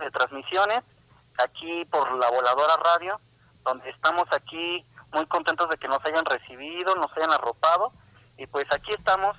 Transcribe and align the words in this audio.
De 0.00 0.10
transmisiones 0.10 0.80
aquí 1.42 1.84
por 1.86 2.12
la 2.16 2.30
Voladora 2.30 2.76
Radio, 2.76 3.20
donde 3.64 3.90
estamos 3.90 4.24
aquí 4.32 4.84
muy 5.12 5.26
contentos 5.26 5.68
de 5.68 5.76
que 5.76 5.88
nos 5.88 5.98
hayan 6.04 6.24
recibido, 6.24 6.94
nos 6.96 7.10
hayan 7.16 7.32
arropado 7.32 7.92
y 8.36 8.46
pues 8.46 8.64
aquí 8.72 8.92
estamos 8.92 9.36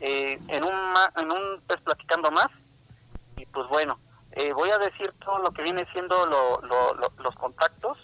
eh, 0.00 0.38
en 0.48 0.64
un 0.64 0.94
en 1.16 1.30
un 1.30 1.62
pues 1.66 1.80
platicando 1.80 2.30
más 2.32 2.48
y 3.36 3.46
pues 3.46 3.68
bueno 3.68 3.98
eh, 4.32 4.52
voy 4.52 4.70
a 4.70 4.78
decir 4.78 5.12
todo 5.24 5.38
lo 5.38 5.50
que 5.50 5.62
viene 5.62 5.86
siendo 5.92 6.26
los 6.26 7.34
contactos 7.36 7.98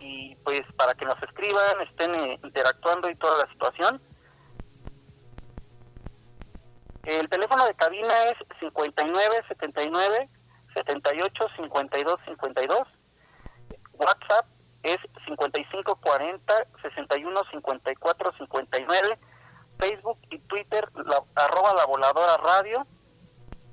y 0.00 0.34
pues 0.36 0.62
para 0.76 0.94
que 0.94 1.04
nos 1.04 1.22
escriban 1.22 1.80
estén 1.82 2.14
eh, 2.14 2.40
interactuando 2.42 3.08
y 3.10 3.14
toda 3.16 3.44
la 3.44 3.52
situación. 3.52 4.00
El 7.04 7.28
teléfono 7.28 7.64
de 7.66 7.74
cabina 7.74 8.12
es 8.24 8.34
59 8.58 9.44
79 9.48 10.28
78 10.86 11.46
52 11.56 12.20
52. 12.26 12.80
WhatsApp 13.94 14.46
es 14.82 14.98
55 15.26 15.96
40 15.96 16.54
61 16.82 17.40
54 17.50 18.32
59. 18.38 19.18
Facebook 19.78 20.18
y 20.30 20.38
Twitter, 20.40 20.88
la, 20.94 21.22
arroba 21.36 21.72
la 21.74 21.86
voladora 21.86 22.36
radio. 22.38 22.84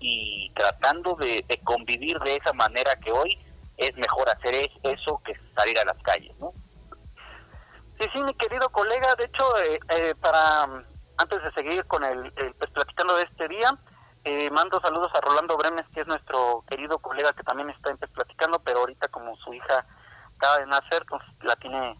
y 0.00 0.50
tratando 0.54 1.14
de, 1.14 1.44
de 1.46 1.58
convivir 1.58 2.18
de 2.18 2.36
esa 2.36 2.52
manera 2.52 2.94
que 2.96 3.12
hoy 3.12 3.38
es 3.76 3.94
mejor 3.96 4.28
hacer 4.28 4.68
eso 4.82 5.22
que 5.24 5.34
salir 5.56 5.78
a 5.78 5.84
las 5.84 5.96
calles, 6.02 6.34
¿no? 6.38 6.52
Sí, 8.00 8.08
sí, 8.14 8.22
mi 8.22 8.34
querido 8.34 8.68
colega, 8.70 9.14
de 9.16 9.24
hecho, 9.24 9.58
eh, 9.58 9.78
eh, 9.90 10.14
para 10.20 10.64
antes 11.18 11.42
de 11.42 11.52
seguir 11.52 11.84
con 11.84 12.04
el, 12.04 12.32
pues, 12.32 12.70
platicando 12.72 13.16
de 13.16 13.24
este 13.24 13.48
día, 13.48 13.78
eh, 14.24 14.50
mando 14.50 14.80
saludos 14.80 15.10
a 15.14 15.20
Rolando 15.20 15.56
Bremes, 15.56 15.86
que 15.94 16.00
es 16.00 16.06
nuestro 16.06 16.64
querido 16.68 16.98
colega 16.98 17.32
que 17.32 17.42
también 17.42 17.70
está 17.70 17.94
platicando, 17.94 18.58
pero 18.60 18.80
ahorita 18.80 19.08
como 19.08 19.36
su 19.36 19.54
hija 19.54 19.86
acaba 20.36 20.58
de 20.58 20.66
nacer, 20.66 21.04
pues 21.08 21.22
la 21.42 21.56
tiene 21.56 21.98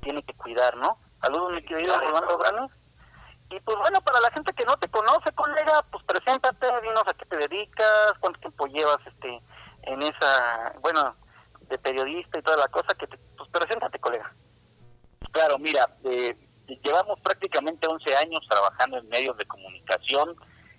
tiene 0.00 0.22
que 0.22 0.34
cuidar, 0.34 0.76
¿no? 0.76 0.98
Saludos, 1.20 1.52
mi 1.52 1.62
querido 1.62 1.98
Rolando 1.98 2.38
Bremes. 2.38 2.70
Y 3.50 3.60
pues 3.60 3.76
bueno, 3.78 4.00
para 4.02 4.20
la 4.20 4.30
gente 4.30 4.52
que 4.52 4.64
no 4.64 4.76
te 4.76 4.88
conoce, 4.88 5.32
colega, 5.32 5.82
pues 5.90 6.04
preséntate, 6.04 6.66
dinos 6.82 7.02
a 7.06 7.14
qué 7.14 7.24
te 7.24 7.36
dedicas, 7.36 8.12
cuánto 8.20 8.40
tiempo 8.40 8.66
llevas 8.66 8.98
este 9.06 9.42
en 9.82 10.02
esa, 10.02 10.74
bueno, 10.80 11.16
de 11.62 11.78
periodista 11.78 12.38
y 12.38 12.42
toda 12.42 12.58
la 12.58 12.68
cosa, 12.68 12.94
que 12.94 13.06
pues 13.06 13.50
preséntate, 13.50 13.98
colega. 13.98 14.34
Claro, 15.32 15.58
mira, 15.58 15.86
eh, 16.04 16.36
llevamos 16.82 17.18
prácticamente 17.20 17.88
11 17.88 18.16
años 18.16 18.40
trabajando 18.48 18.98
en 18.98 19.08
medios 19.08 19.36
de 19.36 19.46
comunicación, 19.46 20.36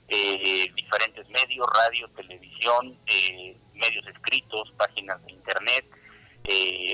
eh, 0.09 0.71
diferentes 0.75 1.27
medios, 1.29 1.67
radio, 1.73 2.09
televisión, 2.15 2.97
eh, 3.07 3.57
medios 3.73 4.05
escritos, 4.07 4.71
páginas 4.77 5.23
de 5.25 5.33
internet. 5.33 5.85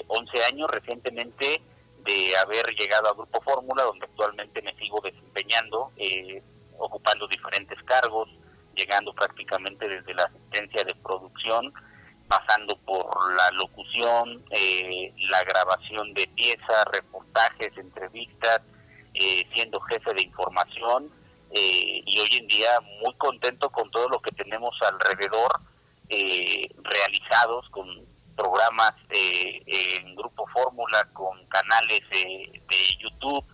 11 0.07 0.43
años 0.51 0.67
recientemente 0.69 1.61
de 2.03 2.37
haber 2.37 2.65
llegado 2.77 3.07
a 3.07 3.13
Grupo 3.13 3.41
Fórmula, 3.41 3.83
donde 3.83 4.05
actualmente 4.05 4.61
me 4.61 4.73
sigo 4.75 4.99
desempeñando, 5.01 5.91
ocupando 6.77 7.25
diferentes 7.27 7.81
cargos, 7.83 8.27
llegando 8.75 9.13
prácticamente 9.13 9.87
desde 9.87 10.13
la 10.13 10.23
asistencia 10.23 10.83
de 10.83 10.93
producción 10.95 11.73
pasando 12.27 12.75
por 12.85 13.33
la 13.35 13.51
locución, 13.51 14.43
eh, 14.51 15.13
la 15.29 15.43
grabación 15.43 16.13
de 16.13 16.27
piezas, 16.35 16.85
reportajes, 16.91 17.71
entrevistas, 17.77 18.61
eh, 19.13 19.43
siendo 19.53 19.79
jefe 19.81 20.13
de 20.13 20.23
información 20.23 21.11
eh, 21.57 22.03
y 22.05 22.19
hoy 22.19 22.29
en 22.33 22.47
día 22.47 22.67
muy 23.01 23.13
contento 23.15 23.69
con 23.69 23.89
todo 23.89 24.09
lo 24.09 24.19
que 24.19 24.31
tenemos 24.35 24.77
alrededor 24.81 25.61
realizados 26.83 27.67
con 27.71 27.87
programas 28.35 28.93
en 29.09 30.15
Grupo 30.15 30.45
Fórmula, 30.53 31.07
con 31.13 31.45
canales 31.47 32.01
de 32.11 32.97
YouTube, 32.99 33.45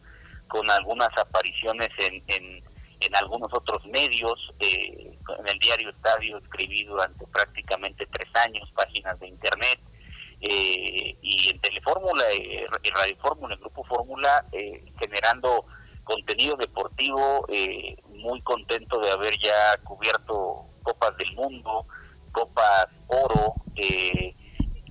con 0.48 0.70
algunas 0.70 1.10
apariciones 1.16 1.90
en, 2.00 2.24
en, 2.28 3.16
algunos 3.16 3.50
otros 3.54 3.86
medios. 3.86 4.34
en 4.60 5.48
el 5.48 5.60
diario 5.60 5.92
Estadio 5.92 6.40
escribí 6.40 6.84
durante 6.84 7.26
prácticamente 7.28 8.08
tres 8.08 8.32
años 8.44 8.70
páginas 8.74 9.20
de 9.20 9.28
Internet. 9.28 9.80
y 10.42 11.50
en 11.52 11.60
Telefórmula, 11.62 12.24
y 12.34 12.66
Radio 12.66 13.18
Fórmula, 13.22 13.54
en 13.54 13.62
Grupo 13.62 13.84
Fórmula, 13.86 14.46
generando 15.00 15.66
contenido 16.12 16.56
deportivo, 16.58 17.46
muy 18.10 18.42
contento 18.42 19.00
de 19.00 19.12
haber 19.12 19.34
ya 19.42 19.78
cubierto 19.84 20.66
Copas 20.84 21.16
del 21.18 21.34
Mundo, 21.36 21.86
Copas 22.32 22.88
Oro, 23.08 23.56
eh, 23.76 24.36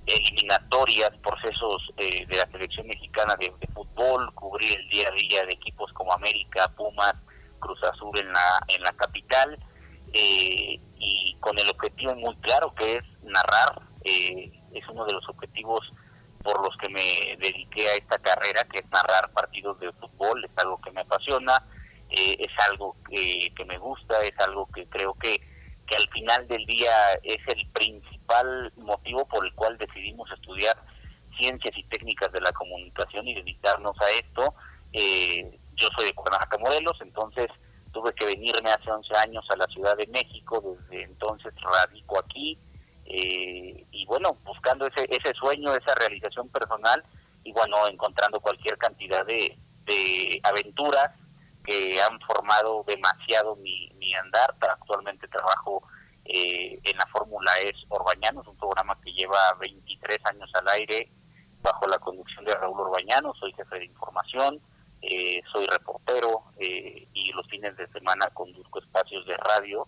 eliminatorias, 0.05 1.11
procesos 1.23 1.91
eh, 1.97 2.25
de 2.25 2.37
la 2.37 2.49
selección 2.51 2.87
mexicana 2.87 3.35
de, 3.39 3.51
fútbol, 3.73 4.33
cubrir 4.33 4.77
el 4.77 4.89
día 4.89 5.07
a 5.07 5.11
día 5.11 5.45
de 5.45 5.53
equipos 5.53 5.91
como 5.93 6.13
América, 6.13 6.67
Pumas, 6.75 7.15
Cruz 7.59 7.81
Azul 7.83 8.11
en 8.19 8.31
la, 8.31 8.59
en 8.67 8.81
la 8.81 8.91
capital, 8.93 9.57
eh, 10.13 10.79
y 10.97 11.35
con 11.39 11.57
el 11.59 11.69
objetivo 11.69 12.15
muy 12.15 12.35
claro 12.37 12.73
que 12.75 12.93
es 12.93 13.03
narrar, 13.23 13.81
es 14.03 14.87
uno 14.89 15.05
de 15.05 15.13
los 15.13 15.27
objetivos 15.29 15.79
por 16.43 16.61
los 16.61 16.75
que 16.77 16.89
me 16.89 17.37
dediqué 17.37 17.87
a 17.89 17.95
esta 17.95 18.17
carrera, 18.19 18.63
que 18.71 18.79
es 18.79 18.89
narrar 18.91 19.31
partidos 19.31 19.79
de 19.79 19.91
fútbol, 19.93 20.43
es 20.43 20.51
algo 20.57 20.77
que 20.81 20.91
me 20.91 21.01
apasiona, 21.01 21.61
es 22.09 22.51
algo 22.69 22.95
que, 23.09 23.53
que 23.55 23.65
me 23.65 23.77
gusta, 23.77 24.21
es 24.21 24.37
algo 24.39 24.67
que 24.67 24.85
creo 24.87 25.13
que 25.15 25.39
que 25.91 25.97
al 25.97 26.09
final 26.09 26.47
del 26.47 26.65
día 26.65 26.91
es 27.23 27.39
el 27.47 27.67
principal 27.71 28.71
motivo 28.77 29.25
por 29.27 29.45
el 29.45 29.53
cual 29.53 29.77
decidimos 29.77 30.31
estudiar 30.31 30.77
ciencias 31.37 31.77
y 31.77 31.83
técnicas 31.83 32.31
de 32.31 32.39
la 32.39 32.51
comunicación 32.53 33.27
y 33.27 33.35
dedicarnos 33.35 33.95
a 33.99 34.09
esto. 34.11 34.55
Eh, 34.93 35.59
yo 35.75 35.87
soy 35.97 36.05
de 36.05 36.13
Cuernavaca, 36.13 36.57
Morelos, 36.59 36.97
entonces 37.01 37.47
tuve 37.91 38.13
que 38.13 38.25
venirme 38.25 38.69
hace 38.69 38.89
11 38.89 39.17
años 39.17 39.45
a 39.49 39.57
la 39.57 39.65
Ciudad 39.65 39.97
de 39.97 40.07
México, 40.07 40.77
desde 40.89 41.03
entonces 41.03 41.53
radico 41.61 42.19
aquí, 42.19 42.57
eh, 43.13 43.85
y 43.91 44.05
bueno, 44.05 44.37
buscando 44.43 44.87
ese, 44.87 45.07
ese 45.09 45.33
sueño, 45.33 45.73
esa 45.75 45.93
realización 45.95 46.47
personal, 46.49 47.03
y 47.43 47.51
bueno, 47.51 47.87
encontrando 47.87 48.39
cualquier 48.39 48.77
cantidad 48.77 49.25
de, 49.25 49.57
de 49.85 50.39
aventuras 50.43 51.11
que 51.63 52.01
han 52.01 52.19
formado 52.21 52.83
demasiado 52.87 53.55
mi, 53.57 53.89
mi 53.97 54.13
andar. 54.15 54.55
Actualmente 54.61 55.27
trabajo 55.27 55.81
eh, 56.25 56.73
en 56.83 56.97
la 56.97 57.05
Fórmula 57.07 57.51
Es 57.63 57.73
Orbañanos, 57.89 58.47
un 58.47 58.57
programa 58.57 58.97
que 59.03 59.11
lleva 59.11 59.37
23 59.59 60.17
años 60.25 60.49
al 60.53 60.67
aire 60.69 61.09
bajo 61.61 61.87
la 61.87 61.99
conducción 61.99 62.45
de 62.45 62.53
Raúl 62.55 62.79
Orbañano. 62.79 63.33
Soy 63.39 63.53
jefe 63.53 63.79
de 63.79 63.85
información, 63.85 64.59
eh, 65.01 65.41
soy 65.51 65.65
reportero 65.65 66.43
eh, 66.59 67.07
y 67.13 67.31
los 67.33 67.47
fines 67.47 67.75
de 67.77 67.87
semana 67.87 68.27
conduzco 68.33 68.79
espacios 68.79 69.25
de 69.25 69.37
radio. 69.37 69.87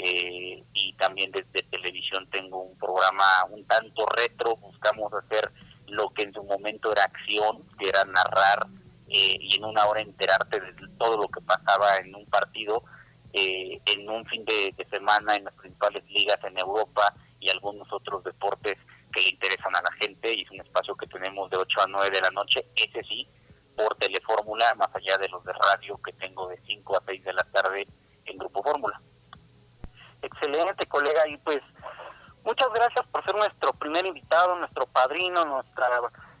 Y 0.00 0.92
también 0.94 1.32
desde 1.32 1.66
televisión 1.70 2.28
tengo 2.30 2.62
un 2.62 2.78
programa 2.78 3.24
un 3.50 3.64
tanto 3.66 4.06
retro, 4.06 4.56
buscamos 4.56 5.12
hacer 5.12 5.50
lo 5.88 6.10
que 6.10 6.22
en 6.22 6.32
su 6.32 6.42
momento 6.44 6.92
era 6.92 7.02
acción, 7.02 7.64
que 7.78 7.88
era 7.88 8.04
narrar 8.04 8.66
y 9.08 9.56
en 9.56 9.64
una 9.64 9.86
hora 9.86 10.00
enterarte 10.00 10.60
de 10.60 10.72
todo 10.98 11.16
lo 11.16 11.28
que 11.28 11.40
pasaba 11.40 11.96
en 11.96 12.14
un 12.14 12.26
partido 12.26 12.84
eh, 13.32 13.80
en 13.84 14.08
un 14.08 14.24
fin 14.26 14.44
de, 14.44 14.74
semana 14.90 15.36
en 15.36 15.44
las 15.44 15.54
principales 15.54 16.02
ligas 16.10 16.38
en 16.44 16.58
Europa 16.58 17.12
y 17.40 17.50
algunos 17.50 17.86
otros 17.92 18.24
deportes 18.24 18.76
que 19.12 19.20
le 19.20 19.28
interesan 19.30 19.76
a 19.76 19.82
la 19.82 19.92
gente 20.00 20.32
y 20.34 20.42
es 20.42 20.50
un 20.50 20.60
espacio 20.60 20.96
que 20.96 21.06
tenemos 21.06 21.50
de 21.50 21.58
8 21.58 21.80
a 21.82 21.86
9 21.88 22.10
de 22.10 22.20
la 22.20 22.30
noche, 22.30 22.66
ese 22.74 23.02
sí, 23.04 23.28
por 23.76 23.94
telefórmula, 23.96 24.74
más 24.76 24.88
allá 24.94 25.18
de 25.18 25.28
los 25.28 25.44
de 25.44 25.52
radio 25.52 26.00
que 26.02 26.12
tengo 26.14 26.48
de 26.48 26.58
5 26.66 26.96
a 26.96 27.02
6 27.06 27.24
de 27.24 27.32
la 27.32 27.44
tarde 27.44 27.86
en 28.24 28.38
Grupo 28.38 28.62
Fórmula. 28.62 29.00
Excelente, 30.40 30.86
colega, 30.86 31.26
y 31.28 31.36
pues 31.38 31.60
muchas 32.44 32.68
gracias 32.72 33.06
por 33.10 33.24
ser 33.24 33.34
nuestro 33.34 33.72
primer 33.72 34.06
invitado, 34.06 34.56
nuestro 34.56 34.86
padrino, 34.86 35.44
nuestra 35.44 35.88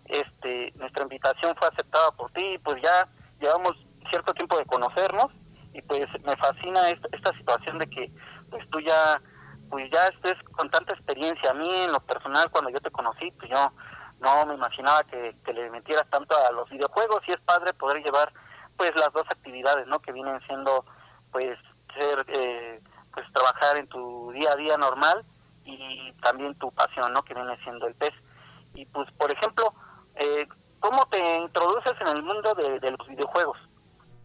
este 0.06 0.72
nuestra 0.76 1.02
invitación 1.02 1.54
fue 1.58 1.68
aceptada 1.68 2.10
por 2.12 2.30
ti, 2.32 2.58
pues 2.64 2.80
ya 2.82 3.08
llevamos 3.40 3.72
cierto 4.10 4.32
tiempo 4.34 4.56
de 4.56 4.64
conocernos 4.66 5.26
y 5.74 5.82
pues 5.82 6.06
me 6.24 6.36
fascina 6.36 6.88
esta, 6.88 7.08
esta 7.12 7.32
situación 7.36 7.78
de 7.78 7.86
que 7.90 8.12
pues 8.50 8.68
tú 8.70 8.80
ya 8.80 9.20
pues 9.68 9.90
ya 9.90 10.06
estés 10.06 10.36
con 10.52 10.70
tanta 10.70 10.94
experiencia 10.94 11.50
a 11.50 11.54
mí 11.54 11.68
en 11.68 11.92
lo 11.92 12.00
personal 12.00 12.50
cuando 12.50 12.70
yo 12.70 12.80
te 12.80 12.90
conocí 12.90 13.30
pues 13.32 13.50
yo 13.50 13.72
no 14.20 14.46
me 14.46 14.54
imaginaba 14.54 15.04
que, 15.04 15.34
le 15.52 15.70
metieras 15.70 16.08
tanto 16.10 16.34
a 16.48 16.52
los 16.52 16.68
videojuegos 16.70 17.20
y 17.26 17.32
es 17.32 17.40
padre 17.40 17.74
poder 17.74 18.02
llevar 18.02 18.32
pues 18.76 18.92
las 18.96 19.12
dos 19.12 19.24
actividades 19.28 19.86
no 19.86 19.98
que 19.98 20.12
vienen 20.12 20.40
siendo 20.46 20.84
pues 21.30 21.58
ser 21.98 22.24
eh, 22.28 22.80
pues 23.12 23.26
trabajar 23.32 23.78
en 23.78 23.86
tu 23.88 24.30
día 24.32 24.52
a 24.52 24.56
día 24.56 24.76
normal 24.76 25.24
y 25.64 26.12
también 26.22 26.54
tu 26.56 26.70
pasión 26.72 27.12
no 27.12 27.22
que 27.22 27.34
viene 27.34 27.56
siendo 27.62 27.86
el 27.86 27.94
pez 27.94 28.12
y 28.74 28.84
pues 28.86 29.10
por 29.12 29.30
ejemplo 29.30 29.72
eh, 30.16 30.46
cómo 30.80 31.04
te 31.06 31.36
introduces 31.36 31.94
en 32.00 32.08
el 32.08 32.22
mundo 32.22 32.54
de, 32.54 32.80
de 32.80 32.90
los 32.92 33.06
videojuegos 33.06 33.58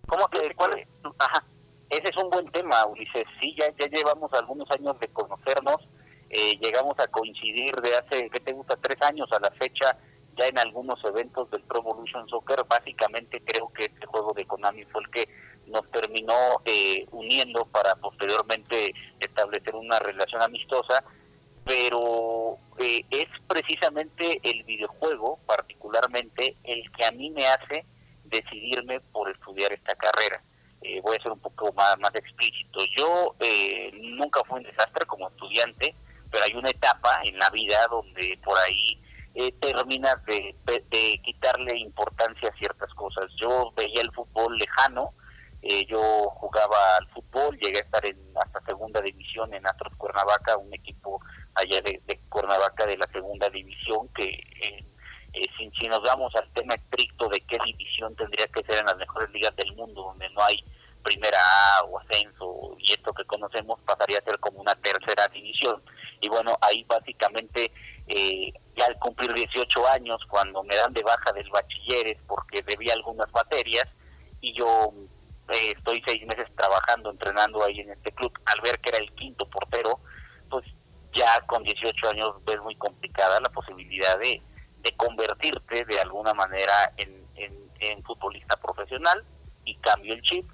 ¿Cómo 0.08 0.28
que 0.28 0.54
cuál 0.56 0.86
Ajá. 1.20 1.44
Ese 1.90 2.04
es 2.04 2.24
un 2.24 2.30
buen 2.30 2.50
tema, 2.52 2.86
Ulises. 2.88 3.26
Sí, 3.42 3.56
ya, 3.58 3.68
ya 3.80 3.88
llevamos 3.88 4.32
algunos 4.34 4.70
años 4.72 5.00
de 5.00 5.08
conocernos. 5.10 5.78
Eh, 6.30 6.58
llegamos 6.62 6.94
a 7.00 7.08
coincidir 7.08 7.76
de 7.76 7.96
hace, 7.96 8.30
¿qué 8.30 8.40
te 8.40 8.54
gusta? 8.54 8.76
Tres 8.78 9.02
años 9.08 9.32
a 9.32 9.40
la 9.40 9.52
fecha, 9.52 9.96
ya 10.36 10.48
en 10.48 10.58
algunos 10.58 11.04
eventos 11.04 11.50
del 11.52 11.62
Pro 11.64 11.80
Evolution 11.80 12.28
Soccer. 12.28 12.64
Básicamente 12.68 13.42
creo 13.46 13.72
que 13.74 13.86
este 13.86 14.06
juego 14.08 14.34
de 14.34 14.46
Konami 14.46 14.84
fue 14.86 15.02
el 15.02 15.10
que 15.12 15.30
nos 15.74 15.90
terminó 15.92 16.62
eh, 16.66 17.06
uniendo 17.12 17.66
para 17.66 17.96
posteriormente 17.96 18.94
establecer 19.20 19.76
una 19.76 20.00
relación 20.00 20.42
amistosa. 20.42 21.04
Pero 21.66 22.58
eh, 22.80 23.06
es 23.10 23.26
precisamente 23.48 24.40
el 24.44 24.64
videojuego, 24.64 25.40
particularmente, 25.46 26.58
el 26.64 26.90
que 26.92 27.06
a 27.06 27.12
mí 27.12 27.30
me 27.32 27.46
hace 27.48 27.86
decidirme 28.26 29.00
por 29.00 29.30
estudiar 29.30 29.72
esta 29.72 29.96
carrera. 29.96 30.42
Eh, 30.84 31.00
voy 31.02 31.16
a 31.16 31.24
ser 31.24 31.32
un 31.32 31.40
poco 31.40 31.72
más, 31.74 31.98
más 32.00 32.14
explícito. 32.14 32.80
Yo 32.98 33.36
eh, 33.40 33.92
nunca 34.18 34.42
fui 34.44 34.60
un 34.60 34.64
desastre 34.64 35.06
como 35.06 35.30
estudiante, 35.30 35.96
pero 36.30 36.44
hay 36.44 36.54
una 36.56 36.70
etapa 36.70 37.22
en 37.24 37.38
la 37.40 37.50
vida 37.52 37.88
donde 37.90 38.38
por 38.44 38.58
ahí 38.60 39.00
eh, 39.36 39.52
terminas 39.62 40.24
de, 40.26 40.54
de, 40.66 41.22
quitarle 41.24 41.78
importancia 41.78 42.50
a 42.50 42.58
ciertas 42.58 42.94
cosas. 42.96 43.26
Yo 43.40 43.72
veía 43.78 44.02
el 44.02 44.12
fútbol 44.12 44.58
lejano, 44.58 45.14
eh, 45.64 45.86
yo 45.88 46.02
jugaba 46.32 46.98
al 46.98 47.08
fútbol, 47.08 47.58
llegué 47.58 47.78
a 47.78 47.84
estar 47.84 48.06
en 48.06 48.18
hasta 48.36 48.60
segunda 48.66 49.00
división 49.00 49.54
en 49.54 49.66
Astros 49.66 49.96
Cuernavaca, 49.96 50.58
un 50.58 50.74
equipo 50.74 51.22
allá 51.56 51.80
de, 51.82 52.02
Cuernavaca 52.28 52.86
de 52.86 52.98
la 52.98 53.08
segunda 53.08 53.50
división 53.50 54.10
que 54.10 54.26
eh, 54.26 54.86
si, 55.58 55.88
nos 55.88 56.02
vamos 56.02 56.36
al 56.36 56.52
tema 56.52 56.76
estricto 56.76 57.30
de 57.30 57.40
qué 57.42 57.58
división 57.64 58.14
tendría 58.16 58.46
que 58.48 58.64
ser 58.66 58.80
en 58.80 58.88
las 58.88 58.98
mejores 58.98 59.30
ligas 59.32 59.56
del 59.56 59.74
mundo, 59.74 60.04
donde 60.04 60.30
no 60.32 60.44
hay 60.44 60.62
primera 61.02 61.40
A 61.78 61.84
o 61.84 61.98
ascenso 62.00 62.76
y 62.80 62.92
esto 62.92 63.14
que 63.14 63.24
conocemos 63.24 63.80
pasaría 63.86 64.18
a 64.18 64.24
ser 64.24 64.40
como 64.40 64.60
una 64.60 64.76
tercera 64.76 65.30
división. 65.30 65.82
Y 66.20 66.28
bueno, 66.28 66.58
ahí 66.62 66.84
básicamente 66.84 67.72
eh, 68.08 68.52
ya 68.76 68.86
al 68.86 69.00
cumplir 69.00 69.34
18 69.34 69.88
años, 69.88 70.20
cuando 70.30 70.62
me 70.64 70.76
dan 70.76 70.92
de 70.92 71.04
baja 71.04 71.32
del 71.32 71.50
bachilleres 71.50 72.18
porque 72.28 72.62
debía 72.64 72.94
algunas 72.94 73.32
materias 73.32 73.88
y 74.42 74.54
yo 74.54 74.94
eh, 75.54 75.74
estoy 75.78 76.02
seis 76.06 76.26
meses 76.26 76.48
trabajando, 76.56 77.12
entrenando 77.12 77.64
ahí 77.64 77.80
en 77.80 77.92
este 77.92 78.12
club, 78.12 78.32
al 78.46 78.62
ver 78.62 78.80
que 78.80 78.90
era 78.90 79.00
el 79.00 79.12
quinto 79.14 79.46
portero, 79.50 80.00
pues 80.50 80.66
ya 81.14 81.40
con 81.46 81.64
18 81.64 82.10
años 82.10 82.32
ves 82.46 82.60
muy 82.62 82.76
complicada 82.76 83.40
la 83.40 83.50
posibilidad 83.50 84.20
de 84.20 84.42
de 84.84 84.92
convertirte 84.98 85.86
de 85.86 86.00
alguna 86.02 86.34
manera 86.34 86.74
en, 86.98 87.24
en, 87.80 88.04
futbolista 88.04 88.56
profesional 88.58 89.24
y 89.66 89.76
cambio 89.76 90.14
el 90.14 90.22
chip. 90.22 90.46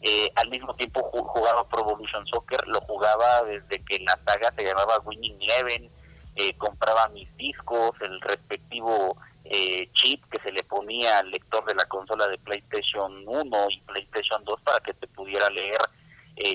Eh, 0.00 0.30
al 0.36 0.48
mismo 0.50 0.74
tiempo 0.74 1.00
jugaba 1.12 1.68
Pro 1.68 1.80
Evolution 1.80 2.26
Soccer, 2.26 2.66
lo 2.66 2.80
jugaba 2.82 3.42
desde 3.44 3.84
que 3.84 4.00
la 4.00 4.18
saga 4.24 4.52
se 4.56 4.64
llamaba 4.64 4.98
Winning 5.04 5.40
Eleven, 5.40 5.90
eh, 6.36 6.56
compraba 6.58 7.08
mis 7.08 7.34
discos, 7.36 7.92
el 8.00 8.20
respectivo 8.20 9.16
eh, 9.44 9.90
chip 9.92 10.24
que 10.30 10.40
se 10.40 10.52
le 10.52 10.62
ponía 10.64 11.18
al 11.18 11.30
lector 11.30 11.64
de 11.66 11.74
la 11.74 11.84
consola 11.86 12.28
de 12.28 12.38
PlayStation 12.38 13.24
1 13.26 13.70
y 13.70 13.80
PlayStation 13.80 14.44
2 14.44 14.60
para 14.62 14.80
que 14.80 14.94
te 14.94 15.06
pudiera 15.08 15.48
leer 15.50 15.78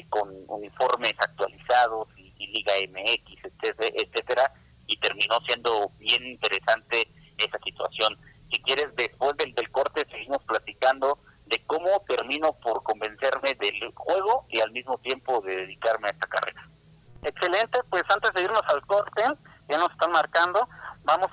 con 0.09 0.29
uniformes 0.47 1.13
actualizados 1.19 2.07
y, 2.17 2.47
Liga 2.47 2.73
MX, 2.89 3.45
etcétera, 3.45 3.93
etcétera, 3.95 4.53
y 4.87 4.97
terminó 4.97 5.37
siendo 5.47 5.91
bien 5.99 6.25
interesante 6.25 7.07
esa 7.37 7.59
situación. 7.63 8.17
Si 8.51 8.61
quieres, 8.61 8.87
después 8.95 9.35
del, 9.37 9.53
del 9.53 9.69
corte 9.71 10.05
seguimos 10.09 10.39
platicando 10.43 11.19
de 11.45 11.61
cómo 11.65 11.89
termino 12.07 12.53
por 12.53 12.83
convencerme 12.83 13.53
del 13.59 13.93
juego 13.95 14.45
y 14.49 14.59
al 14.59 14.71
mismo 14.71 14.97
tiempo 14.99 15.41
de 15.41 15.55
dedicarme 15.55 16.07
a 16.07 16.11
esta 16.11 16.27
carrera. 16.27 16.67
Excelente, 17.23 17.79
pues 17.89 18.03
antes 18.09 18.31
de 18.33 18.43
irnos 18.43 18.61
al 18.67 18.85
corte, 18.85 19.23
ya 19.69 19.77
nos 19.77 19.91
están 19.91 20.11
marcando, 20.11 20.67
vamos 21.03 21.27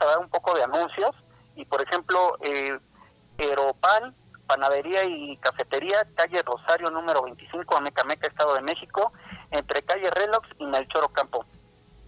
Pan, 3.85 4.15
Panadería 4.47 5.05
y 5.05 5.37
Cafetería, 5.39 6.07
calle 6.15 6.43
Rosario 6.43 6.91
número 6.91 7.23
25, 7.23 7.77
Amecameca, 7.77 8.27
Estado 8.27 8.55
de 8.55 8.63
México, 8.63 9.13
entre 9.51 9.83
calle 9.83 10.11
Relox 10.11 10.49
y 10.59 10.65
Melchor 10.65 11.13
Campo. 11.13 11.45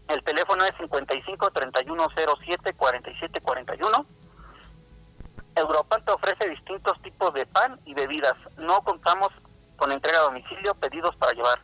El 0.09 0.23
teléfono 0.23 0.65
es 0.65 0.73
55 0.79 1.51
3107 1.51 2.73
4741. 2.75 4.07
Europan 5.57 6.05
te 6.05 6.13
ofrece 6.13 6.49
distintos 6.49 7.01
tipos 7.03 7.33
de 7.35 7.47
pan 7.47 7.81
y 7.85 7.95
bebidas. 7.95 8.35
No 8.59 8.83
contamos 8.83 9.29
con 9.77 9.91
entrega 9.91 10.19
a 10.19 10.23
domicilio, 10.23 10.75
pedidos 10.75 11.15
para 11.17 11.33
llevar. 11.33 11.61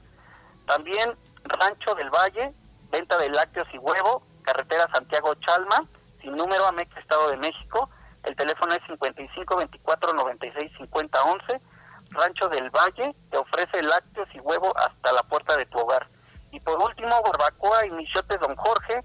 También 0.67 1.17
Rancho 1.45 1.95
del 1.95 2.11
Valle, 2.11 2.53
venta 2.91 3.19
de 3.19 3.31
lácteos 3.31 3.69
y 3.73 3.79
huevo, 3.79 4.23
carretera 4.43 4.89
Santiago 4.93 5.35
Chalma, 5.37 5.87
sin 6.23 6.35
número 6.37 6.65
a 6.65 6.83
Estado 6.99 7.31
de 7.31 7.37
México. 7.37 7.91
El 8.23 8.37
teléfono 8.37 8.73
es 8.73 8.81
55 8.87 9.57
24 9.57 10.13
96 10.15 10.73
50 10.79 11.23
11. 11.23 11.61
Rancho 12.11 12.49
del 12.49 12.71
Valle 12.71 13.15
te 13.31 13.39
ofrece 13.39 13.83
lácteos 13.83 14.29
y 14.35 14.41
huevo 14.41 14.73
hasta 14.77 15.13
la 15.13 15.23
puerta 15.25 15.57
de 15.57 15.67
tu 15.67 15.79
hogar. 15.79 16.07
Y 16.53 16.61
por 16.61 16.79
último, 16.79 17.11
Barbacoa 17.23 17.87
y 17.87 17.91
Michotes 17.91 18.39
Don 18.41 18.55
Jorge, 18.55 19.03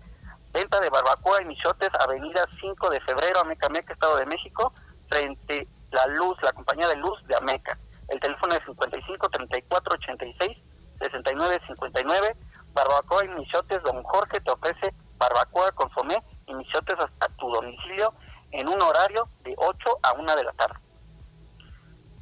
venta 0.53 0.79
de 0.79 0.89
barbacoa 0.89 1.41
y 1.41 1.45
michotes, 1.45 1.89
Avenida 1.99 2.45
5 2.59 2.89
de 2.89 2.99
Febrero, 3.01 3.39
Ameca, 3.41 3.67
Ameca, 3.67 3.93
Estado 3.93 4.17
de 4.17 4.25
México, 4.25 4.73
frente 5.09 5.67
la 5.91 6.05
luz, 6.07 6.37
la 6.41 6.51
compañía 6.51 6.87
de 6.89 6.97
luz 6.97 7.25
de 7.27 7.37
Ameca. 7.37 7.77
El 8.09 8.19
teléfono 8.19 8.53
es 8.53 8.65
55 8.65 9.29
34 9.29 9.93
86 9.95 10.57
69 11.01 11.61
59. 11.67 12.35
Barbacoa 12.73 13.25
y 13.25 13.29
michotes 13.29 13.81
Don 13.83 14.03
Jorge 14.03 14.39
te 14.41 14.51
ofrece 14.51 14.93
barbacoa, 15.17 15.71
consomé 15.71 16.21
y 16.47 16.53
hasta 16.53 17.27
tu 17.37 17.49
domicilio 17.49 18.13
en 18.51 18.67
un 18.67 18.81
horario 18.81 19.27
de 19.43 19.53
8 19.57 19.99
a 20.03 20.13
1 20.13 20.35
de 20.35 20.43
la 20.43 20.51
tarde. 20.53 20.79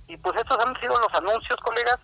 Y 0.08 0.17
pues 0.17 0.36
estos 0.38 0.58
han 0.65 0.75
sido 0.79 0.98
los 0.98 1.13
anuncios, 1.13 1.58
colegas. 1.63 2.00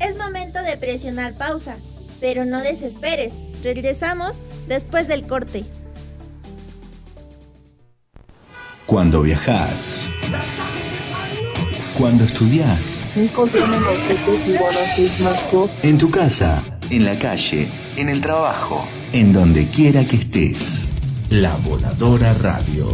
Es 0.00 0.16
momento 0.16 0.62
de 0.62 0.76
presionar 0.76 1.36
pausa, 1.36 1.76
pero 2.20 2.44
no 2.44 2.60
desesperes. 2.60 3.34
Regresamos 3.62 4.40
después 4.68 5.08
del 5.08 5.26
corte. 5.26 5.64
Cuando 8.86 9.22
viajas. 9.22 10.08
Cuando 11.96 12.24
estudias. 12.24 13.06
En 15.82 15.98
tu 15.98 16.10
casa, 16.10 16.77
en 16.90 17.04
la 17.04 17.18
calle, 17.18 17.68
en 17.96 18.08
el 18.08 18.20
trabajo, 18.20 18.86
en 19.12 19.32
donde 19.32 19.68
quiera 19.68 20.06
que 20.06 20.16
estés. 20.16 20.86
La 21.30 21.56
Voladora 21.56 22.32
Radio. 22.34 22.88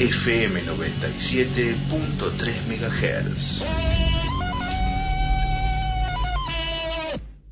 FM 0.00 0.60
97.3 0.62 2.68
MHz. 2.68 3.62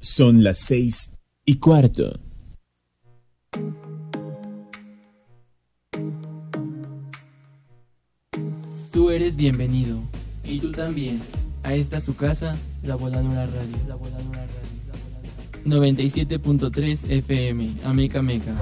Son 0.01 0.45
las 0.45 0.59
seis 0.59 1.11
y 1.45 1.59
cuarto. 1.59 2.21
Tú 8.93 9.11
eres 9.11 9.37
bienvenido, 9.37 9.99
y 10.45 10.61
tú 10.61 10.71
también, 10.71 11.21
a 11.63 11.75
esta 11.75 12.01
su 12.01 12.15
casa, 12.15 12.55
La 12.83 12.97
Voladora 12.97 13.47
Radio. 13.47 13.77
La 13.89 13.95
Voladora 13.95 14.47
Radio. 14.47 14.54
97.3 15.65 17.11
FM, 17.11 17.71
Ameca 17.85 18.21
Meca. 18.21 18.55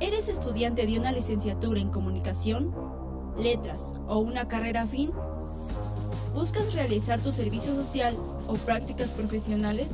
¿Eres 0.00 0.28
estudiante 0.28 0.86
de 0.86 0.98
una 0.98 1.12
licenciatura 1.12 1.80
en 1.80 1.90
comunicación, 1.90 2.74
letras 3.38 3.78
o 4.08 4.18
una 4.18 4.48
carrera 4.48 4.82
afín? 4.82 5.10
¿Buscas 6.34 6.72
realizar 6.72 7.20
tu 7.20 7.30
servicio 7.30 7.74
social 7.74 8.16
o 8.46 8.54
prácticas 8.54 9.10
profesionales? 9.10 9.88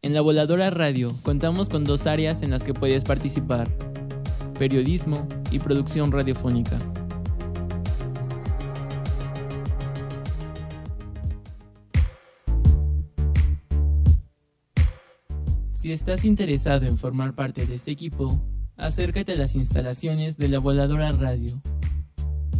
En 0.00 0.14
la 0.14 0.22
Voladora 0.22 0.70
Radio 0.70 1.12
contamos 1.24 1.68
con 1.68 1.84
dos 1.84 2.06
áreas 2.06 2.40
en 2.40 2.50
las 2.50 2.64
que 2.64 2.72
puedes 2.72 3.04
participar, 3.04 3.68
periodismo 4.58 5.28
y 5.50 5.58
producción 5.58 6.10
radiofónica. 6.10 6.78
Si 15.86 15.92
estás 15.92 16.24
interesado 16.24 16.84
en 16.84 16.98
formar 16.98 17.36
parte 17.36 17.64
de 17.64 17.76
este 17.76 17.92
equipo, 17.92 18.42
acércate 18.76 19.34
a 19.34 19.36
las 19.36 19.54
instalaciones 19.54 20.36
de 20.36 20.48
la 20.48 20.58
Voladora 20.58 21.12
Radio. 21.12 21.62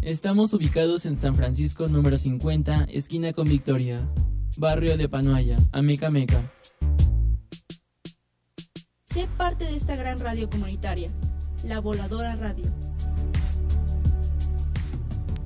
Estamos 0.00 0.54
ubicados 0.54 1.06
en 1.06 1.16
San 1.16 1.34
Francisco 1.34 1.88
número 1.88 2.18
50, 2.18 2.84
esquina 2.84 3.32
con 3.32 3.48
Victoria, 3.48 4.08
barrio 4.58 4.96
de 4.96 5.08
Panoaya, 5.08 5.56
Ameca 5.72 6.08
Meca. 6.08 6.40
Sé 9.06 9.26
parte 9.36 9.64
de 9.64 9.74
esta 9.74 9.96
gran 9.96 10.20
radio 10.20 10.48
comunitaria, 10.48 11.10
la 11.64 11.80
Voladora 11.80 12.36
Radio. 12.36 12.66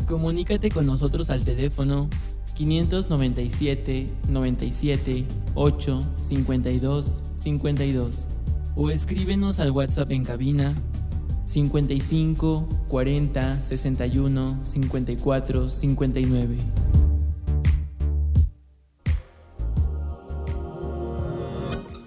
Comunícate 0.06 0.68
con 0.68 0.84
nosotros 0.84 1.30
al 1.30 1.44
teléfono 1.44 2.10
597 2.56 4.06
97 4.28 5.26
8 5.54 5.98
52 6.22 7.22
52 7.40 8.26
o 8.76 8.90
escríbenos 8.90 9.60
al 9.60 9.70
WhatsApp 9.70 10.10
en 10.10 10.24
cabina 10.24 10.74
55 11.46 12.68
40 12.88 13.60
61 13.60 14.64
54 14.64 15.68
59. 15.68 16.56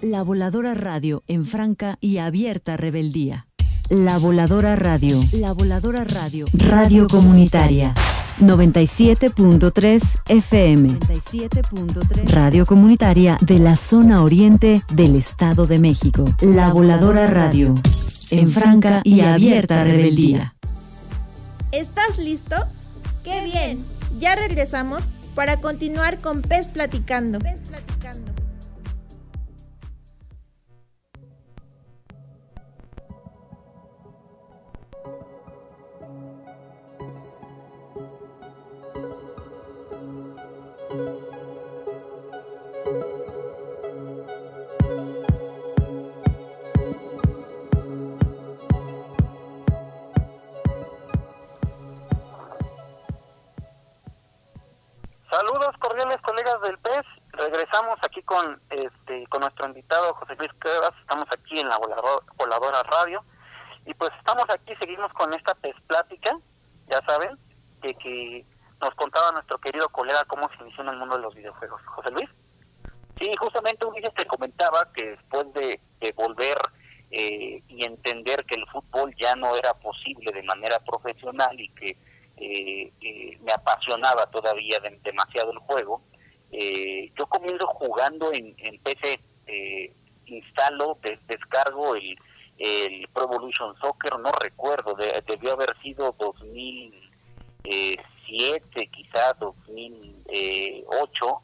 La 0.00 0.22
Voladora 0.22 0.74
Radio 0.74 1.22
en 1.26 1.44
franca 1.44 1.96
y 2.00 2.18
abierta 2.18 2.76
rebeldía. 2.76 3.46
La 3.90 4.18
Voladora 4.18 4.76
Radio. 4.76 5.18
La 5.32 5.52
Voladora 5.52 6.04
Radio. 6.04 6.46
Radio 6.54 7.06
comunitaria. 7.06 7.94
97.3 8.40 10.20
FM. 10.28 10.88
97.3 10.88 12.28
Radio 12.28 12.66
comunitaria 12.66 13.38
de 13.40 13.58
la 13.58 13.76
zona 13.76 14.22
oriente 14.22 14.82
del 14.92 15.16
Estado 15.16 15.66
de 15.66 15.78
México. 15.78 16.24
La 16.40 16.72
Voladora 16.72 17.26
Radio. 17.26 17.74
En 18.30 18.50
franca 18.50 19.00
y 19.04 19.20
abierta 19.20 19.84
rebeldía. 19.84 20.54
¿Estás 21.70 22.18
listo? 22.18 22.56
¡Qué 23.22 23.44
bien! 23.44 23.84
Ya 24.18 24.34
regresamos 24.34 25.04
para 25.34 25.60
continuar 25.60 26.18
con 26.18 26.42
Pez 26.42 26.68
Platicando. 26.68 27.38
Pez 27.38 27.60
Platicando. 27.68 28.33
Con 58.34 58.60
este 58.70 59.26
con 59.28 59.40
nuestro 59.42 59.66
invitado 59.68 60.12
José 60.14 60.34
Luis 60.36 60.50
Cuevas. 60.60 60.90
Estamos 61.00 61.26
aquí 61.30 61.60
en 61.60 61.68
la 61.68 61.78
Voladora, 62.36 62.82
Radio 62.82 63.24
y 63.86 63.94
pues 63.94 64.10
estamos 64.18 64.44
aquí, 64.50 64.74
seguimos 64.80 65.12
con 65.12 65.32
esta 65.34 65.54
PES 65.54 65.76
plática, 65.86 66.36
ya 66.88 67.00
saben, 67.06 67.38
de 67.82 67.94
que 67.94 68.44
nos 68.80 68.92
contaba 68.96 69.30
nuestro 69.32 69.58
querido 69.58 69.88
colega 69.90 70.24
cómo 70.26 70.48
se 70.48 70.62
inició 70.64 70.82
en 70.82 70.88
el 70.88 70.96
mundo 70.96 71.16
de 71.16 71.22
los 71.22 71.34
videojuegos. 71.34 71.80
José 71.86 72.10
Luis. 72.10 72.28
Sí, 73.20 73.30
justamente 73.38 73.86
Ulises 73.86 74.12
te 74.14 74.24
comentaba 74.26 74.88
que 74.94 75.10
después 75.10 75.52
de, 75.52 75.80
de 76.00 76.12
volver 76.12 76.56
eh, 77.12 77.62
y 77.68 77.84
entender 77.84 78.44
que 78.46 78.56
el 78.56 78.66
fútbol 78.70 79.14
ya 79.20 79.36
no 79.36 79.54
era 79.54 79.74
posible 79.74 80.32
de 80.32 80.42
manera 80.42 80.80
profesional 80.80 81.58
y 81.60 81.68
que 81.70 81.90
eh, 82.38 82.92
eh, 83.00 83.38
me 83.42 83.52
apasionaba 83.52 84.26
todavía 84.26 84.80
de- 84.80 84.98
demasiado 85.04 85.52
el 85.52 85.58
juego, 85.58 86.02
eh, 86.56 87.10
yo 87.18 87.26
comienzo 87.26 87.66
jugando 87.66 88.30
en, 88.32 88.54
PC, 88.80 89.18
eh, 89.46 89.92
instalo, 90.26 90.96
des- 91.02 91.18
descargo 91.26 91.96
el, 91.96 92.16
el 92.58 93.08
Pro 93.08 93.24
Evolution 93.24 93.74
Soccer, 93.80 94.16
no 94.20 94.30
recuerdo, 94.32 94.94
de- 94.94 95.20
debió 95.26 95.52
haber 95.54 95.74
sido 95.82 96.14
2007, 97.64 98.86
quizás 98.92 99.34
2008, 99.38 101.40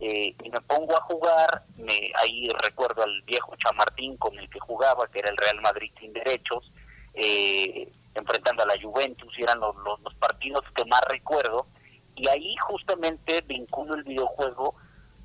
eh, 0.00 0.34
y 0.42 0.50
me 0.50 0.60
pongo 0.62 0.96
a 0.96 1.00
jugar, 1.02 1.62
me, 1.78 2.12
ahí 2.22 2.48
recuerdo 2.62 3.02
al 3.02 3.22
viejo 3.22 3.54
Chamartín 3.56 4.16
con 4.18 4.38
el 4.38 4.48
que 4.50 4.60
jugaba, 4.60 5.06
que 5.08 5.20
era 5.20 5.30
el 5.30 5.36
Real 5.36 5.60
Madrid 5.62 5.90
sin 6.00 6.12
derechos, 6.12 6.70
eh, 7.14 7.90
enfrentando 8.14 8.62
a 8.62 8.66
la 8.66 8.80
Juventus, 8.80 9.32
y 9.38 9.42
eran 9.42 9.60
los, 9.60 9.74
los, 9.76 10.14
partidos 10.16 10.62
que 10.74 10.84
más 10.86 11.00
recuerdo, 11.08 11.66
y 12.16 12.28
ahí 12.28 12.56
justamente 12.56 13.42
vinculo 13.46 13.94
el 13.94 14.04
videojuego, 14.04 14.74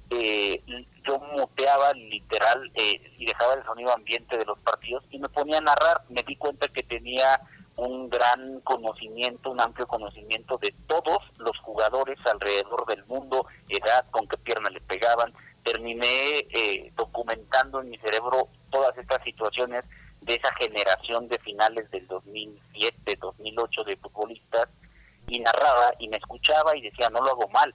eh, 0.10 0.62
yo 1.04 1.20
muteaba 1.20 1.94
literal 1.94 2.70
eh, 2.76 3.02
y 3.18 3.26
dejaba 3.26 3.54
el 3.54 3.64
sonido 3.64 3.94
ambiente 3.94 4.38
de 4.38 4.46
los 4.46 4.60
partidos 4.60 5.04
y 5.10 5.20
me 5.20 5.30
ponía 5.30 5.60
a 5.60 5.62
narrar, 5.62 6.02
me 6.10 6.22
di 6.24 6.36
cuenta 6.36 6.68
que 6.68 6.84
tenía 6.84 7.40
un 7.78 8.10
gran 8.10 8.60
conocimiento, 8.62 9.52
un 9.52 9.62
amplio 9.62 9.88
conocimiento 9.88 10.58
de 10.58 10.74
todos 10.88 11.20
los 11.38 11.58
jugadores 11.60 12.20
alrededor 12.32 12.86
del 12.86 13.06
mundo, 13.06 13.48
edad, 13.70 14.06
con 14.12 14.28
qué 14.28 14.38
pierna 14.38 14.70
le 14.70 14.82
pegaban. 14.82 15.34
Terminé 15.64 16.40
eh, 16.50 16.92
documentando 16.98 17.82
en 17.82 17.90
mi 17.90 17.98
cerebro 18.00 18.50
todas 18.70 18.96
estas 18.98 19.24
situaciones 19.24 19.86
de 20.20 20.36
esa 20.36 20.54
generación 20.56 21.28
de 21.30 21.40
finales 21.40 21.90
del 21.90 22.06
2007, 22.08 23.18
2008 23.20 23.84
de 23.86 23.96
futbolistas 23.96 24.68
y 25.32 25.40
narraba 25.40 25.94
y 25.98 26.10
me 26.10 26.18
escuchaba 26.18 26.76
y 26.76 26.82
decía, 26.82 27.10
no 27.10 27.22
lo 27.22 27.32
hago 27.32 27.48
mal. 27.48 27.74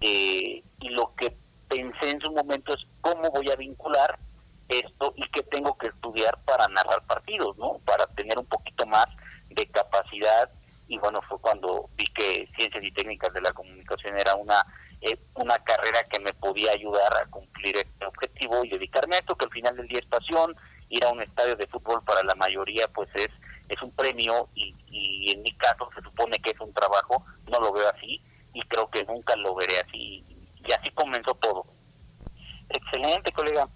Eh, 0.00 0.60
y 0.80 0.88
lo 0.90 1.14
que 1.14 1.36
pensé 1.68 2.10
en 2.10 2.20
su 2.20 2.32
momento 2.32 2.74
es 2.74 2.84
cómo 3.00 3.30
voy 3.30 3.48
a 3.48 3.56
vincular 3.56 4.18
esto 4.68 5.14
y 5.16 5.22
qué 5.30 5.42
tengo 5.44 5.78
que 5.78 5.86
estudiar 5.86 6.36
para 6.44 6.66
narrar 6.66 7.06
partidos, 7.06 7.56
¿no? 7.58 7.78
Para 7.84 8.06
tener 8.08 8.36
un 8.38 8.46
poquito 8.46 8.84
más 8.86 9.06
de 9.50 9.66
capacidad 9.66 10.50
y 10.88 10.98
bueno, 10.98 11.20
fue 11.28 11.38
cuando 11.40 11.88
vi 11.96 12.04
que 12.06 12.48
Ciencias 12.58 12.84
y 12.84 12.90
Técnicas 12.90 13.32
de 13.32 13.40
la 13.40 13.52
Comunicación 13.52 14.18
era 14.18 14.34
una 14.34 14.64
eh, 15.00 15.18
una 15.34 15.58
carrera 15.58 16.02
que 16.10 16.18
me 16.20 16.32
podía 16.32 16.72
ayudar 16.72 17.16
a 17.16 17.26
cumplir 17.26 17.76
este 17.76 18.06
objetivo 18.06 18.64
y 18.64 18.70
dedicarme 18.70 19.16
a 19.16 19.18
esto, 19.20 19.36
que 19.36 19.44
al 19.44 19.52
final 19.52 19.76
del 19.76 19.86
día 19.86 20.00
es 20.00 20.06
pasión, 20.06 20.56
ir 20.88 21.04
a 21.04 21.10
un 21.10 21.22
estadio 21.22 21.54
de 21.54 21.66
fútbol 21.68 22.02
para 22.04 22.24
la 22.24 22.34
mayoría 22.34 22.88
pues 22.88 23.08
es 23.14 23.28
es 23.68 23.82
un 23.82 23.90
premio 23.92 24.48
y, 24.54 24.74
y 24.88 25.30
en 25.32 25.42
mi 25.42 25.52
caso 25.52 25.88
se 25.94 26.02
supone 26.02 26.38
que 26.38 26.50
es 26.50 26.60
un 26.60 26.72
trabajo, 26.72 27.24
no 27.50 27.60
lo 27.60 27.72
veo 27.72 27.88
así 27.88 28.20
y 28.52 28.60
creo 28.62 28.88
que 28.90 29.04
nunca 29.04 29.36
lo 29.36 29.54
veré 29.54 29.80
así 29.80 30.24
y 30.66 30.72
así 30.72 30.90
comenzó 30.94 31.34
todo. 31.34 31.66
Excelente, 32.68 33.32
colega. 33.32 33.68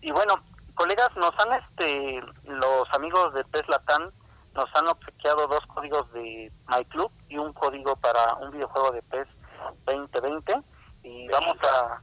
Y 0.00 0.12
bueno, 0.12 0.34
colegas, 0.74 1.10
nos 1.16 1.32
han 1.38 1.60
este 1.62 2.20
los 2.44 2.84
amigos 2.92 3.34
de 3.34 3.44
Tesla 3.44 3.78
Tan 3.86 4.12
nos 4.54 4.66
han 4.74 4.88
obsequiado 4.88 5.46
dos 5.46 5.60
códigos 5.66 6.10
de 6.12 6.50
MyClub 6.68 7.10
y 7.28 7.36
un 7.36 7.52
código 7.52 7.94
para 7.96 8.34
un 8.36 8.50
videojuego 8.52 8.90
de 8.92 9.02
PES 9.02 9.28
2020 9.84 10.54
y 11.02 11.28
vamos 11.28 11.56
a 11.62 12.00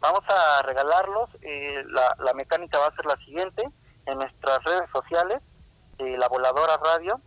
vamos 0.00 0.20
a 0.28 0.62
regalarlos. 0.62 1.30
Eh, 1.40 1.82
la, 1.88 2.14
la 2.18 2.34
mecánica 2.34 2.78
va 2.78 2.88
a 2.88 2.96
ser 2.96 3.06
la 3.06 3.16
siguiente 3.24 3.68
en 4.06 4.18
nuestras 4.18 4.62
redes 4.64 4.88
sociales, 4.92 5.38
eh, 5.98 6.16
la 6.18 6.28
voladora 6.28 6.76
radio. 6.76 7.20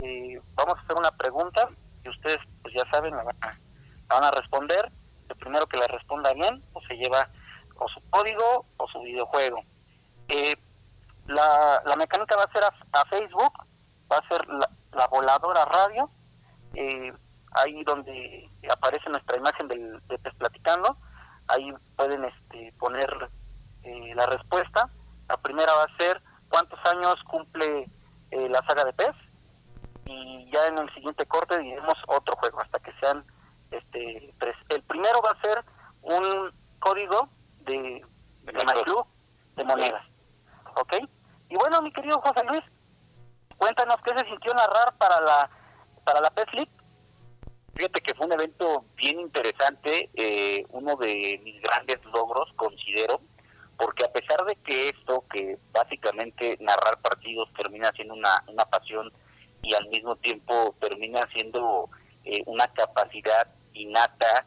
Eh, 0.00 0.40
vamos 0.54 0.76
a 0.76 0.80
hacer 0.80 0.96
una 0.96 1.10
pregunta 1.10 1.68
y 2.04 2.08
ustedes 2.08 2.38
pues 2.62 2.74
ya 2.74 2.88
saben 2.90 3.16
la 3.16 3.24
van 3.24 3.36
a, 3.42 3.46
la 3.48 4.20
van 4.20 4.24
a 4.24 4.30
responder. 4.30 4.90
El 5.28 5.36
primero 5.36 5.66
que 5.66 5.78
la 5.78 5.86
responda 5.86 6.32
bien 6.34 6.62
pues 6.72 6.86
se 6.88 6.96
lleva 6.96 7.28
o 7.76 7.88
su 7.88 8.00
código 8.10 8.64
o 8.76 8.88
su 8.88 9.00
videojuego. 9.02 9.62
Eh, 10.28 10.54
la, 11.26 11.82
la 11.84 11.96
mecánica 11.96 12.36
va 12.36 12.44
a 12.44 12.52
ser 12.52 12.62
a, 12.64 13.04
Facebook 13.06 13.52
va 14.10 14.16
a 14.16 14.28
ser 14.28 14.46
la, 14.48 14.68
la 14.92 15.06
voladora 15.08 15.64
radio, 15.66 16.10
eh, 16.74 17.12
ahí 17.52 17.84
donde 17.84 18.48
aparece 18.70 19.08
nuestra 19.10 19.36
imagen 19.36 19.68
del, 19.68 20.00
de 20.08 20.18
Platicando, 20.18 20.96
ahí 21.48 21.72
pueden 21.96 22.24
este, 22.24 22.72
poner 22.78 23.10
eh, 23.82 24.12
la 24.14 24.26
respuesta. 24.26 24.88
La 25.28 25.36
primera 25.36 25.72
va 25.74 25.84
a 25.84 25.96
ser 25.98 26.22
cuántos 26.48 26.78
años 26.86 27.16
cumple 27.24 27.88
eh, 28.30 28.48
la 28.48 28.64
saga 28.66 28.84
de 28.84 28.92
Pez 28.92 29.14
y 30.06 30.50
ya 30.52 30.66
en 30.66 30.78
el 30.78 30.94
siguiente 30.94 31.26
corte 31.26 31.58
diremos 31.58 31.94
otro 32.06 32.36
juego 32.36 32.60
hasta 32.60 32.78
que 32.80 32.92
sean 33.00 33.24
este 33.70 34.32
tres. 34.38 34.56
El 34.70 34.82
primero 34.82 35.20
va 35.22 35.32
a 35.32 35.40
ser 35.40 35.64
un 36.02 36.52
código 36.78 37.28
de, 37.60 38.04
de 38.42 38.52
de 39.56 39.64
monedas, 39.64 40.06
¿ok? 40.76 40.94
Y 41.50 41.56
bueno, 41.56 41.82
mi 41.82 41.92
querido 41.92 42.20
José 42.20 42.44
Luis, 42.46 42.62
Cuéntanos 43.58 43.96
qué 44.04 44.16
se 44.16 44.24
sintió 44.24 44.54
narrar 44.54 44.94
para 44.98 45.20
la 45.20 45.50
para 46.04 46.20
la 46.20 46.30
PES 46.30 46.46
League. 46.54 46.70
Fíjate 47.74 48.00
que 48.00 48.14
fue 48.14 48.26
un 48.26 48.32
evento 48.32 48.84
bien 48.96 49.20
interesante, 49.20 50.10
eh, 50.14 50.64
uno 50.70 50.96
de 50.96 51.40
mis 51.44 51.60
grandes 51.60 52.02
logros, 52.06 52.52
considero, 52.56 53.20
porque 53.76 54.04
a 54.04 54.12
pesar 54.12 54.44
de 54.46 54.56
que 54.56 54.88
esto, 54.88 55.24
que 55.30 55.58
narrar 56.60 57.00
partidos 57.00 57.48
termina 57.56 57.90
siendo 57.92 58.14
una, 58.14 58.42
una 58.48 58.64
pasión 58.66 59.10
y 59.62 59.74
al 59.74 59.86
mismo 59.88 60.16
tiempo 60.16 60.74
termina 60.80 61.26
siendo 61.34 61.88
eh, 62.24 62.42
una 62.46 62.66
capacidad 62.68 63.48
innata 63.74 64.46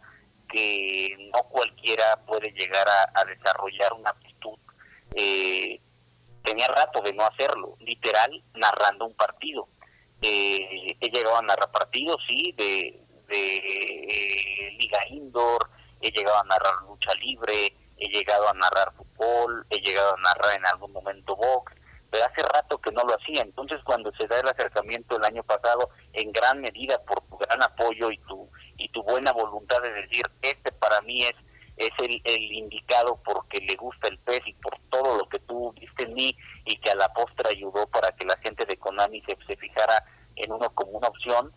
que 0.50 1.16
no 1.34 1.44
cualquiera 1.44 2.18
puede 2.26 2.52
llegar 2.52 2.88
a, 2.88 3.22
a 3.22 3.26
desarrollar 3.26 3.94
una 3.94 4.10
aptitud 4.10 4.32
eh, 5.16 5.80
tenía 6.44 6.68
rato 6.68 7.02
de 7.02 7.14
no 7.14 7.24
hacerlo, 7.24 7.78
literal, 7.80 8.44
narrando 8.56 9.06
un 9.06 9.14
partido. 9.14 9.68
Eh, 10.22 10.96
he 11.00 11.10
llegado 11.10 11.38
a 11.38 11.42
narrar 11.42 11.72
partidos, 11.72 12.18
sí, 12.28 12.54
de, 12.58 13.00
de 13.28 13.56
eh, 13.58 14.72
liga 14.80 15.08
indoor, 15.10 15.70
he 16.02 16.12
llegado 16.12 16.38
a 16.38 16.44
narrar 16.46 16.84
lucha 16.88 17.14
libre, 17.16 17.74
he 18.02 18.08
llegado 18.10 18.50
a 18.50 18.54
narrar 18.54 18.94
fútbol, 18.96 19.66
he 19.70 19.78
llegado 19.78 20.16
a 20.16 20.22
narrar 20.22 20.58
en 20.58 20.66
algún 20.66 20.92
momento 20.92 21.36
box, 21.36 21.74
pero 22.10 22.26
hace 22.26 22.42
rato 22.52 22.80
que 22.80 22.92
no 22.92 23.04
lo 23.04 23.16
hacía. 23.16 23.44
Entonces, 23.44 23.80
cuando 23.86 24.12
se 24.20 24.28
da 24.28 24.40
el 24.40 24.48
acercamiento 24.50 25.16
el 25.16 25.24
año 25.24 25.44
pasado, 25.44 25.92
en 26.14 26.32
gran 26.32 26.60
medida 26.60 27.00
por 27.06 27.22
tu 27.22 27.38
gran 27.38 27.62
apoyo 27.62 28.12
y 28.12 28.18
tu 28.20 28.50
y 28.78 28.90
tu 28.90 29.04
buena 29.04 29.32
voluntad 29.32 29.80
de 29.82 29.94
decir, 29.94 30.24
este 30.42 30.72
para 30.74 31.00
mí 31.02 31.24
es 31.24 31.36
es 31.78 31.90
el, 32.00 32.52
indicado 32.52 33.20
porque 33.24 33.60
le 33.62 33.76
gusta 33.76 34.08
el 34.10 34.18
pez 34.20 34.42
y 34.46 34.54
por 34.54 34.78
todo 34.90 35.18
lo 35.18 35.30
que 35.30 35.40
tú 35.40 35.74
viste 35.80 36.04
en 36.04 36.14
mí 36.14 36.36
y 36.66 36.76
que 36.78 36.92
a 36.92 36.96
la 36.96 37.10
postre 37.10 37.50
ayudó 37.50 37.88
para 37.88 38.12
que 38.12 38.26
la 38.26 38.38
gente 38.38 38.66
de 38.66 38.78
Konami 38.78 39.22
se, 39.22 39.38
se 39.48 39.56
fijara 39.56 40.04
en 40.36 40.52
uno 40.52 40.70
como 40.76 40.92
una 40.92 41.08
opción, 41.08 41.52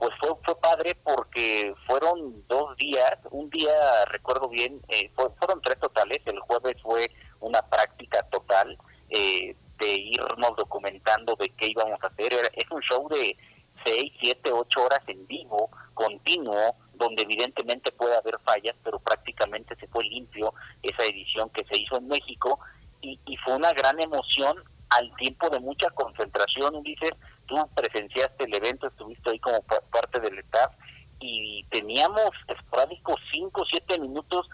pues 0.00 0.12
fue, 0.18 0.30
fue 0.44 0.58
padre 0.60 0.96
porque 1.04 1.74
fueron 1.86 2.42
dos 2.48 2.74
días, 2.78 3.18
un 3.30 3.50
día 3.50 3.70
recuerdo 4.06 4.48
bien, 4.48 4.80
eh, 4.88 5.10
fue, 5.14 5.28
fueron 5.38 5.60
tres 5.60 5.78
totales, 5.78 6.18
el 6.24 6.40
jueves 6.40 6.74
fue 6.82 7.06
una 7.40 7.60
práctica 7.68 8.22
total 8.30 8.78
eh, 9.10 9.54
de 9.78 9.94
irnos 9.94 10.56
documentando 10.56 11.36
de 11.36 11.50
qué 11.50 11.68
íbamos 11.68 12.02
a 12.02 12.06
hacer, 12.06 12.32
es 12.32 12.70
un 12.70 12.80
show 12.80 13.06
de 13.10 13.36
seis, 13.84 14.10
siete, 14.22 14.50
ocho 14.50 14.84
horas 14.84 15.00
en 15.06 15.26
vivo, 15.26 15.68
continuo, 15.92 16.76
donde 16.94 17.22
evidentemente 17.22 17.92
puede 17.92 18.16
haber 18.16 18.38
fallas, 18.40 18.74
pero 18.82 18.98
prácticamente 19.00 19.76
se 19.76 19.86
fue 19.88 20.04
limpio 20.04 20.54
esa 20.82 21.04
edición 21.04 21.50
que 21.50 21.64
se 21.70 21.78
hizo 21.78 21.98
en 21.98 22.08
México 22.08 22.58
y, 23.02 23.20
y 23.26 23.36
fue 23.36 23.54
una 23.54 23.72
gran 23.72 24.00
emoción 24.00 24.64
al 24.90 25.14
tiempo 25.16 25.48
de 25.48 25.60
mucha 25.60 25.88
concentración. 25.90 26.82
Dices, 26.82 27.12
tú 27.50 27.68
presenciaste 27.74 28.44
el 28.44 28.54
evento, 28.54 28.86
estuviste 28.86 29.30
ahí 29.30 29.38
como 29.40 29.60
parte 29.62 30.20
del 30.20 30.38
staff 30.38 30.72
y 31.18 31.64
teníamos 31.64 32.30
esporádicos 32.46 33.16
5 33.32 33.60
o 33.60 33.66
7 33.66 33.98
minutos 33.98 34.48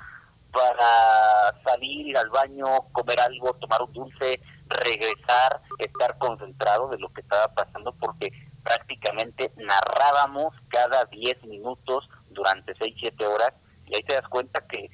para 0.50 1.54
salir, 1.64 2.09
ir 2.09 2.16
al 2.16 2.30
baño, 2.30 2.64
comer 2.92 3.20
algo, 3.20 3.52
tomar 3.54 3.82
un 3.82 3.92
dulce, 3.92 4.40
regresar, 4.68 5.61
estar 5.78 6.16
concentrado 6.16 6.88
de 6.88 6.98
lo 6.98 7.11
que 7.11 7.20
estaba 7.20 7.48
pasando 7.48 7.92
porque 7.92 8.32
prácticamente 8.64 9.52
narrábamos 9.56 10.54
cada 10.68 11.04
10 11.04 11.44
minutos 11.44 12.09
durante 12.30 12.74
6, 12.78 12.94
7 12.98 13.26
horas 13.26 13.52
y 13.87 13.94
ahí 13.94 14.02
te 14.02 14.14
das 14.14 14.28
cuenta 14.28 14.66
que, 14.66 14.90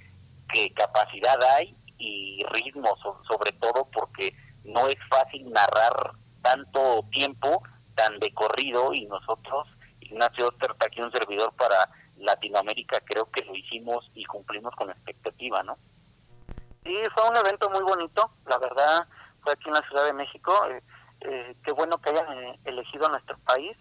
que 0.53 0.75
capacidad 0.75 1.41
hay 1.57 1.77
y 1.99 2.45
ritmo 2.51 2.97
sobre 3.29 3.53
todo 3.53 3.88
porque 3.93 4.35
no 4.65 4.88
es 4.88 4.97
fácil 5.09 5.49
narrar 5.53 6.12
tanto 6.43 7.05
tiempo 7.12 7.62
tan 8.03 8.19
de 8.19 8.33
corrido 8.35 8.93
y 8.93 9.07
nosotros, 9.07 9.69
Ignacio 10.01 10.49
Osterta, 10.49 10.87
aquí 10.87 11.01
un 11.01 11.12
servidor 11.12 11.53
para 11.55 11.88
Latinoamérica, 12.17 13.01
creo 13.05 13.27
que 13.31 13.45
lo 13.45 13.55
hicimos 13.55 14.11
y 14.15 14.25
cumplimos 14.25 14.75
con 14.75 14.88
la 14.88 14.93
expectativa, 14.93 15.62
¿no? 15.62 15.77
Sí, 16.85 16.99
fue 17.15 17.29
un 17.29 17.37
evento 17.37 17.71
muy 17.71 17.83
bonito, 17.83 18.31
la 18.47 18.59
verdad, 18.59 19.07
fue 19.41 19.53
aquí 19.53 19.69
en 19.69 19.75
la 19.75 19.88
Ciudad 19.88 20.07
de 20.07 20.12
México, 20.15 20.53
eh, 20.69 20.83
eh, 21.21 21.57
qué 21.65 21.73
bueno 21.73 21.99
que 21.99 22.11
hayan 22.11 22.38
eh, 22.38 22.59
elegido 22.65 23.09
nuestro 23.09 23.38
país 23.38 23.77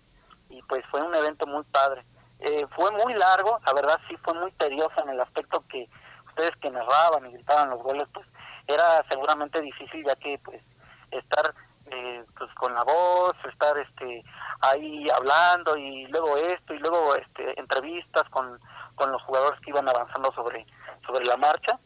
y 0.50 0.62
pues 0.64 0.84
fue 0.92 1.02
un 1.02 1.16
evento 1.16 1.48
muy 1.48 1.64
padre. 1.64 2.06
Eh, 2.40 2.66
fue 2.76 2.92
muy 2.92 3.14
largo, 3.16 3.60
la 3.66 3.74
verdad 3.74 4.00
sí 4.08 4.16
fue 4.24 4.34
muy 4.36 4.52
tedioso 4.54 4.94
en 5.04 5.10
el 5.10 5.22
aspecto 5.22 5.64
que 5.68 5.90
ustedes 6.28 6.52
que 6.62 6.70
narraban 6.70 7.26
y 7.28 7.34
gritaban 7.34 7.72
los 7.72 7.82
goles, 7.82 8.08
pues 8.14 8.28
era 8.68 9.04
seguramente 9.10 9.62
difícil 9.62 10.04
ya 10.06 10.16
que 10.16 10.40
pues 10.44 10.62
estar 11.10 11.54
eh, 11.92 12.26
pues 12.38 12.54
con 12.56 12.74
la 12.74 12.84
voz, 12.84 13.34
estar 13.50 13.78
este 13.78 14.24
ahí 14.62 15.08
hablando 15.10 15.78
y 15.78 16.08
luego 16.08 16.38
esto 16.38 16.74
y 16.74 16.80
luego 16.80 17.16
este 17.16 17.60
entrevistas 17.60 18.24
con, 18.30 18.60
con 18.96 19.12
los 19.12 19.22
jugadores 19.24 19.60
que 19.62 19.72
iban 19.72 19.88
avanzando 19.88 20.32
sobre 20.34 20.66
sobre 21.06 21.26
la 21.26 21.38
marcha 21.38 21.80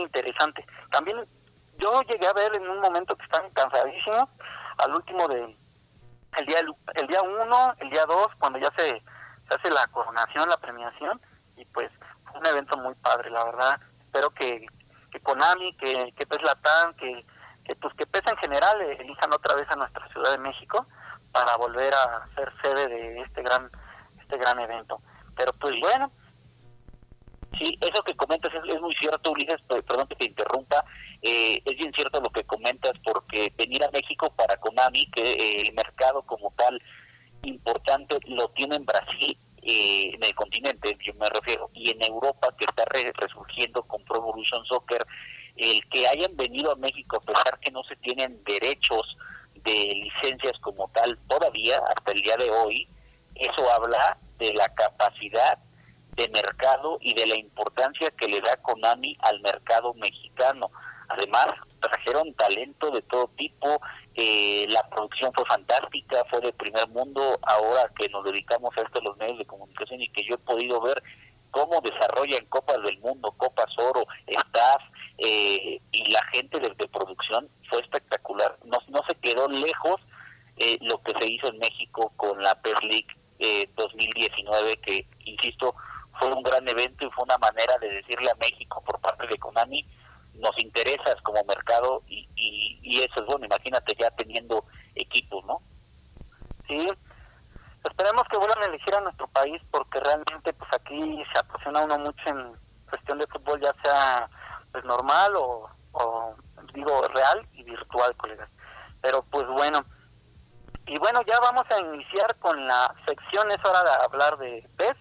interesante. 0.00 0.64
También 0.90 1.18
yo 1.78 2.02
llegué 2.02 2.26
a 2.26 2.32
ver 2.32 2.54
en 2.56 2.68
un 2.68 2.80
momento 2.80 3.16
que 3.16 3.24
están 3.24 3.48
cansadísimos, 3.50 4.28
al 4.78 4.94
último 4.94 5.28
de 5.28 5.56
el 6.38 6.46
día 6.46 6.58
el 6.94 7.06
día 7.06 7.22
uno, 7.22 7.74
el 7.78 7.90
día 7.90 8.06
dos, 8.06 8.28
cuando 8.38 8.58
ya 8.58 8.68
se, 8.76 8.88
se 8.88 9.54
hace 9.54 9.70
la 9.70 9.86
coronación, 9.88 10.48
la 10.48 10.56
premiación, 10.58 11.20
y 11.56 11.64
pues 11.66 11.90
fue 12.24 12.38
un 12.38 12.46
evento 12.46 12.76
muy 12.78 12.94
padre, 12.96 13.30
la 13.30 13.44
verdad. 13.44 13.80
Espero 14.00 14.30
que, 14.30 14.66
que 15.10 15.20
Konami, 15.20 15.74
que, 15.74 16.12
que 16.16 16.26
que, 16.98 17.24
que 17.64 17.74
pues 17.76 17.94
que 17.94 18.06
PES 18.06 18.22
en 18.30 18.36
general 18.38 18.80
eh, 18.82 18.98
elijan 19.00 19.32
otra 19.32 19.54
vez 19.54 19.66
a 19.70 19.76
nuestra 19.76 20.08
Ciudad 20.08 20.32
de 20.32 20.38
México 20.38 20.86
para 21.32 21.56
volver 21.56 21.92
a 21.94 22.28
ser 22.34 22.52
sede 22.62 22.88
de 22.88 23.20
este 23.20 23.42
gran 23.42 23.68
este 24.20 24.38
gran 24.38 24.58
evento. 24.60 25.00
Pero 25.36 25.52
pues 25.54 25.78
bueno. 25.80 26.10
Sí, 27.58 27.76
eso 27.80 28.02
que 28.04 28.14
comentas 28.14 28.52
es, 28.54 28.80
muy 28.80 28.94
cierto, 28.94 29.32
Ulises, 29.32 29.60
perdón 29.68 30.06
que 30.06 30.14
te 30.14 30.26
interrumpa, 30.26 30.84
eh, 31.20 31.60
es 31.64 31.76
bien 31.76 31.92
cierto 31.92 32.20
lo 32.20 32.30
que 32.30 32.44
comentas 32.44 32.92
porque 33.04 33.52
venir 33.58 33.82
a 33.82 33.90
México 33.90 34.32
para 34.36 34.56
Konami, 34.56 35.04
que 35.10 35.32
eh, 35.32 35.62
el 35.66 35.74
mercado 35.74 36.22
como 36.22 36.52
tal 36.56 36.80
importante 37.42 38.18
lo 38.26 38.48
tiene 38.50 38.76
en 38.76 38.86
Brasil, 38.86 39.36
eh, 39.62 40.10
en 40.14 40.24
el 40.24 40.34
continente, 40.34 40.96
yo 41.00 41.12
me 41.14 41.26
refiero, 41.28 41.68
y 41.74 41.90
en 41.90 42.02
Europa 42.04 42.48
que 42.56 42.64
está 42.64 42.84
resurgiendo 42.86 43.82
con 43.82 44.02
Pro 44.04 44.18
Evolution 44.18 44.64
Soccer, 44.64 45.04
el 45.60 45.86
que 45.88 46.08
hayan 46.08 46.34
venido 46.36 46.72
a 46.72 46.76
México 46.76 47.16
a 47.16 47.20
pesar 47.20 47.60
que 47.60 47.70
no 47.70 47.82
se 47.84 47.96
tienen 47.96 48.42
derechos 48.44 49.16
de 49.62 49.92
licencias 49.94 50.58
como 50.60 50.88
tal 50.88 51.18
todavía 51.28 51.78
hasta 51.94 52.12
el 52.12 52.20
día 52.22 52.36
de 52.38 52.50
hoy, 52.50 52.88
eso 53.34 53.70
habla 53.70 54.16
de 54.38 54.54
la 54.54 54.68
capacidad 54.70 55.58
de 56.16 56.28
mercado 56.30 56.98
y 57.02 57.14
de 57.14 57.26
la 57.26 57.36
importancia 57.36 58.10
que 58.18 58.28
le 58.28 58.40
da 58.40 58.56
Konami 58.56 59.16
al 59.20 59.40
mercado 59.40 59.92
mexicano. 59.94 60.70
Además, 61.08 61.46
trajeron 61.80 62.32
talento 62.34 62.90
de 62.90 63.02
todo 63.02 63.28
tipo, 63.36 63.80
eh, 64.14 64.66
la 64.68 64.82
producción 64.88 65.32
fue 65.34 65.44
fantástica, 65.46 66.24
fue 66.30 66.40
de 66.40 66.52
primer 66.52 66.88
mundo, 66.88 67.38
ahora 67.42 67.90
que 67.98 68.08
nos 68.08 68.24
dedicamos 68.24 68.70
a 68.76 68.82
esto 68.82 69.00
los 69.02 69.16
medios 69.18 69.38
de 69.38 69.46
comunicación 69.46 70.00
y 70.00 70.08
que 70.08 70.24
yo 70.24 70.36
he 70.36 70.38
podido 70.38 70.80
ver 70.80 71.02
cómo 71.50 71.80
desarrollan 71.80 72.46
Copas 72.46 72.82
del 72.82 72.98
Mundo, 73.00 73.32
Copas 73.36 73.76
Oro, 73.78 74.06
staff 74.26 74.82
eh, 75.22 75.80
y 75.92 76.10
la 76.10 76.22
gente 76.32 76.58
desde 76.58 76.88
producción 76.88 77.48
fue 77.68 77.80
espectacular. 77.80 78.58
No, 78.64 78.78
no 78.88 79.00
se 79.08 79.14
quedó 79.16 79.48
lejos 79.48 79.96
eh, 80.56 80.78
lo 80.80 81.00
que 81.02 81.12
se 81.20 81.32
hizo 81.32 81.48
en 81.48 81.58
México 81.58 82.12
con 82.16 82.40
la 82.42 82.54
PES 82.62 82.82
League 82.82 83.06
2019, 83.76 84.76
que, 84.78 85.06
insisto, 85.24 85.74
fue 86.18 86.32
un 86.32 86.42
gran 86.42 86.68
evento 86.68 87.06
y 87.06 87.10
fue 87.10 87.24
una 87.24 87.38
manera 87.38 87.78
de 87.78 87.88
decirle 87.88 88.30
a 88.30 88.34
México 88.34 88.82
por 88.84 89.00
parte 89.00 89.26
de 89.26 89.38
Konami, 89.38 89.84
nos 90.34 90.52
interesas 90.62 91.16
como 91.22 91.42
mercado 91.44 92.02
y, 92.06 92.28
y, 92.36 92.98
eso 93.00 93.20
es 93.20 93.26
bueno, 93.26 93.46
imagínate 93.46 93.94
ya 93.98 94.10
teniendo 94.10 94.64
equipos, 94.94 95.44
¿no? 95.46 95.60
Sí, 96.68 96.86
esperemos 97.84 98.24
que 98.30 98.38
vuelvan 98.38 98.62
a 98.62 98.66
elegir 98.66 98.94
a 98.94 99.00
nuestro 99.00 99.26
país 99.28 99.60
porque 99.70 100.00
realmente 100.00 100.52
pues 100.52 100.70
aquí 100.72 101.22
se 101.32 101.38
apasiona 101.38 101.82
uno 101.82 101.98
mucho 101.98 102.22
en 102.26 102.52
cuestión 102.88 103.18
de 103.18 103.26
fútbol, 103.26 103.60
ya 103.60 103.74
sea 103.82 104.30
pues 104.72 104.84
normal 104.84 105.32
o, 105.36 105.68
digo 106.74 107.02
real 107.14 107.46
y 107.52 107.62
virtual, 107.64 108.14
colegas. 108.16 108.48
Pero 109.00 109.22
pues 109.30 109.46
bueno, 109.48 109.84
y 110.86 110.98
bueno, 110.98 111.20
ya 111.26 111.38
vamos 111.40 111.64
a 111.70 111.80
iniciar 111.80 112.36
con 112.38 112.66
la 112.66 112.94
sección, 113.06 113.50
es 113.50 113.58
hora 113.64 113.82
de 113.82 114.04
hablar 114.04 114.38
de 114.38 114.68
PES 114.76 114.94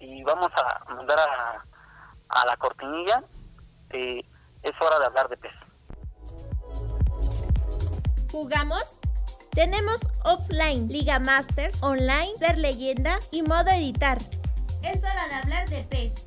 y 0.00 0.22
vamos 0.24 0.50
a 0.56 0.84
mandar 0.92 1.18
a, 1.18 1.64
a 2.28 2.46
la 2.46 2.56
cortinilla. 2.56 3.22
Es 3.90 4.72
hora 4.80 4.98
de 4.98 5.06
hablar 5.06 5.28
de 5.28 5.36
PES. 5.36 5.52
¿Jugamos? 8.30 8.82
Tenemos 9.52 10.00
offline, 10.24 10.88
Liga 10.88 11.18
Master, 11.18 11.72
online, 11.80 12.36
ser 12.38 12.58
leyenda 12.58 13.18
y 13.30 13.42
modo 13.42 13.70
editar. 13.70 14.18
Es 14.82 14.98
hora 15.02 15.28
de 15.28 15.34
hablar 15.34 15.68
de 15.70 15.82
PES. 15.84 16.26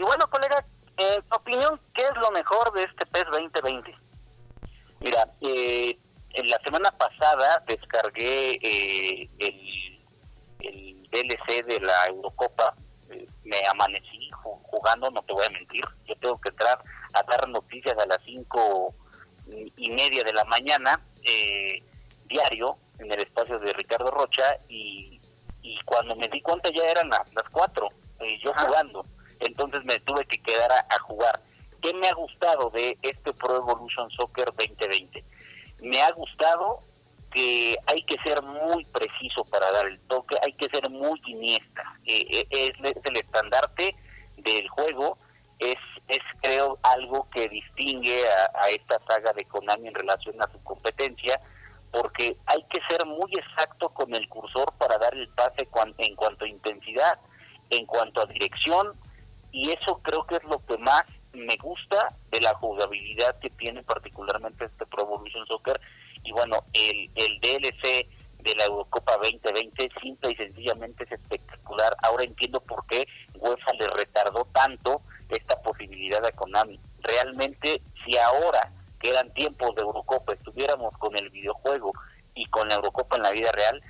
Y 0.00 0.02
bueno, 0.02 0.26
colega, 0.30 0.64
en 0.96 1.22
tu 1.24 1.36
opinión, 1.36 1.78
¿qué 1.92 2.00
es 2.00 2.16
lo 2.22 2.30
mejor 2.30 2.72
de 2.72 2.84
este 2.84 3.04
PES 3.04 3.24
2020? 3.32 3.94
Mira, 5.00 5.28
eh, 5.42 5.98
en 6.30 6.48
la 6.48 6.58
semana 6.64 6.90
pasada 6.92 7.62
descargué 7.66 8.52
eh, 8.62 9.28
el, 9.40 10.00
el, 10.60 11.10
DLC 11.10 11.66
de 11.66 11.80
la 11.80 12.06
Eurocopa. 12.06 12.74
Eh, 13.10 13.28
me 13.44 13.58
amanecí 13.72 14.30
jugando, 14.40 15.10
no 15.10 15.20
te 15.20 15.34
voy 15.34 15.44
a 15.44 15.50
mentir. 15.50 15.84
Yo 16.06 16.16
tengo 16.16 16.40
que 16.40 16.48
entrar 16.48 16.82
a 17.12 17.22
dar 17.24 17.46
noticias 17.50 17.94
a 17.98 18.06
las 18.06 18.20
cinco 18.24 18.94
y 19.48 19.90
media 19.90 20.24
de 20.24 20.32
la 20.32 20.44
mañana, 20.44 20.98
eh, 21.24 21.82
diario, 22.24 22.78
en 23.00 23.12
el 23.12 23.20
espacio 23.20 23.58
de 23.58 23.74
Ricardo 23.74 24.10
Rocha, 24.10 24.44
y, 24.66 25.20
y 25.60 25.78
cuando 25.84 26.16
me 26.16 26.26
di 26.28 26.40
cuenta 26.40 26.70
ya 26.70 26.84
eran 26.86 27.10
las, 27.10 27.30
las 27.34 27.50
cuatro, 27.50 27.90
yo 28.42 28.50
jugando 28.56 29.04
entonces 29.40 29.84
me 29.84 29.98
tuve 30.00 30.24
que 30.26 30.38
quedar 30.42 30.70
a, 30.72 30.98
jugar. 31.00 31.40
¿Qué 31.82 31.92
me 31.94 32.08
ha 32.08 32.14
gustado 32.14 32.70
de 32.70 32.96
este 33.02 33.32
Pro 33.32 33.56
Evolution 33.56 34.10
Soccer 34.10 34.46
2020? 34.56 35.24
Me 35.80 36.00
ha 36.02 36.10
gustado 36.12 36.82
que 37.32 37.76
hay 37.86 38.02
que 38.02 38.16
ser 38.22 38.42
muy 38.42 38.84
preciso 38.86 39.44
para 39.44 39.70
dar 39.72 39.86
el 39.86 39.98
toque, 40.00 40.36
hay 40.42 40.52
que 40.52 40.68
ser 40.70 40.90
muy 40.90 41.20
iniesta. 41.26 41.82
Eh, 42.06 42.26
eh, 42.30 42.46
es, 42.50 42.70
el 42.82 43.16
estandarte 43.16 43.94
del 44.36 44.68
juego, 44.68 45.16
es, 45.58 45.76
es 46.08 46.18
creo 46.42 46.78
algo 46.82 47.28
que 47.30 47.48
distingue 47.48 48.24
a, 48.28 48.68
esta 48.68 49.00
saga 49.08 49.32
de 49.32 49.44
Konami 49.44 49.88
en 49.88 49.94
relación 49.94 50.34
a 50.42 50.50
su 50.50 50.62
competencia, 50.64 51.40
porque 51.92 52.36
hay 52.46 52.62
que 52.64 52.80
ser 52.88 53.06
muy 53.06 53.32
exacto 53.34 53.88
con 53.90 54.14
el 54.14 54.28
cursor 54.28 54.72
para 54.78 54.98
dar 54.98 55.14
el 55.14 55.28
pase 55.28 55.68
en 55.98 56.16
cuanto 56.16 56.44
a 56.44 56.48
intensidad, 56.48 57.18
en 57.70 57.86
cuanto 57.86 58.20
a 58.20 58.26
dirección, 58.26 58.92
y 59.52 59.70
eso 59.70 60.00
creo 60.02 60.24
que 60.26 60.36
es 60.36 60.44
lo 60.44 60.58
que 60.66 60.78
más 60.78 61.04
me 61.32 61.56
gusta 61.56 62.14
de 62.30 62.40
la 62.40 62.54
jugabilidad 62.54 63.38
que 63.38 63.50
tiene 63.50 63.82
particularmente 63.82 64.64
este 64.64 64.86
Pro 64.86 65.04
Evolution 65.04 65.46
Soccer 65.46 65.80
y 66.24 66.32
bueno, 66.32 66.64
el, 66.72 67.10
el 67.14 67.40
DLC 67.40 68.06
de 68.42 68.54
la 68.56 68.64
Eurocopa 68.64 69.16
2020 69.18 69.88
simple 70.02 70.32
y 70.32 70.36
sencillamente 70.36 71.04
es 71.04 71.12
espectacular. 71.12 71.94
Ahora 72.02 72.24
entiendo 72.24 72.60
por 72.60 72.84
qué 72.86 73.06
UEFA 73.38 73.72
le 73.78 73.86
retardó 73.88 74.46
tanto 74.52 75.02
esta 75.28 75.60
posibilidad 75.62 76.24
a 76.24 76.32
Konami. 76.32 76.80
Realmente, 77.02 77.80
si 78.04 78.16
ahora 78.18 78.72
quedan 79.00 79.32
tiempos 79.34 79.74
de 79.74 79.82
Eurocopa, 79.82 80.34
estuviéramos 80.34 80.96
con 80.98 81.16
el 81.18 81.30
videojuego 81.30 81.92
y 82.34 82.44
con 82.46 82.68
la 82.68 82.76
Eurocopa 82.76 83.16
en 83.16 83.22
la 83.22 83.30
vida 83.30 83.52
real, 83.52 83.82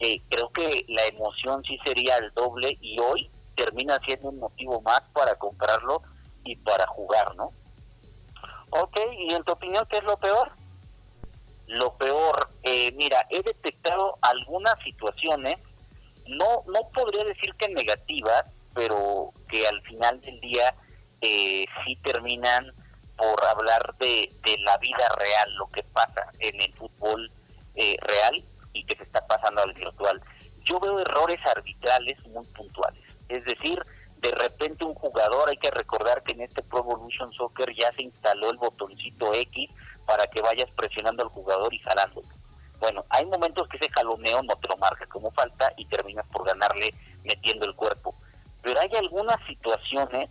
eh, 0.00 0.20
creo 0.28 0.50
que 0.50 0.84
la 0.88 1.04
emoción 1.06 1.62
sí 1.64 1.78
sería 1.84 2.16
el 2.18 2.32
doble 2.34 2.76
y 2.80 2.98
hoy 3.00 3.30
termina 3.58 3.98
siendo 4.06 4.28
un 4.28 4.38
motivo 4.38 4.80
más 4.82 5.02
para 5.12 5.34
comprarlo 5.34 6.00
y 6.44 6.54
para 6.54 6.86
jugar, 6.86 7.34
¿no? 7.34 7.50
Ok, 8.70 8.96
y 9.18 9.34
en 9.34 9.42
tu 9.42 9.52
opinión, 9.52 9.84
¿qué 9.90 9.96
es 9.96 10.04
lo 10.04 10.16
peor? 10.16 10.52
Lo 11.66 11.94
peor, 11.96 12.48
eh, 12.62 12.92
mira, 12.92 13.26
he 13.30 13.42
detectado 13.42 14.16
algunas 14.22 14.74
situaciones, 14.84 15.56
no, 16.26 16.62
no 16.66 16.88
podría 16.94 17.24
decir 17.24 17.52
que 17.56 17.68
negativas, 17.68 18.44
pero 18.74 19.32
que 19.50 19.66
al 19.66 19.82
final 19.82 20.20
del 20.20 20.40
día 20.40 20.74
eh, 21.20 21.64
sí 21.84 21.96
terminan 21.96 22.72
por 23.16 23.44
hablar 23.44 23.96
de, 23.98 24.30
la 24.60 24.78
vida 24.78 25.06
real, 25.16 25.54
lo 25.56 25.66
que 25.68 25.82
pasa 25.82 26.30
en 26.38 26.62
el 26.62 26.72
fútbol 26.74 27.30
eh, 27.74 27.96
real 28.02 28.44
y 28.72 28.84
que 28.84 28.96
se 28.96 29.02
está 29.02 29.26
pasando 29.26 29.62
al 29.62 29.72
virtual. 29.72 30.22
Yo 30.64 30.78
veo 30.78 31.00
errores 31.00 31.38
arbitrales 31.46 32.24
muy 32.26 32.46
puntuales. 32.46 33.07
Es 33.28 33.44
decir, 33.44 33.80
de 34.20 34.30
repente 34.32 34.84
un 34.84 34.94
jugador, 34.94 35.48
hay 35.48 35.56
que 35.56 35.70
recordar 35.70 36.22
que 36.22 36.32
en 36.32 36.42
este 36.42 36.62
Pro 36.62 36.80
Evolution 36.80 37.32
Soccer 37.32 37.72
ya 37.74 37.92
se 37.96 38.04
instaló 38.04 38.50
el 38.50 38.56
botoncito 38.56 39.32
X 39.34 39.70
para 40.06 40.26
que 40.26 40.40
vayas 40.40 40.70
presionando 40.76 41.22
al 41.22 41.28
jugador 41.28 41.72
y 41.72 41.78
jalándolo. 41.78 42.26
Bueno, 42.80 43.04
hay 43.10 43.26
momentos 43.26 43.68
que 43.68 43.76
ese 43.76 43.90
jaloneo 43.90 44.42
no 44.42 44.54
te 44.56 44.68
lo 44.68 44.76
marca 44.76 45.06
como 45.06 45.30
falta 45.32 45.72
y 45.76 45.84
terminas 45.86 46.26
por 46.32 46.46
ganarle 46.46 46.94
metiendo 47.24 47.66
el 47.66 47.74
cuerpo. 47.74 48.14
Pero 48.62 48.80
hay 48.80 48.90
algunas 48.96 49.36
situaciones, 49.46 50.30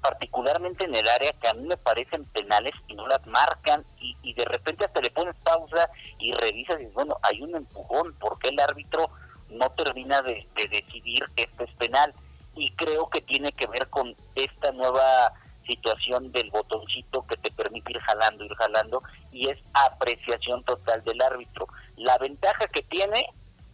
particularmente 0.00 0.84
en 0.84 0.94
el 0.94 1.08
área, 1.08 1.32
que 1.32 1.48
a 1.48 1.54
mí 1.54 1.66
me 1.66 1.76
parecen 1.76 2.24
penales 2.26 2.72
y 2.86 2.94
no 2.94 3.06
las 3.06 3.24
marcan 3.26 3.84
y, 4.00 4.34
de 4.34 4.44
repente 4.44 4.84
hasta 4.84 5.00
le 5.00 5.10
pones 5.10 5.36
pausa 5.38 5.90
y 6.18 6.32
revisas 6.32 6.76
y 6.76 6.80
dices, 6.80 6.94
bueno, 6.94 7.16
hay 7.22 7.42
un 7.42 7.56
empujón, 7.56 8.14
¿por 8.14 8.38
qué 8.38 8.50
el 8.50 8.60
árbitro 8.60 9.10
no 9.50 9.68
termina 9.70 10.22
de, 10.22 10.46
de 10.54 10.68
decidir 10.68 11.24
que 11.34 11.42
esto 11.42 11.64
es 11.64 11.72
penal? 11.72 12.14
Y 12.58 12.70
creo 12.72 13.08
que 13.08 13.20
tiene 13.20 13.52
que 13.52 13.66
ver 13.68 13.88
con 13.88 14.14
esta 14.34 14.72
nueva 14.72 15.32
situación 15.66 16.32
del 16.32 16.50
botoncito 16.50 17.24
que 17.26 17.36
te 17.36 17.50
permite 17.52 17.92
ir 17.92 18.00
jalando, 18.00 18.44
ir 18.44 18.54
jalando, 18.54 19.02
y 19.30 19.48
es 19.48 19.58
apreciación 19.74 20.64
total 20.64 21.02
del 21.04 21.20
árbitro. 21.22 21.68
La 21.96 22.18
ventaja 22.18 22.66
que 22.66 22.82
tiene 22.82 23.26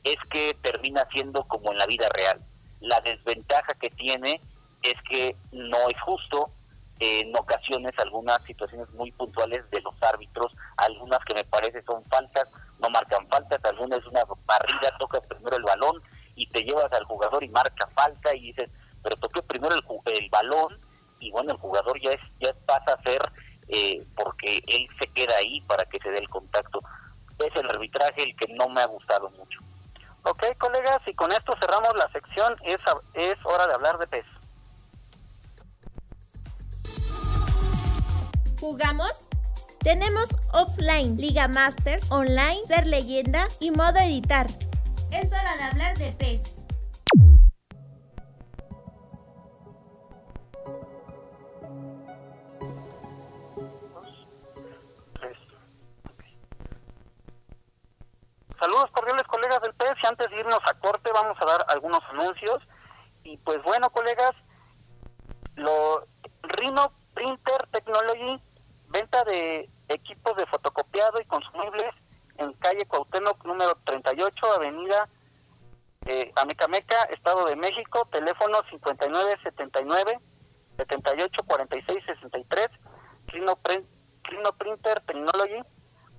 es 0.02 0.16
que 0.30 0.54
termina 0.62 1.06
siendo 1.14 1.44
como 1.44 1.72
en 1.72 1.78
la 1.78 1.86
vida 1.86 2.08
real. 2.14 2.38
La 2.80 3.00
desventaja 3.00 3.72
que 3.80 3.88
tiene 3.90 4.40
es 4.82 4.94
que 5.10 5.36
no 5.52 5.78
es 5.88 6.00
justo, 6.02 6.50
en 7.00 7.34
ocasiones 7.36 7.92
algunas 7.98 8.42
situaciones 8.44 8.88
muy 8.90 9.10
puntuales 9.12 9.68
de 9.70 9.80
los 9.80 9.94
árbitros, 10.02 10.52
algunas 10.76 11.20
que 11.24 11.34
me 11.34 11.44
parece 11.44 11.82
son 11.82 12.04
faltas, 12.04 12.48
no 12.80 12.90
marcan 12.90 13.26
faltas, 13.28 13.58
algunas 13.64 14.00
es 14.00 14.06
una 14.06 14.24
barrida, 14.46 14.96
tocas 14.98 15.22
primero 15.26 15.56
el 15.56 15.64
balón 15.64 16.00
y 16.34 16.46
te 16.48 16.62
llevas 16.62 16.92
al 16.92 17.04
jugador 17.04 17.42
y 17.44 17.48
marca 17.48 17.88
falta 17.94 18.34
y 18.34 18.52
dices, 18.52 18.70
pero 19.02 19.16
toqué 19.16 19.42
primero 19.42 19.74
el, 19.74 20.30
balón 20.30 20.78
y 21.20 21.30
bueno, 21.30 21.52
el 21.52 21.58
jugador 21.58 22.00
ya 22.00 22.10
es 22.10 22.20
ya 22.40 22.52
pasa 22.66 22.94
a 22.94 23.02
ser 23.02 23.20
eh, 23.68 24.04
porque 24.16 24.58
él 24.66 24.88
se 25.00 25.08
queda 25.12 25.36
ahí 25.36 25.60
para 25.62 25.84
que 25.86 25.98
se 25.98 26.10
dé 26.10 26.18
el 26.18 26.28
contacto. 26.28 26.80
Es 27.38 27.54
el 27.60 27.68
arbitraje 27.68 28.22
el 28.22 28.36
que 28.36 28.52
no 28.54 28.68
me 28.68 28.80
ha 28.80 28.86
gustado 28.86 29.30
mucho. 29.30 29.60
Ok, 30.22 30.44
colegas, 30.58 31.00
y 31.06 31.14
con 31.14 31.30
esto 31.32 31.52
cerramos 31.60 31.94
la 31.96 32.10
sección, 32.10 32.56
es, 32.62 32.78
es 33.14 33.34
hora 33.44 33.66
de 33.66 33.74
hablar 33.74 33.98
de 33.98 34.06
pez. 34.06 34.24
¿Jugamos? 38.58 39.10
Tenemos 39.80 40.30
offline, 40.54 41.18
Liga 41.18 41.46
Master, 41.46 42.00
online, 42.08 42.66
ser 42.66 42.86
leyenda 42.86 43.48
y 43.60 43.70
modo 43.70 43.98
editar. 43.98 44.46
Es 45.14 45.30
hora 45.30 45.56
de 45.56 45.62
hablar 45.62 45.96
de 45.96 46.10
PES. 46.10 46.56
Saludos 58.58 58.90
cordiales 58.90 59.22
colegas 59.28 59.60
del 59.60 59.72
PES 59.74 59.92
y 60.02 60.06
antes 60.08 60.28
de 60.30 60.40
irnos 60.40 60.58
a 60.66 60.74
corte 60.80 61.12
vamos 61.14 61.36
a 61.40 61.44
dar 61.44 61.64
algunos 61.68 62.00
anuncios. 62.10 62.58
Y 63.22 63.36
pues 63.36 63.62
bueno 63.62 63.88
colegas, 63.90 64.32
lo 65.54 66.08
Rhino 66.42 66.92
Printer 67.14 67.68
Technology, 67.70 68.42
venta 68.88 69.22
de 69.22 69.70
equipos 69.90 70.36
de 70.36 70.46
fotocopiado 70.46 71.20
y 71.20 71.24
consumibles 71.26 71.94
en 72.38 72.52
calle 72.54 72.84
Cuauhtémoc 72.86 73.44
número 73.44 73.72
38, 73.84 74.52
avenida 74.56 75.08
eh, 76.06 76.32
Amecameca, 76.36 77.02
Estado 77.04 77.46
de 77.46 77.56
México, 77.56 78.06
teléfono 78.12 78.58
5979 78.70 80.18
7846 80.76 82.04
63, 82.04 82.68
Rhino, 83.28 83.58
Rhino 84.24 84.52
Printer 84.58 85.00
Technology 85.06 85.62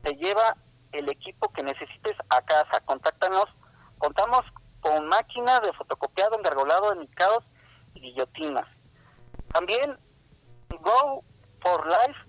te 0.01 0.13
lleva 0.13 0.55
el 0.91 1.09
equipo 1.09 1.51
que 1.51 1.63
necesites 1.63 2.13
a 2.29 2.41
casa. 2.41 2.79
Contáctanos. 2.85 3.45
Contamos 3.97 4.41
con 4.79 5.07
máquinas 5.07 5.61
de 5.61 5.73
fotocopiado, 5.73 6.37
engargolado, 6.37 6.93
enmicados 6.93 7.43
y 7.95 8.01
guillotinas. 8.01 8.67
También 9.51 9.97
Go 10.81 11.23
for 11.61 11.85
Life, 11.87 12.19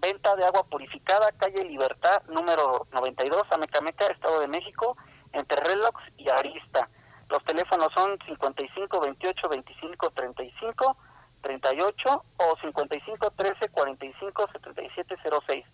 venta 0.00 0.34
de 0.36 0.44
agua 0.44 0.64
purificada, 0.64 1.30
calle 1.38 1.64
Libertad, 1.64 2.22
número 2.28 2.86
92, 2.92 3.42
Amecameca, 3.50 4.06
Estado 4.06 4.40
de 4.40 4.48
México, 4.48 4.96
entre 5.32 5.60
Relox 5.62 6.00
y 6.16 6.28
Arista. 6.30 6.88
Los 7.28 7.44
teléfonos 7.44 7.88
son 7.94 8.18
55 8.26 9.00
28 9.00 9.48
25 9.48 10.10
35 10.10 10.96
38 11.42 12.24
o 12.36 12.56
55 12.60 13.30
13 13.30 13.68
45 13.68 14.48
77 14.52 15.16
06. 15.46 15.64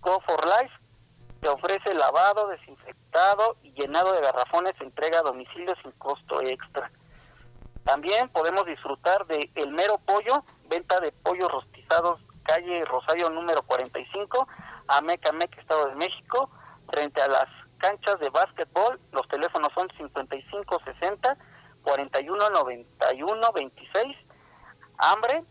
Go 0.00 0.20
for 0.26 0.44
Life 0.44 0.86
te 1.40 1.48
ofrece 1.48 1.94
lavado, 1.94 2.48
desinfectado 2.48 3.56
y 3.62 3.72
llenado 3.72 4.12
de 4.12 4.20
garrafones, 4.20 4.74
entrega 4.80 5.20
a 5.20 5.22
domicilio 5.22 5.74
sin 5.82 5.92
costo 5.92 6.40
extra. 6.42 6.90
También 7.84 8.28
podemos 8.30 8.66
disfrutar 8.66 9.26
de 9.26 9.50
El 9.54 9.70
Mero 9.72 9.98
Pollo, 10.04 10.44
venta 10.68 10.98
de 11.00 11.12
pollos 11.12 11.48
rostizados, 11.50 12.20
calle 12.46 12.84
Rosario 12.84 13.30
número 13.30 13.62
45, 13.62 14.48
Ameca, 14.88 15.32
Meca, 15.32 15.60
Estado 15.60 15.86
de 15.88 15.96
México, 15.96 16.50
frente 16.90 17.20
a 17.20 17.28
las 17.28 17.46
canchas 17.78 18.18
de 18.20 18.30
básquetbol. 18.30 19.00
Los 19.12 19.28
teléfonos 19.28 19.68
son 19.74 19.88
5560 19.96 21.36
4191 21.82 23.52
26. 23.52 24.16
Hambre. 24.98 25.44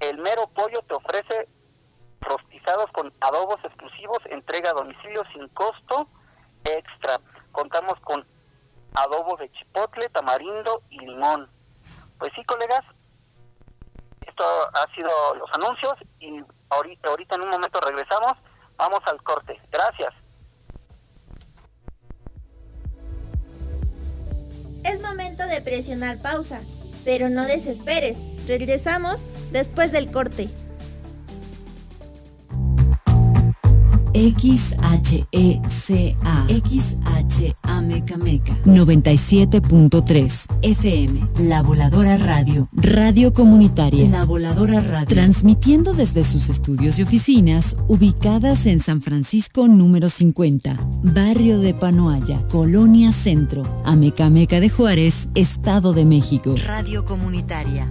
El 0.00 0.16
Mero 0.18 0.46
Pollo 0.54 0.80
te 0.88 0.94
ofrece 0.94 1.48
rostizados 2.20 2.86
con 2.92 3.12
adobos 3.20 3.58
exclusivos, 3.64 4.18
entrega 4.26 4.70
a 4.70 4.74
domicilio 4.74 5.22
sin 5.32 5.46
costo 5.48 6.08
extra. 6.64 7.20
Contamos 7.52 8.00
con 8.00 8.24
adobos 8.94 9.38
de 9.40 9.50
chipotle, 9.52 10.08
tamarindo 10.08 10.82
y 10.90 11.00
limón. 11.00 11.48
Pues 12.18 12.32
sí, 12.34 12.44
colegas, 12.44 12.82
esto 14.40 14.70
ha 14.74 14.94
sido 14.94 15.10
los 15.34 15.48
anuncios 15.54 15.94
y 16.18 16.42
ahorita, 16.70 17.10
ahorita 17.10 17.36
en 17.36 17.42
un 17.42 17.50
momento 17.50 17.80
regresamos. 17.80 18.32
Vamos 18.76 19.00
al 19.06 19.22
corte. 19.22 19.60
Gracias. 19.70 20.14
Es 24.84 25.02
momento 25.02 25.46
de 25.46 25.60
presionar 25.60 26.16
pausa, 26.22 26.60
pero 27.04 27.28
no 27.28 27.44
desesperes. 27.44 28.18
Regresamos 28.46 29.26
después 29.52 29.92
del 29.92 30.10
corte. 30.10 30.48
XHECA 34.20 35.00
XHA 36.48 37.80
Meca 38.22 38.54
97.3 38.66 40.46
FM 40.60 41.20
La 41.38 41.62
Voladora 41.62 42.18
Radio. 42.18 42.68
Radio 42.72 43.32
Comunitaria. 43.32 44.06
La 44.10 44.26
Voladora 44.26 44.82
Radio. 44.82 45.06
Transmitiendo 45.06 45.94
desde 45.94 46.24
sus 46.24 46.50
estudios 46.50 46.98
y 46.98 47.02
oficinas 47.02 47.78
ubicadas 47.88 48.66
en 48.66 48.80
San 48.80 49.00
Francisco 49.00 49.68
número 49.68 50.10
50 50.10 50.76
Barrio 51.02 51.60
de 51.60 51.72
Panoaya 51.72 52.42
Colonia 52.48 53.12
Centro 53.12 53.62
Amecameca 53.86 54.60
de 54.60 54.68
Juárez 54.68 55.30
Estado 55.34 55.94
de 55.94 56.04
México. 56.04 56.54
Radio 56.66 57.06
Comunitaria 57.06 57.88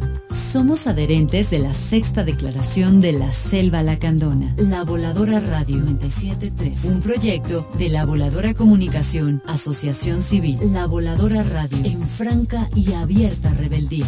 somos 0.52 0.88
adherentes 0.88 1.52
de 1.52 1.60
la 1.60 1.72
sexta 1.74 2.24
declaración 2.24 3.02
de 3.02 3.12
la 3.12 3.32
Selva 3.32 3.84
Lacandona, 3.84 4.56
La 4.58 4.84
Voladora 4.84 5.40
Radio 5.40 5.78
973, 5.78 6.86
un 6.86 7.02
proyecto 7.02 7.70
de 7.78 7.90
la 7.90 8.04
Voladora 8.04 8.56
Comunicación, 8.56 9.44
Asociación 9.46 10.24
Civil, 10.24 10.58
La 10.74 10.88
Voladora 10.88 11.44
Radio, 11.44 11.78
en 11.84 12.02
franca 12.02 12.68
y 12.76 12.94
abierta 12.94 13.54
rebeldía. 13.54 14.08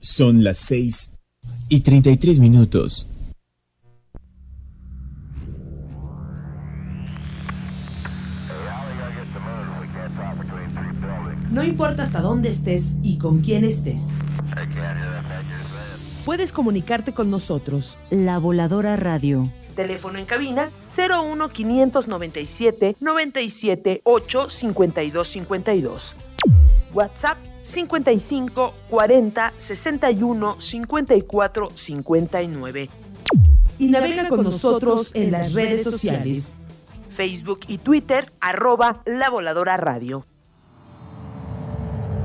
Son 0.00 0.42
las 0.42 0.58
6 0.58 1.12
y 1.68 1.80
33 1.80 2.40
minutos. 2.40 3.08
No 11.50 11.64
importa 11.64 12.02
hasta 12.02 12.20
dónde 12.20 12.50
estés 12.50 12.96
y 13.02 13.16
con 13.18 13.40
quién 13.40 13.64
estés. 13.64 14.08
Puedes 16.26 16.52
comunicarte 16.52 17.14
con 17.14 17.30
nosotros. 17.30 17.98
La 18.10 18.38
Voladora 18.38 18.96
Radio. 18.96 19.50
Teléfono 19.74 20.18
en 20.18 20.26
cabina 20.26 20.70
01 20.94 21.48
597 21.48 22.96
97 23.00 24.00
8 24.04 24.50
52 24.50 25.28
52. 25.28 26.16
WhatsApp 26.92 27.38
55 27.62 28.74
40 28.90 29.52
61 29.56 30.60
54 30.60 31.70
59. 31.74 32.90
Y 33.78 33.86
navega 33.88 34.28
con 34.28 34.42
nosotros 34.42 35.12
en 35.14 35.32
las 35.32 35.54
redes 35.54 35.82
sociales. 35.82 36.56
Facebook 37.08 37.60
y 37.68 37.78
Twitter, 37.78 38.30
arroba 38.40 39.00
La 39.06 39.30
Voladora 39.30 39.78
Radio. 39.78 40.26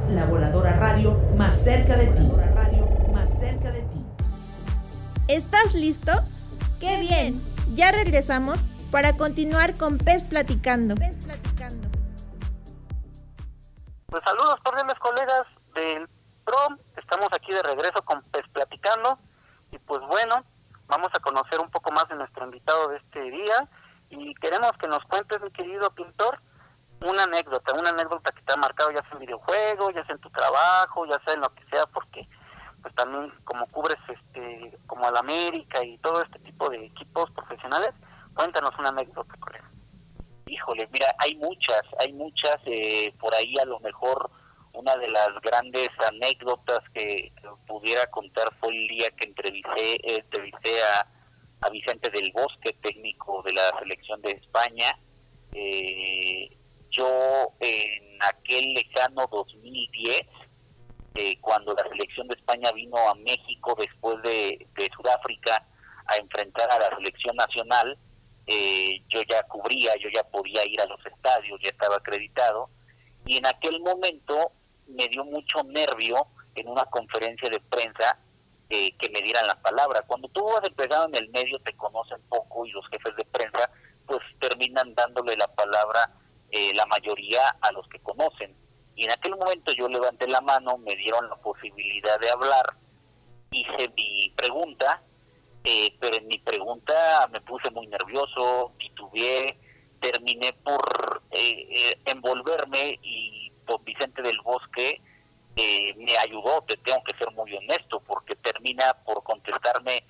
La 0.09 0.25
Voladora 0.25 0.73
Radio, 0.73 1.13
más 1.37 1.63
cerca 1.63 1.95
de 1.95 2.07
ti. 2.07 2.31
Radio, 2.53 2.85
más 3.13 3.29
cerca 3.39 3.71
de 3.71 3.81
ti. 3.81 4.05
¿Estás 5.27 5.73
listo? 5.73 6.11
¡Qué 6.79 6.99
bien! 6.99 7.41
Ya 7.73 7.91
regresamos 7.91 8.59
para 8.91 9.17
continuar 9.17 9.75
con 9.75 9.97
Pez 9.97 10.25
Platicando. 10.25 10.95
Pez 10.95 11.15
Platicando. 11.23 11.87
Pues 14.07 14.21
saludos 14.25 14.55
cordiales 14.63 14.99
colegas 14.99 15.43
del 15.73 16.07
PROM. 16.45 16.77
Estamos 16.97 17.29
aquí 17.33 17.51
de 17.53 17.63
regreso 17.63 18.03
con 18.05 18.21
Pez 18.23 18.43
Platicando. 18.51 19.17
Y 19.71 19.79
pues 19.79 20.01
bueno, 20.07 20.43
vamos 20.87 21.09
a 21.13 21.19
conocer 21.19 21.59
un 21.59 21.71
poco 21.71 21.91
más 21.91 22.07
de 22.09 22.15
nuestro 22.15 22.45
invitado 22.45 22.89
de 22.89 22.97
este 22.97 23.21
día. 23.21 23.69
Y 24.09 24.35
queremos 24.35 24.71
que 24.73 24.87
nos 24.87 25.03
cuentes, 25.05 25.41
mi 25.41 25.49
querido 25.51 25.89
pintor, 25.91 26.39
una 27.05 27.23
anécdota, 27.23 27.73
una 27.73 27.89
anécdota 27.89 28.31
que 28.31 28.41
te 28.41 28.53
ha 28.53 28.57
marcado 28.57 28.91
ya 28.91 29.01
sea 29.01 29.13
en 29.13 29.19
videojuego, 29.19 29.91
ya 29.91 30.05
sea 30.05 30.15
en 30.15 30.21
tu 30.21 30.29
ya 31.09 31.19
sea 31.25 31.33
en 31.33 31.41
lo 31.41 31.53
que 31.53 31.63
sea, 31.71 31.85
porque 31.87 32.27
pues 32.81 32.93
también 32.95 33.31
como 33.45 33.65
cubres 33.67 33.97
este 34.07 34.77
como 34.87 35.05
al 35.05 35.17
América 35.17 35.83
y 35.83 35.97
todo 35.99 36.21
este 36.21 36.39
tipo 36.39 36.69
de 36.69 36.85
equipos 36.85 37.29
profesionales, 37.31 37.91
cuéntanos 38.35 38.71
una 38.77 38.89
anécdota, 38.89 39.33
Híjole, 40.45 40.87
mira, 40.91 41.07
hay 41.17 41.35
muchas, 41.35 41.81
hay 41.99 42.13
muchas, 42.13 42.57
eh, 42.65 43.11
por 43.19 43.33
ahí 43.33 43.55
a 43.59 43.65
lo 43.65 43.79
mejor 43.79 44.29
una 44.73 44.95
de 44.97 45.09
las 45.09 45.29
grandes 45.41 45.89
anécdotas 46.11 46.79
que 46.93 47.31
pudiera 47.67 48.05
contar 48.07 48.53
fue 48.59 48.69
el 48.69 48.87
día 48.87 49.07
que 49.17 49.29
entrevisté, 49.29 50.15
entrevisté 50.15 50.81
a, 50.83 51.07
a 51.65 51.69
Vicente 51.69 52.09
del 52.09 52.31
Bosque, 52.33 52.75
técnico 52.81 53.41
de 53.43 53.53
la 53.53 53.79
selección 53.79 54.21
de 54.21 54.31
España. 54.31 54.97
Eh, 55.53 56.57
yo 56.89 57.53
en 57.59 58.17
aquel 58.21 58.73
lejano 58.73 59.27
2010, 59.31 60.21
eh, 61.15 61.39
cuando 61.41 61.73
la 61.73 61.87
selección 61.89 62.27
de 62.27 62.35
España 62.35 62.71
vino 62.73 62.97
México 63.15 63.75
después 63.77 64.21
de, 64.23 64.67
Sudáfrica 64.95 65.65
a 66.05 66.17
enfrentar 66.17 66.69
a 66.71 66.79
la 66.79 66.95
selección 66.95 67.35
nacional, 67.35 67.97
eh, 68.47 69.01
yo 69.09 69.21
ya 69.29 69.43
cubría, 69.43 69.93
yo 70.01 70.09
ya 70.13 70.23
podía 70.23 70.65
ir 70.65 70.81
a 70.81 70.85
los 70.85 71.03
estadios, 71.05 71.59
ya 71.63 71.69
estaba 71.69 71.95
acreditado, 71.95 72.69
y 73.25 73.37
en 73.37 73.45
aquel 73.45 73.79
momento 73.79 74.51
me 74.87 75.07
dio 75.07 75.23
mucho 75.23 75.63
nervio 75.63 76.27
en 76.55 76.67
una 76.67 76.83
conferencia 76.85 77.49
de 77.49 77.59
prensa 77.61 78.17
eh, 78.69 78.91
que 78.97 79.09
me 79.09 79.21
dieran 79.21 79.45
la 79.45 79.61
palabra. 79.61 80.01
Cuando 80.07 80.27
tú 80.29 80.43
vas 80.45 80.61
empezando 80.63 81.15
en 81.15 81.23
el 81.23 81.29
medio 81.29 81.59
te 81.59 81.73
conocen 81.73 82.19
poco 82.29 82.65
y 82.65 82.71
los 82.71 82.83
jefes 82.89 83.15
de 83.17 83.25
prensa 83.25 83.69
pues 84.07 84.19
terminan 84.39 84.95
dándole 84.95 85.35
la 85.37 85.47
palabra 85.47 86.09
eh, 86.49 86.71
la 86.73 86.85
mayoría 86.87 87.49
a 87.61 87.71
los 87.71 87.87
que 87.87 87.99
conocen. 87.99 88.55
Y 88.95 89.05
en 89.05 89.11
aquel 89.11 89.35
momento 89.35 89.73
yo 89.77 89.87
levanté 89.87 90.27
la 90.27 90.41
mano, 90.41 90.77
me 90.77 90.95
dieron 90.95 91.29
la 91.29 91.35
posibilidad 91.35 92.19
de 92.19 92.29
hablar, 92.29 92.65
hice 93.51 93.89
mi 93.95 94.31
pregunta, 94.35 95.01
eh, 95.63 95.95
pero 95.99 96.17
en 96.17 96.27
mi 96.27 96.37
pregunta 96.39 97.27
me 97.31 97.41
puse 97.41 97.69
muy 97.71 97.87
nervioso, 97.87 98.73
titubeé, 98.79 99.57
terminé 99.99 100.51
por 100.63 101.21
envolverme 102.05 102.99
y 103.01 103.51
don 103.67 103.83
Vicente 103.83 104.21
del 104.21 104.39
Bosque 104.41 105.01
eh, 105.55 105.93
me 105.97 106.17
ayudó, 106.17 106.63
te 106.67 106.77
tengo 106.77 107.03
que 107.03 107.15
ser 107.17 107.31
muy 107.33 107.53
honesto, 107.55 107.99
porque 108.07 108.35
termina 108.37 108.93
por 109.05 109.23
contestarme 109.23 110.03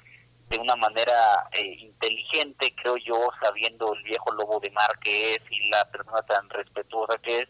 de 0.49 0.57
una 0.57 0.75
manera 0.77 1.49
eh, 1.51 1.75
inteligente, 1.79 2.73
creo 2.81 2.95
yo, 2.97 3.27
sabiendo 3.41 3.93
el 3.93 4.03
viejo 4.03 4.31
lobo 4.33 4.59
de 4.61 4.71
mar 4.71 4.97
que 5.01 5.33
es 5.33 5.39
y 5.49 5.69
la 5.69 5.83
persona 5.91 6.21
tan 6.21 6.49
respetuosa 6.49 7.17
que 7.17 7.39
es, 7.39 7.47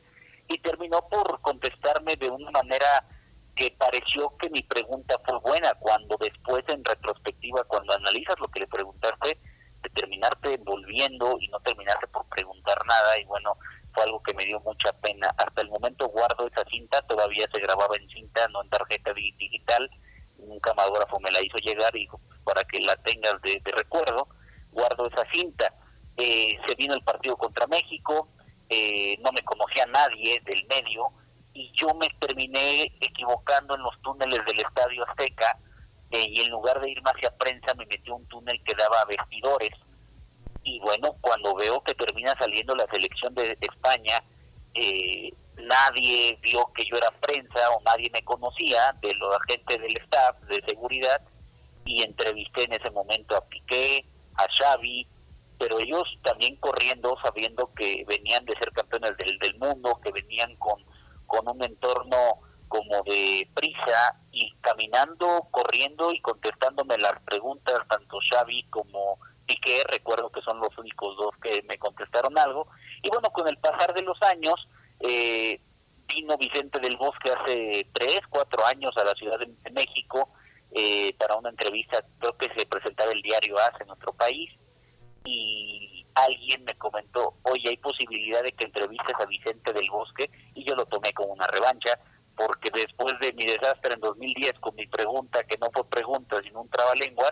y 0.48 0.58
terminó 0.58 1.08
por 1.08 1.40
contestarme 1.42 2.16
de 2.16 2.32
una 2.48 2.62
manera 2.62 3.06
que 3.56 3.76
pareció 3.78 4.36
que 4.38 4.50
mi 4.50 4.62
pregunta 4.64 5.20
fue 5.26 5.40
buena, 5.40 5.74
cuando 5.80 6.18
después 6.20 6.64
en 6.68 6.84
retrospectiva, 6.84 7.64
cuando 7.66 7.94
analizas 7.94 8.36
lo 8.40 8.48
que 8.48 8.62
le 8.62 8.68
preguntaste, 8.68 9.40
de 9.82 9.90
terminarte 9.90 10.54
envolviendo 10.54 11.38
y 11.40 11.48
no 11.50 11.60
terminarte 11.60 12.08
por 12.08 12.26
preguntar 12.30 12.78
nada, 12.88 13.20
y 13.20 13.26
bueno, 13.26 13.58
fue 13.94 14.04
algo 14.04 14.22
que 14.24 14.34
me 14.34 14.46
dio 14.46 14.60
mucha 14.62 14.92
pena. 15.02 15.30
Hasta 15.38 15.62
el 15.62 15.70
momento 15.70 16.08
guardo 16.08 16.48
esa 16.48 16.68
cinta, 16.70 17.02
todavía 17.04 17.46
se 17.54 17.62
grababa 17.62 17.96
en 18.00 18.10
cinta, 18.10 18.48
no 18.50 18.64
en 18.64 18.70
tarjeta 18.70 19.14
digital. 19.14 19.90
Un 20.40 20.60
camarógrafo 20.60 21.20
me 21.20 21.32
la 21.32 21.42
hizo 21.42 21.58
llegar 21.58 21.96
y 21.96 22.00
dijo, 22.00 22.20
para 22.44 22.64
que 22.64 22.80
la 22.82 22.96
tengas 22.98 23.40
de, 23.44 23.62
recuerdo, 23.76 24.28
guardo 24.72 25.08
esa 25.08 25.26
cinta. 25.32 25.74
Eh, 26.18 26.58
se 26.66 26.76
vino 26.76 26.94
el 26.94 27.04
partido 27.04 27.38
contra 27.38 27.68
México, 27.68 28.30
eh, 28.70 29.16
no 29.22 29.32
me 29.32 29.42
conocía 29.44 29.86
nadie 29.88 30.40
del 30.46 30.66
medio 30.68 31.12
y 31.54 31.72
yo 31.74 31.88
me 31.96 32.08
terminé 32.20 32.92
equivocando 33.00 33.76
en 33.76 33.84
los 33.84 34.02
túneles 34.02 34.44
del 34.46 34.60
Estadio 34.60 35.08
Azteca 35.08 35.58
eh, 36.12 36.26
y 36.28 36.42
en 36.42 36.52
lugar 36.52 36.80
de 36.82 36.92
irme 36.92 37.12
hacia 37.12 37.36
prensa 37.38 37.74
me 37.76 37.86
metí 37.86 38.10
a 38.10 38.16
un 38.16 38.26
túnel 38.28 38.62
que 38.64 38.74
daba 38.76 39.02
a 39.02 39.06
vestidores. 39.06 39.72
Y 40.64 40.80
bueno, 40.80 41.16
cuando 41.22 41.54
veo 41.56 41.82
que 41.84 41.94
termina 41.94 42.34
saliendo 42.40 42.76
la 42.76 42.88
selección 42.92 43.36
de, 43.36 43.58
España, 43.60 44.24
eh, 44.74 45.34
nadie 45.58 46.38
vio 46.42 46.66
que 46.76 46.86
yo 46.86 46.98
era 46.98 47.12
prensa 47.20 47.70
o 47.72 47.82
nadie 47.84 48.10
me 48.14 48.22
conocía 48.24 48.96
de 49.02 49.14
los 49.16 49.36
agentes 49.36 49.78
del 49.78 50.02
staff 50.04 50.40
de 50.44 50.64
seguridad 50.68 51.22
y 51.86 52.02
entrevisté 52.02 52.64
en 52.64 52.74
ese 52.74 52.90
momento 52.92 53.36
a 53.36 53.46
Piqué, 53.46 54.06
a 54.36 54.48
Xavi, 54.58 55.06
pero 55.60 55.80
ellos 55.80 56.04
también 56.24 56.56
corriendo 56.56 57.16
sabiendo 57.24 57.72
que 57.74 58.06
venían 58.08 58.46
de 58.46 58.54
ser 58.54 58.72
campeones 58.72 59.18
del, 59.18 59.38
del 59.40 59.56
mundo, 59.60 60.00
que 60.04 60.12
venían 60.12 60.56
con, 60.56 60.82
con 61.34 61.50
un 61.50 61.64
entorno 61.64 62.18
como 62.68 63.02
de 63.04 63.50
prisa 63.56 64.20
y 64.32 64.52
caminando, 64.62 65.48
corriendo 65.50 66.12
y 66.12 66.20
contestándome 66.22 66.98
las 67.00 67.20
preguntas, 67.26 67.80
tanto 67.90 68.20
Xavi 68.32 68.64
como 68.70 69.18
Piqué, 69.48 69.82
recuerdo 69.92 70.32
que 70.32 70.42
son 70.42 70.60
los 70.60 70.70
únicos 70.78 71.18
dos 71.18 71.32
que 71.42 71.64
me 71.68 71.78
contestaron 71.78 72.38
algo. 72.38 72.68
Y 73.02 73.10
bueno, 73.10 73.30
con 73.32 73.48
el 73.48 73.58
pasar 73.58 73.94
de 73.96 74.04
los 74.04 74.22
años, 74.22 74.56
eh, 75.00 75.60
vino 76.08 76.38
Vicente 76.38 76.80
del 76.80 76.98
Bosque 76.98 77.32
hace 77.32 77.88
tres, 77.94 78.22
cuatro 78.30 78.64
años 78.66 78.92
a 78.98 79.04
la 79.04 79.14
Ciudad 79.14 79.40
de, 79.40 79.72
México 79.72 80.30
eh, 80.72 81.16
para 81.18 81.36
una 81.36 81.50
entrevista, 81.50 82.06
creo 82.20 82.38
que 82.38 82.48
se 82.56 82.66
presentaba 82.68 83.12
el 83.12 83.22
diario 83.24 83.58
AS 83.58 83.82
en 83.82 83.88
nuestro 83.88 84.14
país, 84.14 84.52
y 85.26 85.93
alguien 86.16 86.64
me 86.64 86.76
comentó, 86.76 87.36
oye, 87.44 87.70
hay 87.70 87.78
posibilidad 87.78 88.44
de 88.44 88.52
que 88.52 88.66
entrevistes 88.66 89.16
a 89.20 89.26
Vicente 89.26 89.74
del 89.74 89.90
Bosque, 89.92 90.30
y 90.56 90.64
yo 90.64 90.76
lo 90.76 90.86
tomé 90.86 91.12
como 91.14 91.34
una 91.34 91.48
revancha, 91.48 92.00
porque 92.36 92.70
después 92.74 93.14
de 93.22 93.34
mi 93.34 93.46
desastre 93.46 93.94
en 93.94 94.00
2010 94.00 94.54
con 94.60 94.76
mi 94.76 94.88
pregunta, 94.88 95.44
que 95.44 95.58
no 95.58 95.68
fue 95.74 95.88
pregunta, 95.90 96.38
sino 96.44 96.62
un 96.62 96.70
trabalenguas, 96.70 97.32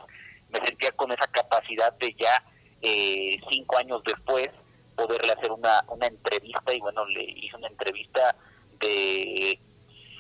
me 0.50 0.66
sentía 0.66 0.92
con 0.92 1.12
esa 1.12 1.28
capacidad 1.28 1.94
de 1.98 2.16
ya 2.20 2.44
eh, 2.82 3.38
cinco 3.50 3.78
años 3.78 4.02
después 4.06 4.50
poderle 4.96 5.32
hacer 5.32 5.52
una, 5.52 5.84
una 5.88 6.08
entrevista 6.08 6.74
y 6.74 6.80
bueno, 6.80 7.06
le 7.06 7.24
hice 7.24 7.56
una 7.56 7.68
entrevista 7.68 8.36
de 8.80 9.60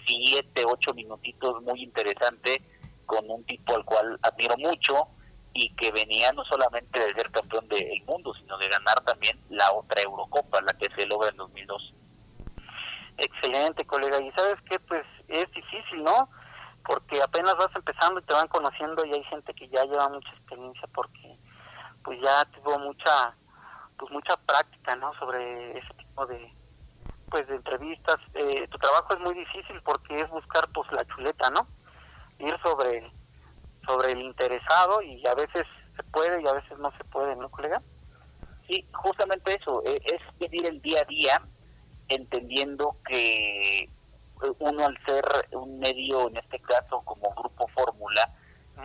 siete, 0.05 0.63
ocho 0.65 0.93
minutitos 0.93 1.61
muy 1.63 1.83
interesante 1.83 2.61
con 3.05 3.29
un 3.29 3.43
tipo 3.43 3.75
al 3.75 3.83
cual 3.83 4.17
admiro 4.21 4.57
mucho 4.57 5.09
y 5.53 5.69
que 5.75 5.91
venía 5.91 6.31
no 6.33 6.43
solamente 6.45 6.99
de 6.99 7.09
ser 7.09 7.29
campeón 7.31 7.67
del 7.67 8.03
mundo, 8.05 8.33
sino 8.33 8.57
de 8.57 8.67
ganar 8.67 8.99
también 9.01 9.39
la 9.49 9.71
otra 9.71 10.01
Eurocopa, 10.01 10.61
la 10.61 10.73
que 10.73 10.87
se 10.97 11.07
logra 11.07 11.29
en 11.29 11.37
2002. 11.37 11.93
Excelente, 13.17 13.85
colega. 13.85 14.21
Y 14.21 14.31
sabes 14.31 14.55
que 14.69 14.79
pues 14.79 15.03
es 15.27 15.51
difícil, 15.51 16.03
¿no? 16.03 16.29
porque 16.85 17.21
apenas 17.21 17.55
vas 17.57 17.69
empezando 17.75 18.19
y 18.19 18.23
te 18.23 18.33
van 18.33 18.47
conociendo 18.47 19.05
y 19.05 19.13
hay 19.13 19.23
gente 19.25 19.53
que 19.53 19.67
ya 19.69 19.83
lleva 19.83 20.09
mucha 20.09 20.29
experiencia 20.29 20.87
porque 20.93 21.37
pues 22.03 22.19
ya 22.21 22.45
tuvo 22.45 22.79
mucha 22.79 23.35
pues 23.97 24.11
mucha 24.11 24.35
práctica 24.37 24.95
no 24.95 25.13
sobre 25.19 25.77
ese 25.77 25.93
tipo 25.95 26.25
de 26.25 26.51
pues 27.29 27.47
de 27.47 27.55
entrevistas 27.55 28.17
eh, 28.33 28.67
tu 28.69 28.77
trabajo 28.77 29.13
es 29.13 29.19
muy 29.19 29.33
difícil 29.35 29.81
porque 29.83 30.15
es 30.15 30.29
buscar 30.29 30.67
pues 30.73 30.91
la 30.91 31.05
chuleta 31.05 31.49
no 31.51 31.67
ir 32.39 32.57
sobre 32.63 33.11
sobre 33.85 34.11
el 34.13 34.21
interesado 34.21 35.01
y 35.01 35.25
a 35.27 35.35
veces 35.35 35.63
se 35.95 36.03
puede 36.03 36.41
y 36.41 36.47
a 36.47 36.53
veces 36.53 36.77
no 36.79 36.91
se 36.97 37.03
puede 37.05 37.35
no 37.35 37.49
colega 37.49 37.81
sí 38.69 38.85
justamente 38.93 39.57
eso 39.59 39.83
eh, 39.85 39.99
es 40.05 40.21
vivir 40.39 40.65
el 40.65 40.81
día 40.81 41.01
a 41.01 41.05
día 41.05 41.41
entendiendo 42.09 42.97
que 43.07 43.89
uno 44.59 44.85
al 44.85 44.97
ser 45.05 45.23
un 45.51 45.79
medio, 45.79 46.27
en 46.27 46.37
este 46.37 46.59
caso 46.59 47.01
como 47.05 47.33
Grupo 47.35 47.67
Fórmula, 47.69 48.33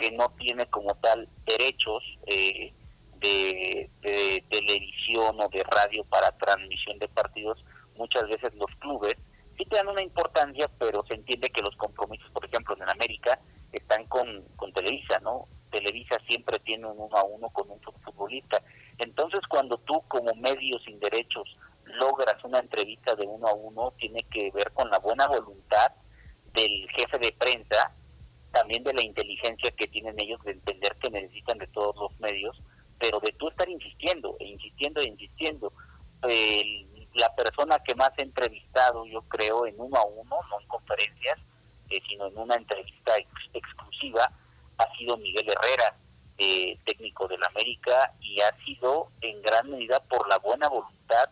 que 0.00 0.10
no 0.12 0.28
tiene 0.38 0.66
como 0.66 0.94
tal 0.96 1.28
derechos 1.46 2.02
eh, 2.26 2.72
de, 3.20 3.90
televisión 4.50 5.36
o 5.40 5.48
de 5.48 5.64
radio 5.64 6.04
para 6.04 6.30
transmisión 6.32 6.98
de 6.98 7.08
partidos, 7.08 7.64
muchas 7.96 8.24
veces 8.28 8.54
los 8.54 8.70
clubes 8.78 9.16
sí 9.56 9.64
te 9.64 9.76
dan 9.76 9.88
una 9.88 10.02
importancia, 10.02 10.68
pero 10.78 11.04
se 11.08 11.14
entiende 11.14 11.48
que 11.48 11.62
los 11.62 11.74
compromisos, 11.76 12.30
por 12.30 12.44
ejemplo, 12.44 12.76
en 12.76 12.88
América, 12.90 13.38
están 13.76 14.04
con, 14.06 14.42
con 14.56 14.72
Televisa, 14.72 15.18
¿no? 15.20 15.48
Televisa 15.70 16.16
siempre 16.28 16.58
tiene 16.60 16.86
un 16.86 16.98
uno 16.98 17.16
a 17.16 17.24
uno 17.24 17.48
con 17.50 17.70
un 17.70 17.80
futbolista. 17.80 18.62
Entonces, 18.98 19.40
cuando 19.48 19.76
tú 19.78 20.02
como 20.08 20.34
medio 20.34 20.78
sin 20.84 20.98
derechos 21.00 21.56
logras 21.84 22.42
una 22.44 22.58
entrevista 22.58 23.14
de 23.14 23.26
uno 23.26 23.46
a 23.46 23.54
uno 23.54 23.92
tiene 23.98 24.20
que 24.30 24.50
ver 24.52 24.72
con 24.72 24.90
la 24.90 24.98
buena 24.98 25.26
voluntad 25.28 25.92
del 26.52 26.88
jefe 26.90 27.18
de 27.18 27.32
prensa, 27.38 27.92
también 28.52 28.82
de 28.84 28.94
la 28.94 29.02
inteligencia 29.02 29.70
que 29.72 29.86
tienen 29.86 30.16
ellos 30.18 30.42
de 30.44 30.52
entender 30.52 30.96
que 30.96 31.10
necesitan 31.10 31.58
de 31.58 31.66
todos 31.68 31.94
los 31.96 32.20
medios, 32.20 32.56
pero 32.98 33.20
de 33.20 33.32
tú 33.32 33.48
estar 33.48 33.68
insistiendo, 33.68 34.36
e 34.40 34.46
insistiendo, 34.46 35.00
e 35.00 35.08
insistiendo. 35.08 35.72
la 37.14 37.34
persona 37.34 37.78
que 37.78 37.94
más 37.94 38.10
he 38.18 38.22
entrevistado, 38.22 39.06
yo 39.06 39.22
creo, 39.22 39.66
en 39.66 39.74
uno 39.78 39.96
a 39.96 40.04
uno, 40.04 40.36
no 40.50 40.60
en 40.60 40.68
conferencias, 40.68 41.38
eh, 41.90 42.00
sino 42.08 42.26
en 42.26 42.38
una 42.38 42.54
entrevista 42.54 43.14
exclusiva, 43.52 44.30
ha 44.78 44.96
sido 44.96 45.16
Miguel 45.16 45.48
Herrera, 45.48 45.96
eh, 46.38 46.78
técnico 46.84 47.26
del 47.28 47.42
América, 47.44 48.12
y 48.20 48.40
ha 48.40 48.54
sido 48.64 49.10
en 49.20 49.40
gran 49.42 49.70
medida 49.70 50.00
por 50.00 50.28
la 50.28 50.38
buena 50.38 50.68
voluntad 50.68 51.28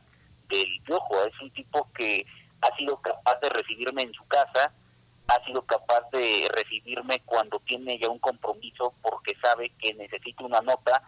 del 0.48 0.80
Piojo. 0.84 1.24
Es 1.24 1.40
un 1.40 1.50
tipo 1.52 1.88
que 1.92 2.24
ha 2.60 2.76
sido 2.76 2.96
capaz 3.00 3.38
de 3.40 3.50
recibirme 3.50 4.02
en 4.02 4.14
su 4.14 4.26
casa, 4.26 4.72
ha 5.28 5.44
sido 5.44 5.62
capaz 5.62 6.08
de 6.12 6.48
recibirme 6.54 7.20
cuando 7.24 7.58
tiene 7.60 7.98
ya 7.98 8.08
un 8.08 8.18
compromiso 8.18 8.94
porque 9.02 9.34
sabe 9.42 9.70
que 9.78 9.94
necesito 9.94 10.44
una 10.44 10.60
nota 10.60 11.02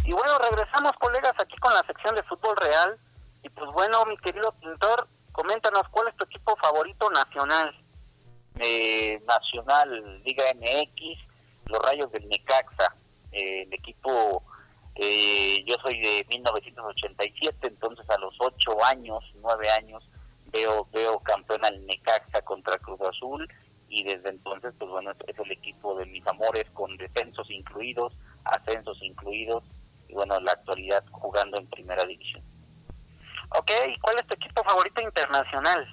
Y 0.05 0.11
bueno, 0.11 0.37
regresamos 0.49 0.91
colegas 0.99 1.33
aquí 1.39 1.55
con 1.57 1.73
la 1.73 1.83
sección 1.83 2.15
de 2.15 2.23
fútbol 2.23 2.55
real. 2.57 2.97
Y 3.43 3.49
pues 3.49 3.69
bueno, 3.73 4.05
mi 4.05 4.17
querido 4.17 4.51
pintor, 4.59 5.07
coméntanos 5.31 5.83
cuál 5.91 6.07
es 6.07 6.15
tu 6.17 6.25
equipo 6.25 6.55
favorito 6.57 7.09
nacional. 7.11 7.75
Eh, 8.59 9.21
nacional, 9.27 10.21
Liga 10.23 10.43
MX, 10.55 11.19
los 11.65 11.79
Rayos 11.79 12.11
del 12.11 12.27
Necaxa. 12.27 12.93
Eh, 13.31 13.63
el 13.63 13.73
equipo, 13.73 14.43
eh, 14.95 15.63
yo 15.65 15.75
soy 15.83 15.99
de 15.99 16.25
1987, 16.29 17.67
entonces 17.67 18.07
a 18.09 18.19
los 18.19 18.33
8 18.39 18.85
años, 18.85 19.23
9 19.41 19.69
años, 19.71 20.07
veo 20.51 20.87
veo 20.93 21.19
campeón 21.19 21.65
al 21.65 21.85
Necaxa 21.85 22.41
contra 22.43 22.77
Cruz 22.77 23.01
Azul 23.01 23.47
y 23.89 24.03
desde 24.03 24.29
entonces, 24.29 24.73
pues 24.77 24.89
bueno, 24.91 25.11
es, 25.11 25.39
el 25.39 25.51
equipo 25.51 25.95
de 25.95 26.05
mis 26.05 26.25
amores 26.27 26.65
con 26.73 26.95
descensos 26.97 27.49
incluidos, 27.49 28.13
ascensos 28.45 28.97
incluidos 29.01 29.63
y 30.07 30.13
bueno, 30.13 30.37
en 30.37 30.45
la 30.45 30.51
actualidad 30.51 31.03
jugando 31.11 31.59
en 31.59 31.67
primera 31.67 32.03
división. 32.05 32.43
Ok, 33.57 33.71
¿cuál 34.01 34.19
es 34.19 34.27
tu 34.27 34.35
equipo 34.35 34.63
favorito 34.63 35.01
internacional? 35.01 35.87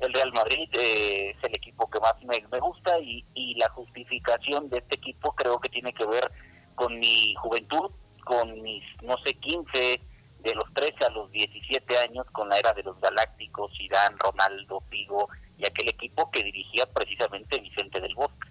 El 0.00 0.12
Real 0.12 0.32
Madrid 0.32 0.68
eh, 0.72 1.30
es 1.30 1.44
el 1.44 1.56
equipo 1.56 1.88
que 1.88 2.00
más 2.00 2.14
me, 2.24 2.46
me 2.50 2.58
gusta 2.58 2.98
y, 3.00 3.24
y 3.34 3.54
la 3.58 3.68
justificación 3.70 4.68
de 4.68 4.78
este 4.78 4.96
equipo 4.96 5.34
creo 5.34 5.58
que 5.60 5.68
tiene 5.68 5.92
que 5.92 6.06
ver 6.06 6.30
con 6.74 6.98
mi 6.98 7.34
juventud, 7.36 7.90
con 8.24 8.62
mis, 8.62 8.82
no 9.02 9.16
sé, 9.24 9.34
15, 9.34 10.00
de 10.44 10.54
los 10.54 10.72
13 10.74 11.06
a 11.06 11.10
los 11.10 11.30
17 11.32 11.98
años, 11.98 12.26
con 12.32 12.48
la 12.48 12.58
era 12.58 12.72
de 12.72 12.82
los 12.82 13.00
Galácticos, 13.00 13.72
Irán, 13.80 14.18
Ronaldo, 14.18 14.80
Figo 14.90 15.28
y 15.56 15.66
aquel 15.66 15.88
equipo 15.88 16.30
que 16.30 16.42
dirigía 16.42 16.84
precisamente 16.92 17.60
Vicente 17.60 18.00
del 18.00 18.14
Bosque. 18.14 18.48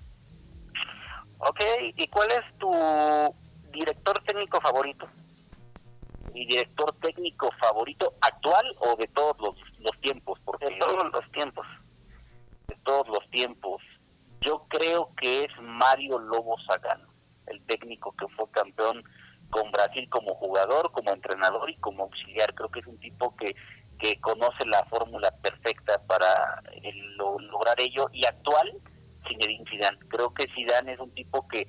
Ok, 1.37 1.59
¿y 1.95 2.07
cuál 2.07 2.29
es 2.31 2.57
tu 2.57 2.71
director 3.71 4.17
técnico 4.23 4.59
favorito? 4.61 5.07
Mi 6.33 6.45
director 6.47 6.91
técnico 6.99 7.49
favorito 7.59 8.15
actual 8.21 8.65
o 8.79 8.95
de 8.95 9.07
todos 9.07 9.35
los, 9.39 9.55
los 9.79 10.01
tiempos? 10.01 10.39
Porque 10.45 10.65
de 10.65 10.77
todos 10.77 11.11
los 11.13 11.31
tiempos. 11.31 11.67
De 12.67 12.75
todos 12.83 13.07
los 13.07 13.29
tiempos. 13.29 13.81
Yo 14.41 14.65
creo 14.67 15.11
que 15.21 15.43
es 15.43 15.51
Mario 15.61 16.17
Lobo 16.17 16.55
Sagano 16.67 17.13
el 17.47 17.61
técnico 17.65 18.13
que 18.17 18.27
fue 18.35 18.49
campeón 18.51 19.03
con 19.53 19.71
Brasil 19.71 20.09
como 20.09 20.33
jugador, 20.35 20.91
como 20.91 21.11
entrenador 21.11 21.69
y 21.69 21.75
como 21.75 22.03
auxiliar. 22.03 22.53
Creo 22.55 22.69
que 22.69 22.79
es 22.79 22.87
un 22.87 22.97
tipo 22.97 23.35
que, 23.37 23.55
que 23.99 24.19
conoce 24.19 24.65
la 24.65 24.83
fórmula 24.85 25.31
perfecta 25.41 26.01
para 26.07 26.63
lograr 27.17 27.79
ello 27.79 28.09
y 28.11 28.25
actual 28.25 28.73
Zinedine 29.27 29.69
Zidane. 29.69 29.99
Creo 30.09 30.33
que 30.33 30.47
Zidane 30.55 30.93
es 30.93 30.99
un 30.99 31.13
tipo 31.13 31.47
que, 31.47 31.67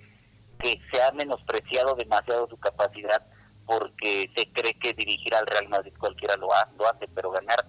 que 0.58 0.80
se 0.90 1.02
ha 1.02 1.12
menospreciado 1.12 1.94
demasiado 1.94 2.48
su 2.48 2.56
capacidad 2.56 3.22
porque 3.66 4.30
se 4.34 4.50
cree 4.52 4.74
que 4.78 4.94
dirigir 4.94 5.34
al 5.34 5.46
Real 5.46 5.68
Madrid 5.68 5.92
cualquiera 5.98 6.36
lo, 6.36 6.48
lo 6.78 6.86
hace, 6.88 7.06
pero 7.14 7.30
ganar 7.30 7.66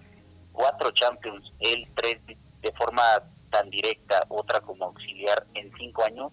cuatro 0.52 0.90
Champions, 0.92 1.52
él 1.60 1.86
tres 1.94 2.16
de 2.26 2.72
forma 2.72 3.02
tan 3.50 3.68
directa, 3.68 4.24
otra 4.28 4.60
como 4.60 4.86
auxiliar 4.86 5.46
en 5.54 5.70
cinco 5.76 6.04
años, 6.04 6.32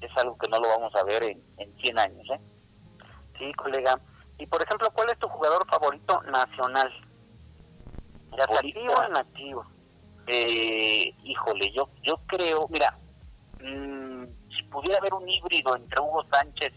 es 0.00 0.10
algo 0.16 0.36
que 0.38 0.48
no 0.48 0.58
lo 0.58 0.68
vamos 0.68 0.94
a 0.94 1.04
ver 1.04 1.22
en, 1.24 1.42
en 1.58 1.74
100 1.76 1.98
años. 1.98 2.26
¿eh? 2.30 2.40
Sí, 3.38 3.52
colega. 3.54 4.00
Y 4.38 4.46
por 4.46 4.62
ejemplo, 4.62 4.88
¿cuál 4.92 5.10
es 5.10 5.18
tu 5.18 5.28
jugador 5.28 5.66
favorito 5.68 6.22
nacional? 6.22 6.92
¿Ya 8.36 8.44
activo 8.44 8.94
o 8.94 9.08
inactivo? 9.08 9.66
Eh, 10.26 11.14
híjole, 11.24 11.72
yo 11.74 11.86
yo 12.02 12.16
creo, 12.26 12.68
mira, 12.68 12.92
mmm, 13.60 14.24
si 14.54 14.62
pudiera 14.64 14.98
haber 14.98 15.14
un 15.14 15.28
híbrido 15.28 15.74
entre 15.74 16.00
Hugo 16.00 16.24
Sánchez 16.30 16.72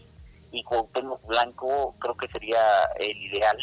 y 0.50 0.64
Cuauhtémoc 0.64 1.24
Blanco, 1.26 1.94
creo 1.98 2.16
que 2.16 2.28
sería 2.28 2.58
el 2.98 3.16
ideal, 3.16 3.56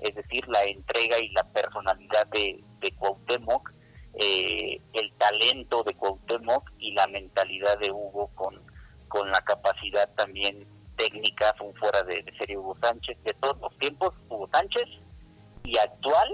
es 0.00 0.14
decir, 0.14 0.46
la 0.48 0.62
entrega 0.64 1.18
y 1.18 1.28
la 1.30 1.42
personalidad 1.44 2.26
de, 2.28 2.60
de 2.80 2.92
Cuauhtémoc, 2.92 3.72
eh, 4.14 4.80
el 4.92 5.12
talento 5.14 5.82
de 5.82 5.94
Cuauhtémoc 5.94 6.70
y 6.78 6.92
la 6.92 7.06
mentalidad 7.08 7.78
de 7.78 7.90
Hugo 7.90 8.30
con, 8.34 8.60
con 9.08 9.30
la 9.30 9.40
capacidad 9.40 10.08
también 10.14 10.66
técnica, 10.96 11.54
fue 11.58 11.72
fuera 11.74 12.02
de, 12.02 12.24
serie 12.38 12.58
Hugo 12.58 12.76
Sánchez, 12.80 13.16
de 13.22 13.34
todos 13.34 13.58
los 13.60 13.74
tiempos, 13.76 14.12
Hugo 14.28 14.48
Sánchez, 14.52 14.88
y 15.64 15.78
actual 15.78 16.28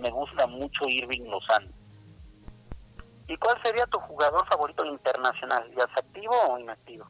me 0.00 0.10
gusta 0.10 0.46
mucho 0.46 0.88
Irving 0.88 1.24
Lozano. 1.24 1.68
¿Y 3.28 3.36
cuál 3.38 3.60
sería 3.62 3.86
tu 3.86 3.98
jugador 4.00 4.46
favorito 4.48 4.84
internacional? 4.84 5.68
¿Ya 5.76 5.84
es 5.84 5.96
activo 5.96 6.34
o 6.50 6.58
inactivo? 6.58 7.06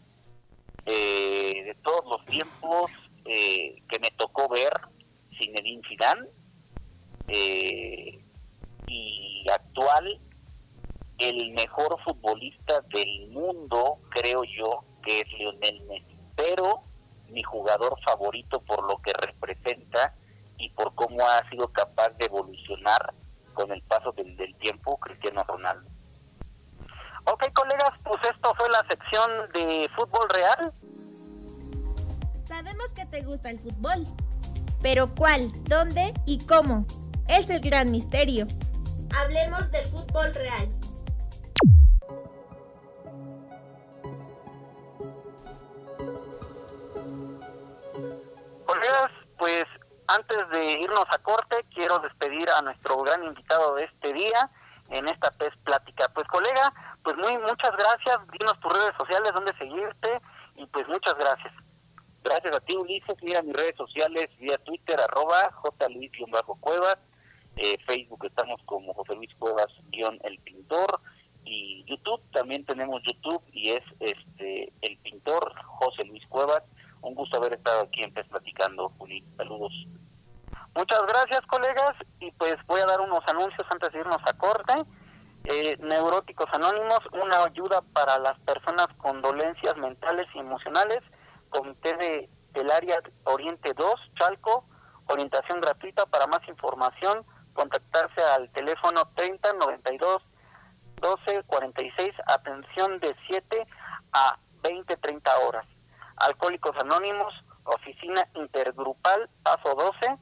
Eh, 0.87 1.65
de 1.65 1.75
todos 1.83 2.05
los 2.07 2.25
tiempos 2.27 2.91
eh, 3.25 3.83
que 3.89 3.99
me 3.99 4.11
tocó 4.17 4.49
ver, 4.49 4.73
Zinedine 5.39 5.83
Zidane, 5.89 6.29
eh, 7.29 8.25
y 8.87 9.45
actual, 9.51 10.21
el 11.19 11.53
mejor 11.53 12.01
futbolista 12.05 12.81
del 12.95 13.29
mundo, 13.31 13.99
creo 14.11 14.43
yo, 14.45 14.85
que 15.05 15.21
es 15.21 15.33
Lionel 15.39 15.83
Messi. 15.83 16.16
Pero 16.37 16.83
mi 17.29 17.43
jugador 17.43 17.99
favorito 18.07 18.61
por 18.61 18.85
lo 18.89 19.01
que 19.03 19.13
representa 19.13 20.15
y 20.59 20.71
por 20.71 20.95
cómo 20.95 21.27
ha 21.27 21.49
sido 21.51 21.69
capaz 21.69 22.11
de 22.19 22.27
evolucionar 22.27 23.15
con 23.55 23.73
el 23.73 23.83
paso 23.83 24.13
del, 24.13 24.37
tiempo, 24.59 24.99
Cristiano 24.99 25.43
Ronaldo. 25.45 25.89
Ok, 27.25 27.53
colegas, 27.53 27.91
pues 28.05 28.19
esto 28.31 28.55
fue 28.57 28.69
la 28.71 28.85
sección 28.89 29.31
de 29.53 29.89
fútbol 29.97 30.29
real. 30.33 30.73
Sabemos 32.45 32.93
que 32.93 33.05
te 33.07 33.23
gusta 33.23 33.51
el 33.51 33.59
fútbol, 33.59 34.07
pero 34.81 35.13
¿cuál, 35.15 35.51
dónde 35.65 36.15
y 36.27 36.39
cómo? 36.47 36.87
Es 37.29 37.51
el 37.51 37.61
gran 37.61 37.91
misterio. 37.91 38.47
Hablemos 39.17 39.71
del 39.73 39.85
fútbol 39.87 40.33
real. 40.35 40.69
Pues 49.39 49.65
antes 50.09 50.39
de 50.51 50.81
irnos 50.81 51.05
a 51.11 51.19
corte, 51.19 51.57
quiero 51.75 51.99
despedir 51.99 52.49
a 52.51 52.63
nuestro 52.63 52.99
gran 52.99 53.25
invitado 53.25 53.75
de 53.75 53.85
este 53.85 54.13
día 54.13 54.51
en 54.91 55.09
esta 55.09 55.31
PES 55.33 55.57
Plática. 55.65 56.09
Pues 56.15 56.27
colega, 56.29 56.73
pues 57.03 57.17
muy 57.17 57.37
muchas 57.39 57.73
gracias, 57.73 58.19
dinos 58.33 58.59
tus 58.61 58.73
redes 58.73 58.93
sociales, 58.99 59.33
dónde 59.35 59.57
seguirte 59.59 60.21
y 60.57 60.67
pues 60.67 60.87
muchas 60.89 61.15
gracias. 61.15 61.53
Gracias 62.23 62.57
a 62.57 62.61
ti 62.61 62.77
Ulises, 62.77 63.17
mira 63.23 63.43
mis 63.43 63.55
redes 63.55 63.77
sociales 63.77 64.29
vía 64.39 64.59
Twitter 64.59 65.01
arroba 65.01 65.53
jluis-cuevas, 65.63 66.99
eh, 67.57 67.77
Facebook 67.87 68.25
estamos 68.25 68.61
como 68.67 68.93
José 68.95 69.15
Luis 69.15 69.33
Cuevas 69.39 69.69
guion 69.91 70.19
el 70.25 70.39
pintor 70.41 71.01
y 71.45 71.85
YouTube 71.85 72.21
también 72.33 72.65
tenemos 72.65 73.01
YouTube 73.05 73.43
y 73.53 73.71
es 73.71 73.83
este 74.01 74.73
el 74.83 74.99
pintor 74.99 75.53
José 75.65 76.05
Luis 76.05 76.27
Cuevas. 76.29 76.63
Un 77.03 77.15
gusto 77.15 77.37
haber 77.39 77.55
estado 77.55 77.83
aquí 77.83 78.03
en 78.03 78.13
PES 78.13 78.27
Platicando, 78.29 78.93
Juli. 78.99 79.25
Saludos. 79.37 79.73
Muchas 80.75 81.03
gracias, 81.07 81.41
colegas. 81.47 81.95
Y 82.21 82.31
pues 82.33 82.57
voy 82.67 82.81
a 82.81 82.87
dar 82.87 83.01
unos 83.01 83.21
anuncios 83.29 83.67
antes 83.71 83.91
de 83.93 84.01
irnos 84.01 84.19
a 84.27 84.33
corte. 84.35 84.75
Eh, 85.45 85.77
Neuróticos 85.81 86.47
Anónimos, 86.53 87.01
una 87.13 87.45
ayuda 87.45 87.81
para 87.93 88.19
las 88.19 88.39
personas 88.41 88.89
con 88.99 89.23
dolencias 89.23 89.77
mentales 89.77 90.27
y 90.35 90.39
emocionales. 90.41 90.99
Comité 91.51 91.97
de, 91.97 92.29
del 92.53 92.71
Área 92.71 93.01
Oriente 93.25 93.73
2, 93.75 93.95
Chalco. 94.19 94.65
Orientación 95.07 95.61
gratuita. 95.61 96.05
Para 96.07 96.27
más 96.27 96.41
información, 96.49 97.25
contactarse 97.55 98.23
al 98.35 98.51
teléfono 98.51 99.03
3092 99.15 100.23
1246. 101.01 102.11
Atención 102.27 103.01
de 103.01 103.15
7 103.31 103.67
a 104.13 104.39
20, 104.63 104.97
30 104.97 105.39
horas. 105.39 105.67
Alcohólicos 106.17 106.73
Anónimos, 106.81 107.35
Oficina 107.65 108.27
Intergrupal, 108.35 109.29
Paso 109.43 109.75
12 109.75 110.19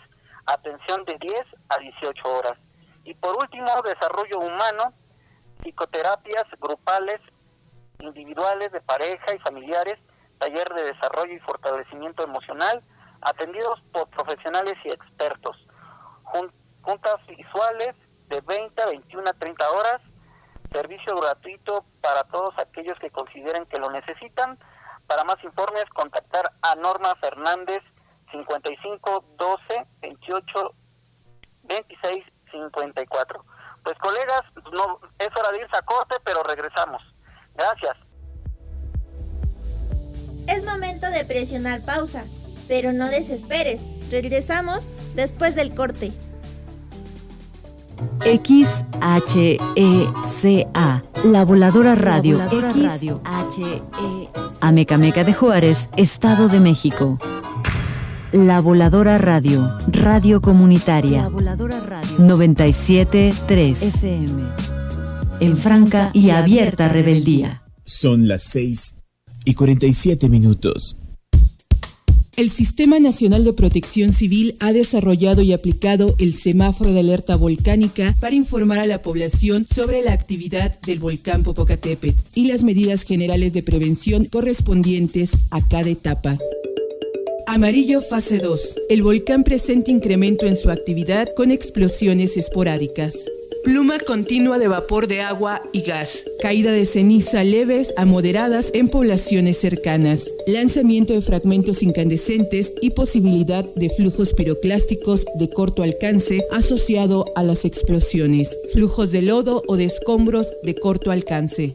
atención 0.46 1.04
de 1.04 1.18
10 1.18 1.42
a 1.68 1.76
18 1.78 2.28
horas. 2.28 2.54
Y 3.04 3.14
por 3.14 3.36
último, 3.36 3.68
desarrollo 3.84 4.38
humano, 4.38 4.94
psicoterapias 5.62 6.44
grupales, 6.58 7.20
individuales, 7.98 8.72
de 8.72 8.80
pareja 8.80 9.34
y 9.34 9.38
familiares, 9.40 9.98
taller 10.38 10.66
de 10.74 10.84
desarrollo 10.84 11.34
y 11.34 11.40
fortalecimiento 11.40 12.24
emocional, 12.24 12.82
atendidos 13.20 13.82
por 13.92 14.08
profesionales 14.08 14.76
y 14.84 14.90
expertos. 14.90 15.66
Juntas 16.82 17.16
visuales 17.26 17.94
de 18.28 18.40
20 18.40 18.82
a 18.82 18.86
21 18.86 19.28
a 19.28 19.32
30 19.32 19.70
horas, 19.70 20.00
servicio 20.72 21.16
gratuito 21.16 21.84
para 22.00 22.22
todos 22.24 22.50
aquellos 22.58 22.98
que 22.98 23.10
consideren 23.10 23.66
que 23.66 23.78
lo 23.78 23.90
necesitan. 23.90 24.58
Para 25.06 25.24
más 25.24 25.42
informes, 25.42 25.84
contactar 25.94 26.52
a 26.62 26.74
Norma 26.76 27.14
Fernández 27.20 27.80
55 28.30 29.24
12 29.36 29.86
28 30.00 30.74
26 31.64 32.24
54. 32.50 33.44
Pues 33.82 33.98
colegas, 33.98 34.42
es 35.18 35.28
hora 35.36 35.52
de 35.52 35.62
irse 35.62 35.76
a 35.76 35.82
corte, 35.82 36.16
pero 36.24 36.42
regresamos. 36.42 37.02
Gracias. 37.54 37.96
Es 40.46 40.64
momento 40.64 41.10
de 41.10 41.24
presionar 41.24 41.84
pausa, 41.84 42.24
pero 42.68 42.92
no 42.92 43.08
desesperes. 43.08 43.82
Regresamos 44.10 44.88
después 45.14 45.54
del 45.54 45.74
corte. 45.74 46.12
XHECA, 48.20 49.64
La 51.24 51.44
Voladora 51.44 51.94
Radio. 51.94 52.38
La 52.38 52.48
Voladora 52.48 52.72
Radio. 52.88 53.20
Amecameca 54.60 55.24
de 55.24 55.32
Juárez, 55.32 55.88
Estado 55.96 56.48
de 56.48 56.60
México. 56.60 57.18
La 58.32 58.60
Voladora 58.60 59.18
Radio, 59.18 59.76
Radio 59.88 60.40
Comunitaria. 60.40 61.22
La 61.22 61.28
Voladora 61.28 61.80
Radio. 61.80 62.18
97.3 62.18 63.82
FM. 63.82 64.42
En 65.40 65.56
franca 65.56 66.10
y 66.12 66.30
abierta 66.30 66.88
rebeldía. 66.88 67.62
Son 67.84 68.28
las 68.28 68.44
6 68.44 68.96
y 69.44 69.54
47 69.54 70.28
minutos. 70.28 70.99
El 72.36 72.48
Sistema 72.50 72.98
Nacional 73.00 73.44
de 73.44 73.52
Protección 73.52 74.12
Civil 74.12 74.56
ha 74.60 74.72
desarrollado 74.72 75.42
y 75.42 75.52
aplicado 75.52 76.14
el 76.18 76.34
semáforo 76.34 76.92
de 76.92 77.00
alerta 77.00 77.36
volcánica 77.36 78.16
para 78.20 78.34
informar 78.34 78.78
a 78.78 78.86
la 78.86 79.02
población 79.02 79.66
sobre 79.72 80.02
la 80.02 80.12
actividad 80.12 80.80
del 80.80 81.00
volcán 81.00 81.42
Popocatépetl 81.42 82.20
y 82.34 82.46
las 82.46 82.62
medidas 82.62 83.02
generales 83.02 83.52
de 83.52 83.62
prevención 83.62 84.24
correspondientes 84.26 85.32
a 85.50 85.66
cada 85.66 85.90
etapa. 85.90 86.38
Amarillo 87.46 88.00
fase 88.00 88.38
2. 88.38 88.76
El 88.88 89.02
volcán 89.02 89.42
presenta 89.42 89.90
incremento 89.90 90.46
en 90.46 90.56
su 90.56 90.70
actividad 90.70 91.28
con 91.34 91.50
explosiones 91.50 92.36
esporádicas. 92.36 93.14
Pluma 93.62 93.98
continua 93.98 94.58
de 94.58 94.68
vapor 94.68 95.06
de 95.06 95.20
agua 95.20 95.62
y 95.72 95.82
gas. 95.82 96.24
Caída 96.40 96.72
de 96.72 96.86
ceniza 96.86 97.44
leves 97.44 97.92
a 97.98 98.06
moderadas 98.06 98.70
en 98.72 98.88
poblaciones 98.88 99.58
cercanas. 99.58 100.32
Lanzamiento 100.46 101.12
de 101.12 101.20
fragmentos 101.20 101.82
incandescentes 101.82 102.72
y 102.80 102.90
posibilidad 102.90 103.64
de 103.76 103.90
flujos 103.90 104.32
piroclásticos 104.32 105.26
de 105.34 105.50
corto 105.50 105.82
alcance 105.82 106.42
asociado 106.50 107.26
a 107.36 107.42
las 107.42 107.66
explosiones. 107.66 108.56
Flujos 108.72 109.12
de 109.12 109.20
lodo 109.20 109.62
o 109.68 109.76
de 109.76 109.84
escombros 109.84 110.54
de 110.62 110.74
corto 110.74 111.10
alcance. 111.10 111.74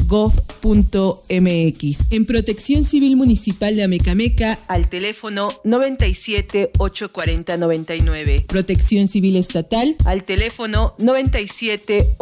www.senapred.gov.mx. 0.11 2.11
En 2.11 2.25
Protección 2.25 2.83
Civil 2.83 3.15
Municipal 3.15 3.75
de 3.75 3.83
Amecameca 3.83 4.59
al 4.67 4.89
teléfono 4.89 5.49
97 5.63 6.71
840 6.77 7.57
99. 7.57 8.45
Protección 8.47 9.07
Civil 9.07 9.37
Estatal 9.37 9.95
al 10.05 10.23
teléfono 10.23 10.93
97 10.99 12.15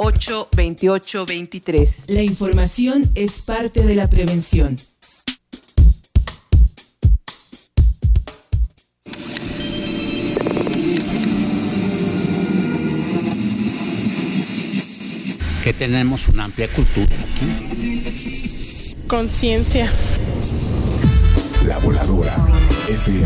28 0.56 1.26
23. 1.26 1.96
La 2.08 2.22
información 2.22 3.10
es 3.16 3.42
parte 3.42 3.84
de 3.84 3.96
la 3.96 4.10
prevención. 4.10 4.78
Tenemos 15.80 16.28
una 16.28 16.44
amplia 16.44 16.68
cultura 16.68 17.08
aquí. 17.32 18.96
Conciencia. 19.08 19.90
La 21.66 21.78
voladora. 21.78 22.36
FM. 22.90 23.26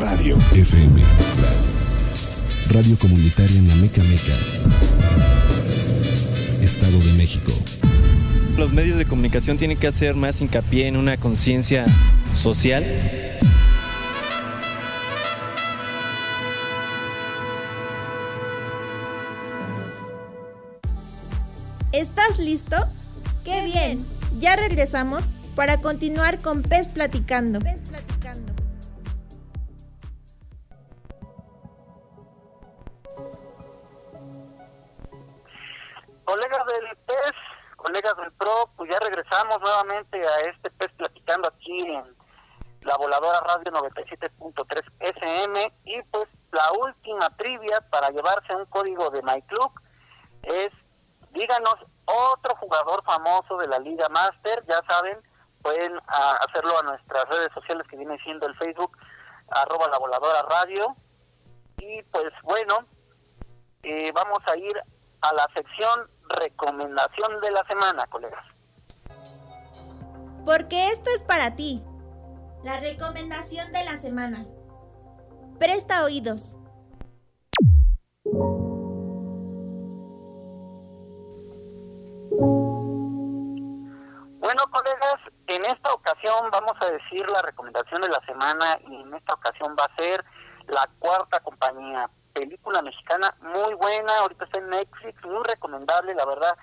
Radio. 0.00 0.36
FM. 0.50 1.00
Radio. 1.00 2.72
Radio 2.72 2.98
comunitaria 2.98 3.60
en 3.60 3.70
Ameca 3.70 4.02
Meca. 4.02 4.34
Estado 6.60 6.98
de 6.98 7.12
México. 7.12 7.52
Los 8.58 8.72
medios 8.72 8.98
de 8.98 9.04
comunicación 9.04 9.56
tienen 9.56 9.78
que 9.78 9.86
hacer 9.86 10.16
más 10.16 10.40
hincapié 10.40 10.88
en 10.88 10.96
una 10.96 11.16
conciencia 11.16 11.84
social. 12.32 12.84
¿Estás 21.92 22.38
listo? 22.38 22.76
¡Qué 23.44 23.60
bien! 23.60 23.98
Ya 24.38 24.56
regresamos 24.56 25.24
para 25.54 25.82
continuar 25.82 26.40
con 26.40 26.62
Pez 26.62 26.88
Platicando. 26.88 27.58
Pez 27.60 27.82
Platicando. 27.86 28.50
Colegas 36.24 36.64
del 36.66 36.96
PES, 37.06 37.32
colegas 37.76 38.16
del 38.16 38.32
PRO, 38.32 38.70
pues 38.74 38.90
ya 38.90 38.98
regresamos 38.98 39.60
nuevamente 39.60 40.16
a 40.16 40.40
este 40.48 40.70
PES 40.70 40.92
platicando 40.96 41.48
aquí 41.48 41.78
en 41.78 42.04
la 42.80 42.96
voladora 42.96 43.38
radio 43.40 43.70
97.3 43.70 44.82
FM 44.98 45.74
y 45.84 46.02
pues 46.04 46.26
la 46.52 46.72
última 46.86 47.28
trivia 47.36 47.82
para 47.90 48.08
llevarse 48.08 48.56
un 48.56 48.64
código 48.64 49.10
de 49.10 49.20
MyClub 49.20 49.72
es 50.44 50.70
díganos 51.32 51.76
otro 52.04 52.56
jugador 52.56 53.02
famoso 53.04 53.56
de 53.58 53.68
la 53.68 53.78
Liga 53.78 54.08
Master, 54.08 54.64
ya 54.68 54.80
saben, 54.88 55.18
pueden 55.62 55.92
ah, 56.08 56.38
hacerlo 56.48 56.78
a 56.78 56.82
nuestras 56.82 57.24
redes 57.28 57.48
sociales 57.54 57.86
que 57.88 57.96
viene 57.96 58.18
siendo 58.22 58.46
el 58.46 58.56
Facebook 58.56 58.96
arroba 59.48 59.88
la 59.88 59.98
voladora 59.98 60.42
radio 60.42 60.94
y 61.78 62.02
pues 62.04 62.30
bueno, 62.42 62.86
eh, 63.82 64.10
vamos 64.14 64.38
a 64.46 64.56
ir 64.56 64.76
a 65.20 65.34
la 65.34 65.46
sección 65.54 66.08
recomendación 66.40 67.40
de 67.40 67.50
la 67.50 67.64
semana, 67.68 68.06
colegas. 68.06 68.44
Porque 70.44 70.88
esto 70.88 71.10
es 71.14 71.22
para 71.22 71.54
ti. 71.54 71.82
La 72.64 72.80
recomendación 72.80 73.72
de 73.72 73.84
la 73.84 73.96
semana. 73.96 74.46
Presta 75.58 76.04
oídos. 76.04 76.56
Colegas, 84.92 85.16
en 85.48 85.64
esta 85.64 85.92
ocasión 85.92 86.50
vamos 86.50 86.74
a 86.80 86.90
decir 86.90 87.28
la 87.30 87.42
recomendación 87.42 88.00
de 88.00 88.08
la 88.08 88.20
semana 88.26 88.78
y 88.88 88.94
en 88.96 89.14
esta 89.14 89.34
ocasión 89.34 89.76
va 89.78 89.84
a 89.84 89.96
ser 89.96 90.24
La 90.68 90.88
Cuarta 90.98 91.40
Compañía, 91.40 92.08
película 92.32 92.82
mexicana 92.82 93.34
muy 93.40 93.74
buena, 93.74 94.12
ahorita 94.20 94.44
está 94.44 94.58
en 94.58 94.70
Netflix, 94.70 95.24
muy 95.24 95.42
recomendable, 95.44 96.14
la 96.14 96.26
verdad. 96.26 96.56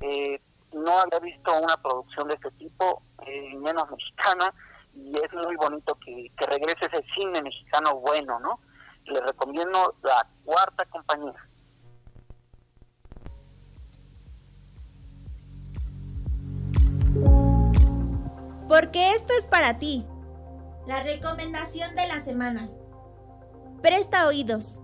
Eh, 0.00 0.40
no 0.72 0.98
había 0.98 1.20
visto 1.20 1.52
una 1.58 1.76
producción 1.78 2.28
de 2.28 2.34
este 2.34 2.50
tipo, 2.52 3.02
eh, 3.26 3.54
menos 3.56 3.90
mexicana, 3.90 4.52
y 4.94 5.16
es 5.16 5.32
muy 5.32 5.56
bonito 5.56 5.94
que, 6.04 6.30
que 6.36 6.46
regrese 6.46 6.86
ese 6.92 7.04
cine 7.14 7.40
mexicano 7.42 7.96
bueno, 7.96 8.38
¿no? 8.40 8.60
Les 9.04 9.22
recomiendo 9.22 9.94
La 10.02 10.26
Cuarta 10.44 10.84
Compañía. 10.86 11.34
Porque 18.68 19.12
esto 19.12 19.32
es 19.38 19.46
para 19.46 19.78
ti. 19.78 20.04
La 20.86 21.02
recomendación 21.02 21.94
de 21.94 22.06
la 22.06 22.18
semana. 22.18 22.68
Presta 23.80 24.26
oídos. 24.26 24.80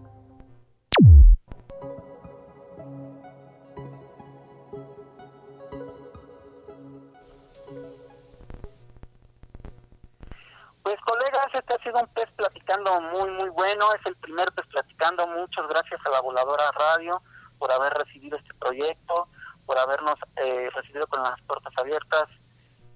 Pues 10.82 10.96
colegas, 11.06 11.46
este 11.52 11.74
ha 11.74 11.82
sido 11.82 12.00
un 12.00 12.06
pez 12.08 12.26
platicando 12.36 13.00
muy 13.00 13.30
muy 13.30 13.48
bueno, 13.50 13.86
es 13.94 14.06
el 14.06 14.16
primer 14.16 14.50
pez 14.52 14.66
platicando, 14.66 15.26
muchas 15.28 15.66
gracias 15.68 16.00
a 16.04 16.10
la 16.10 16.20
voladora 16.20 16.64
radio 16.78 17.22
por 17.58 17.70
haber 17.72 17.92
recibido 17.94 18.36
este 18.36 18.52
proyecto, 18.54 19.28
por 19.64 19.78
habernos 19.78 20.16
eh, 20.44 20.68
recibido 20.74 21.06
con 21.06 21.22
las 21.22 21.40
puertas 21.42 21.72
abiertas 21.78 22.28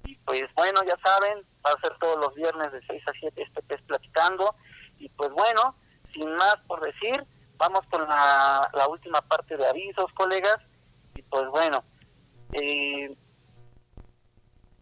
y 0.06 0.16
pues 0.18 0.44
bueno, 0.54 0.80
ya 0.86 0.96
saben, 1.04 1.44
va 1.64 1.70
a 1.70 1.80
ser 1.80 1.96
todos 1.98 2.16
los 2.18 2.34
viernes 2.34 2.72
de 2.72 2.80
6 2.86 3.02
a 3.08 3.12
7 3.20 3.42
este 3.42 3.62
pez 3.62 3.82
platicando 3.82 4.54
y 4.98 5.08
pues 5.10 5.30
bueno, 5.30 5.74
sin 6.12 6.32
más 6.34 6.56
por 6.66 6.80
decir, 6.80 7.24
vamos 7.56 7.80
con 7.90 8.08
la, 8.08 8.70
la 8.72 8.88
última 8.88 9.20
parte 9.22 9.56
de 9.56 9.66
avisos 9.66 10.12
colegas 10.14 10.58
y 11.14 11.22
pues 11.22 11.46
bueno, 11.48 11.82
eh, 12.52 13.14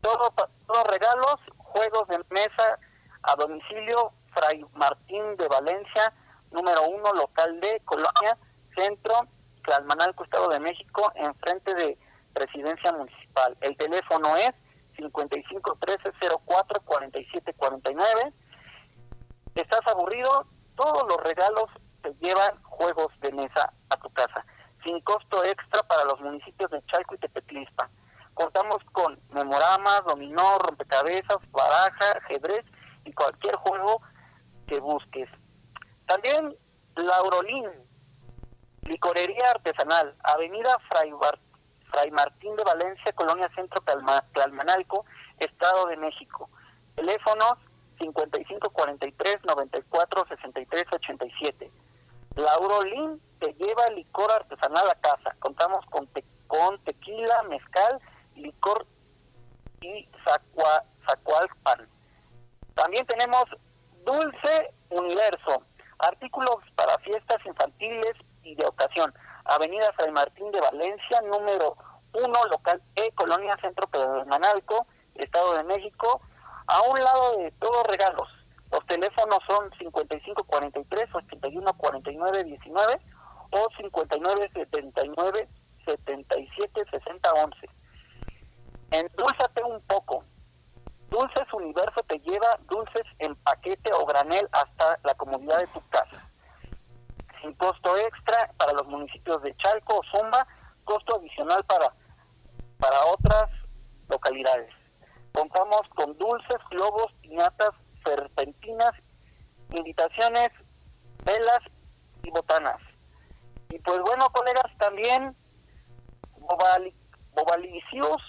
todo, 0.00 0.32
todos 0.66 0.84
regalos, 0.88 1.36
juegos 1.56 2.06
de 2.08 2.18
mesa 2.30 2.78
a 3.22 3.36
domicilio 3.36 4.12
Fray 4.34 4.64
Martín 4.74 5.36
de 5.36 5.48
Valencia, 5.48 6.12
número 6.50 6.82
uno, 6.88 7.12
local 7.14 7.60
de 7.60 7.80
Colonia, 7.84 8.36
Centro, 8.76 9.26
Tlalmanalco, 9.64 10.24
Estado 10.24 10.48
de 10.48 10.60
México, 10.60 11.10
enfrente 11.14 11.74
de 11.74 11.98
Presidencia 12.34 12.92
Municipal. 12.92 13.56
El 13.60 13.76
teléfono 13.76 14.36
es 14.36 14.52
55 14.96 15.78
13 15.80 16.12
04 16.46 16.80
47 16.84 17.54
49. 17.54 18.32
¿Estás 19.54 19.80
aburrido? 19.86 20.46
Todos 20.76 21.04
los 21.08 21.16
regalos 21.18 21.66
te 22.02 22.12
llevan 22.20 22.62
juegos 22.64 23.08
de 23.20 23.32
mesa 23.32 23.72
a 23.90 23.96
tu 23.96 24.10
casa, 24.10 24.44
sin 24.84 25.00
costo 25.00 25.44
extra 25.44 25.82
para 25.84 26.04
los 26.04 26.20
municipios 26.20 26.70
de 26.70 26.84
Chalco 26.86 27.14
y 27.14 27.18
Tepetlispa. 27.18 27.88
Contamos 28.34 28.78
con 28.92 29.18
memoramas, 29.30 30.02
dominó, 30.06 30.58
rompecabezas, 30.58 31.38
baraja, 31.52 32.18
ajedrez 32.24 32.64
y 33.04 33.12
cualquier 33.12 33.54
juego 33.56 34.02
que 34.66 34.80
busques. 34.80 35.28
También 36.06 36.56
Laurolín, 36.96 37.70
licorería 38.82 39.50
artesanal, 39.50 40.14
Avenida 40.24 40.76
Fray, 40.90 41.12
Bar 41.12 41.38
Fray 41.94 42.10
Martín 42.10 42.56
de 42.56 42.64
Valencia, 42.64 43.12
Colonia 43.12 43.48
Centro 43.54 43.80
Tlalmanalco, 44.32 45.04
Estado 45.38 45.86
de 45.86 45.96
México. 45.96 46.50
Teléfonos 46.96 47.54
5543 48.00 49.38
94 49.44 50.26
63 50.28 50.84
87. 50.92 51.70
Laurolín 52.34 53.20
te 53.38 53.52
lleva 53.54 53.88
licor 53.90 54.30
artesanal 54.32 54.88
a 54.90 54.94
casa. 54.96 55.36
Contamos 55.38 55.86
con, 55.86 56.06
te 56.08 56.24
con 56.48 56.78
tequila, 56.82 57.44
mezcal, 57.44 58.00
licor 58.34 58.86
y 59.80 60.08
sacua, 60.24 60.82
sacualpan. 61.06 61.86
También 62.74 63.06
tenemos 63.06 63.44
Dulce 64.04 64.74
Universo, 64.90 65.62
artículos 66.00 66.56
para 66.74 66.98
fiestas 66.98 67.38
infantiles 67.46 68.14
y 68.42 68.56
de 68.56 68.66
ocasión. 68.66 69.14
Avenida 69.44 69.92
San 69.98 70.12
Martín 70.12 70.50
de 70.50 70.60
Valencia, 70.60 71.20
número 71.22 71.76
1, 72.14 72.46
local 72.50 72.82
E, 72.96 73.12
Colonia 73.12 73.56
Centro 73.60 73.86
Pedernalco, 73.88 74.86
Estado 75.14 75.56
de 75.56 75.64
México, 75.64 76.20
a 76.66 76.82
un 76.82 76.98
lado 76.98 77.38
de 77.38 77.50
todos 77.52 77.86
regalos. 77.86 78.28
Los 78.70 78.84
teléfonos 78.86 79.38
son 79.48 79.70
5543 79.78 81.14
8149 81.14 82.44
19 82.44 83.00
o 83.50 83.68
5979 83.76 85.48
77 85.84 86.84
60 86.90 87.32
11. 87.32 87.68
Endulzate 88.90 89.62
un 89.64 89.80
poco. 89.82 90.24
Dulces 91.10 91.52
Universo 91.52 92.02
te 92.08 92.18
lleva 92.20 92.58
dulces 92.68 93.04
en 93.20 93.36
paquete 93.36 93.92
o 93.92 94.04
granel 94.04 94.48
hasta 94.52 94.98
la 95.04 95.14
comodidad 95.14 95.58
de 95.58 95.66
tu 95.68 95.80
casa. 95.90 96.28
Sin 97.40 97.52
costo 97.54 97.96
extra 97.98 98.50
para 98.56 98.72
los 98.72 98.86
municipios 98.86 99.40
de 99.42 99.54
Chalco 99.58 99.98
o 99.98 100.02
Zumba, 100.10 100.46
costo 100.84 101.16
adicional 101.16 101.62
para, 101.64 101.92
para 102.78 103.04
otras 103.06 103.50
localidades. 104.08 104.70
Contamos 105.32 105.88
con 105.90 106.16
dulces, 106.18 106.58
globos, 106.70 107.12
piñatas, 107.22 107.70
serpentinas, 108.04 108.92
invitaciones, 109.70 110.50
velas 111.24 111.60
y 112.22 112.30
botanas. 112.30 112.80
Y 113.70 113.78
pues 113.80 113.98
bueno, 114.00 114.28
colegas, 114.30 114.70
también 114.78 115.34
Bobalicius, 117.34 118.22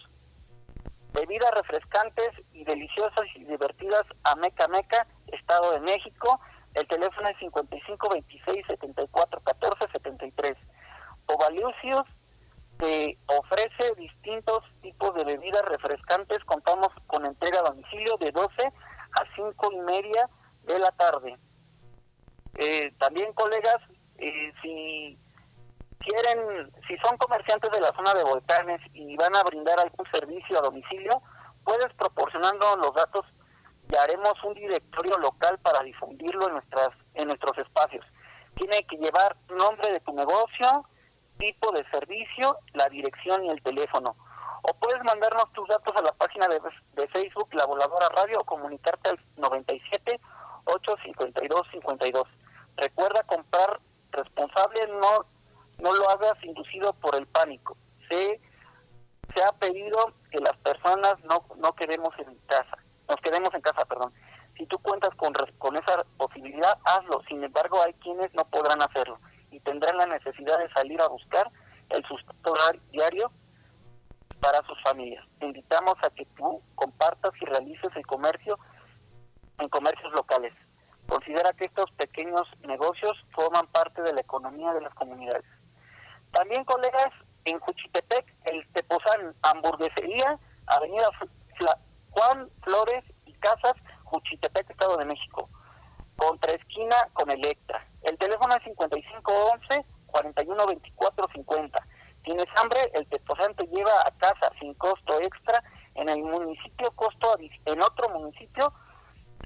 bebidas 1.14 1.52
refrescantes 1.52 2.30
y 2.54 2.64
deliciosas 2.64 3.26
y 3.36 3.44
divertidas 3.44 4.04
a 4.24 4.36
Meca 4.36 4.68
Meca, 4.68 5.08
Estado 5.28 5.74
de 5.74 5.82
México. 5.82 6.40
El 6.74 6.88
teléfono 6.88 7.28
es 7.30 7.38
55 7.38 8.10
26 8.10 8.66
74 8.68 9.40
14 9.42 9.92
73. 9.94 10.54
Ovalucius 11.28 12.15
te 12.86 13.18
ofrece 13.26 13.96
distintos 13.98 14.60
tipos 14.82 15.14
de 15.16 15.24
bebidas 15.24 15.64
refrescantes. 15.64 16.38
Contamos 16.46 16.90
con 17.08 17.26
entrega 17.26 17.60
a 17.60 17.70
domicilio 17.70 18.16
de 18.18 18.32
12 18.32 18.48
a 18.64 19.36
5 19.36 19.72
y 19.72 19.80
media 19.80 20.30
de 20.64 20.80
la 20.80 20.92
tarde. 20.92 21.38
Eh, 22.58 22.94
también, 23.00 23.34
colegas, 23.34 23.78
eh, 24.20 24.54
si 24.62 25.18
quieren, 26.00 26.72
si 26.88 26.96
son 26.98 27.18
comerciantes 27.18 27.72
de 27.72 27.82
la 27.82 27.92
zona 27.96 28.14
de 28.14 28.24
volcanes 28.24 28.80
y 28.94 29.16
van 29.18 29.36
a 29.36 29.44
brindar 29.44 29.80
algún 29.80 30.06
servicio 30.12 30.60
a 30.60 30.62
domicilio, 30.62 31.22
puedes 31.64 31.92
proporcionando 31.96 32.78
los 32.78 32.94
datos 32.94 33.26
y 33.92 33.96
haremos 33.96 34.34
un 34.44 34.54
directorio 34.54 35.18
local 35.18 35.58
para 35.64 35.82
difundirlo 35.82 36.48
en 36.48 36.54
nuestras 36.54 36.90
en 37.16 37.28
nuestros 37.28 37.58
espacios. 37.58 38.06
Tiene 38.56 38.86
que 38.88 38.98
llevar 38.98 39.36
nombre 39.50 39.92
de 39.92 40.00
tu 40.02 40.14
negocio, 40.14 40.86
tipo 41.38 41.72
de 41.72 41.86
servicio, 41.92 42.58
la 42.74 42.90
dirección 42.90 43.46
y 43.46 43.50
el 43.50 43.62
teléfono. 43.62 44.16
O 44.64 44.74
puedes 44.80 45.04
mandarnos 45.04 45.52
tus 45.54 45.68
datos 45.68 45.96
a 45.96 46.02
la 46.02 46.12
página 46.14 46.48
de, 46.48 46.60
de 46.94 47.08
Facebook 47.10 47.50
La 47.54 47.66
Voladora 47.66 48.10
Radio 48.16 48.40
o 48.40 48.44
comunicarte 48.46 49.12
al 49.12 49.20
97 49.38 50.20
852 50.66 51.62
52. 51.72 52.24
Recuerda 52.78 53.24
comprar 53.24 53.80
responsable, 54.12 54.88
no 54.88 55.26
no 55.80 55.94
lo 55.94 56.10
hagas 56.10 56.42
inducido 56.44 56.94
por 56.94 57.16
el 57.16 57.28
pánico. 57.28 57.78
Se, 58.10 58.40
se 59.36 59.44
ha 59.44 59.52
pedido 59.54 60.12
que 60.32 60.40
las 60.40 60.56
personas 60.58 61.16
no, 61.24 61.46
no 61.58 61.74
queremos 61.74 62.10
en 62.20 62.36
casa, 62.48 62.78
nos 63.10 63.18
quedemos 63.18 63.54
en 63.54 63.62
casa, 63.62 63.86
perdón. 63.86 64.14
Si 64.58 64.66
tú 64.68 64.78
cuentas 64.80 65.10
con, 65.18 65.34
con 65.58 65.76
esa 65.76 66.06
posibilidad, 66.18 66.78
hazlo. 66.86 67.22
Sin 67.28 67.44
embargo, 67.44 67.82
hay 67.84 67.94
quienes 67.96 68.34
no 68.34 68.46
podrán 68.46 68.82
hacerlo 68.82 69.20
y 69.56 69.60
tendrán 69.62 69.98
la 69.98 70.06
necesidad 70.06 70.60
de 70.60 70.70
salir 70.74 71.02
a 71.02 71.08
buscar 71.08 71.50
el 71.90 72.04
sustento 72.06 72.54
diario 72.92 73.32
para 74.42 74.60
sus 74.68 74.82
familias. 74.84 75.26
Te 75.40 75.46
invitamos 75.46 75.96
a 76.04 76.10
que 76.10 76.26
tú 76.38 76.62
compartas 76.76 77.32
y 77.42 77.46
realices 77.46 77.90
el 77.96 78.06
comercio 78.06 78.60
en 79.60 79.70
comercios 79.70 80.12
locales. 80.14 80.54
Considera 81.08 81.54
que 81.54 81.66
estos 81.66 81.90
pequeños 81.92 82.44
negocios 82.68 83.14
forman 83.32 83.66
parte 83.68 84.02
de 84.02 84.14
la 84.14 84.22
economía 84.22 84.74
de 84.74 84.82
las 84.82 84.94
comunidades. 84.94 85.46
También, 86.32 86.66
colegas, 86.66 87.14
en 87.46 87.58
Juchitepec, 87.60 88.26
el 88.46 88.68
Tepozán 88.74 89.34
Hamburguesería, 89.44 90.38
Avenida 90.68 91.10
Juan 92.10 92.50
Flores 92.64 93.04
y 93.26 93.32
Casas, 93.34 93.76
Juchitepec, 94.04 94.70
Estado 94.70 94.98
de 94.98 95.06
México, 95.06 95.48
contra 96.18 96.52
esquina 96.52 96.96
con 97.14 97.30
Electra. 97.32 97.86
El 98.06 98.18
teléfono 98.18 98.56
es 98.56 98.64
5511 98.64 99.86
412450. 100.16 101.88
Tienes 102.24 102.46
hambre, 102.56 102.80
el 102.94 103.06
Tepozán 103.08 103.54
te 103.56 103.68
lleva 103.68 103.92
a 104.06 104.12
casa 104.18 104.52
sin 104.60 104.74
costo 104.76 105.20
extra 105.22 105.62
en 105.96 106.10
el 106.10 106.24
municipio, 106.24 106.90
costo 106.92 107.38
en 107.40 107.82
otro 107.82 108.10
municipio, 108.10 108.74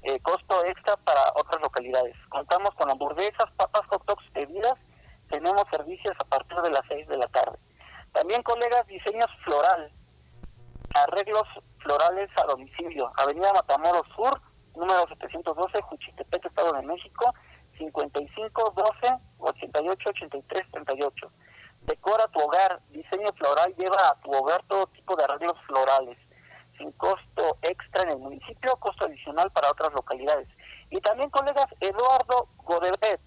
eh, 0.03 0.19
costo 0.21 0.63
extra 0.65 0.95
para 0.97 1.21
otras 1.35 1.61
localidades. 1.61 2.15
Contamos 2.29 2.69
con 2.75 2.89
hamburguesas, 2.89 3.51
papas, 3.57 3.81
hot 3.89 4.05
dogs, 4.05 4.23
bebidas. 4.33 4.75
Tenemos 5.29 5.63
servicios 5.71 6.13
a 6.19 6.25
partir 6.25 6.57
de 6.61 6.71
las 6.71 6.81
6 6.87 7.07
de 7.07 7.17
la 7.17 7.27
tarde. 7.27 7.57
También, 8.13 8.41
colegas, 8.43 8.85
diseños 8.87 9.27
floral, 9.43 9.91
arreglos 10.95 11.43
florales 11.79 12.29
a 12.41 12.45
domicilio. 12.45 13.11
Avenida 13.17 13.53
Matamoros 13.53 14.07
Sur, 14.15 14.41
número 14.75 15.05
712, 15.07 15.81
Juchitepec, 15.81 16.45
Estado 16.45 16.73
de 16.73 16.83
México, 16.83 17.33
55 17.79 18.73
12 18.75 19.17
88 19.39 20.09
83 20.09 20.71
38. 20.71 21.31
Decora 21.81 22.27
tu 22.27 22.39
hogar, 22.41 22.79
diseño 22.89 23.31
floral, 23.37 23.73
lleva 23.75 23.97
a 24.09 24.15
tu 24.21 24.31
hogar 24.31 24.61
todo 24.67 24.85
tipo 24.87 25.15
de 25.15 25.23
arreglos 25.23 25.57
florales, 25.65 26.17
sin 26.77 26.91
costo 26.91 27.57
extra 27.63 28.03
en 28.03 28.11
el 28.11 28.19
municipio, 28.19 28.75
costo 28.75 29.05
adicional 29.05 29.49
para 29.51 29.71
otras 29.71 29.91
localidades. 29.93 30.47
Y 30.91 30.99
también, 31.01 31.29
colegas, 31.29 31.67
Eduardo 31.79 32.49
Godebet, 32.57 33.21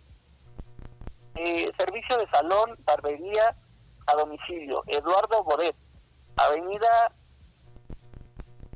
eh, 1.35 1.73
servicio 1.79 2.19
de 2.19 2.29
salón, 2.31 2.77
barbería 2.85 3.57
a 4.07 4.15
domicilio, 4.15 4.83
Eduardo 4.87 5.43
Godet, 5.45 5.75
Avenida 6.37 7.13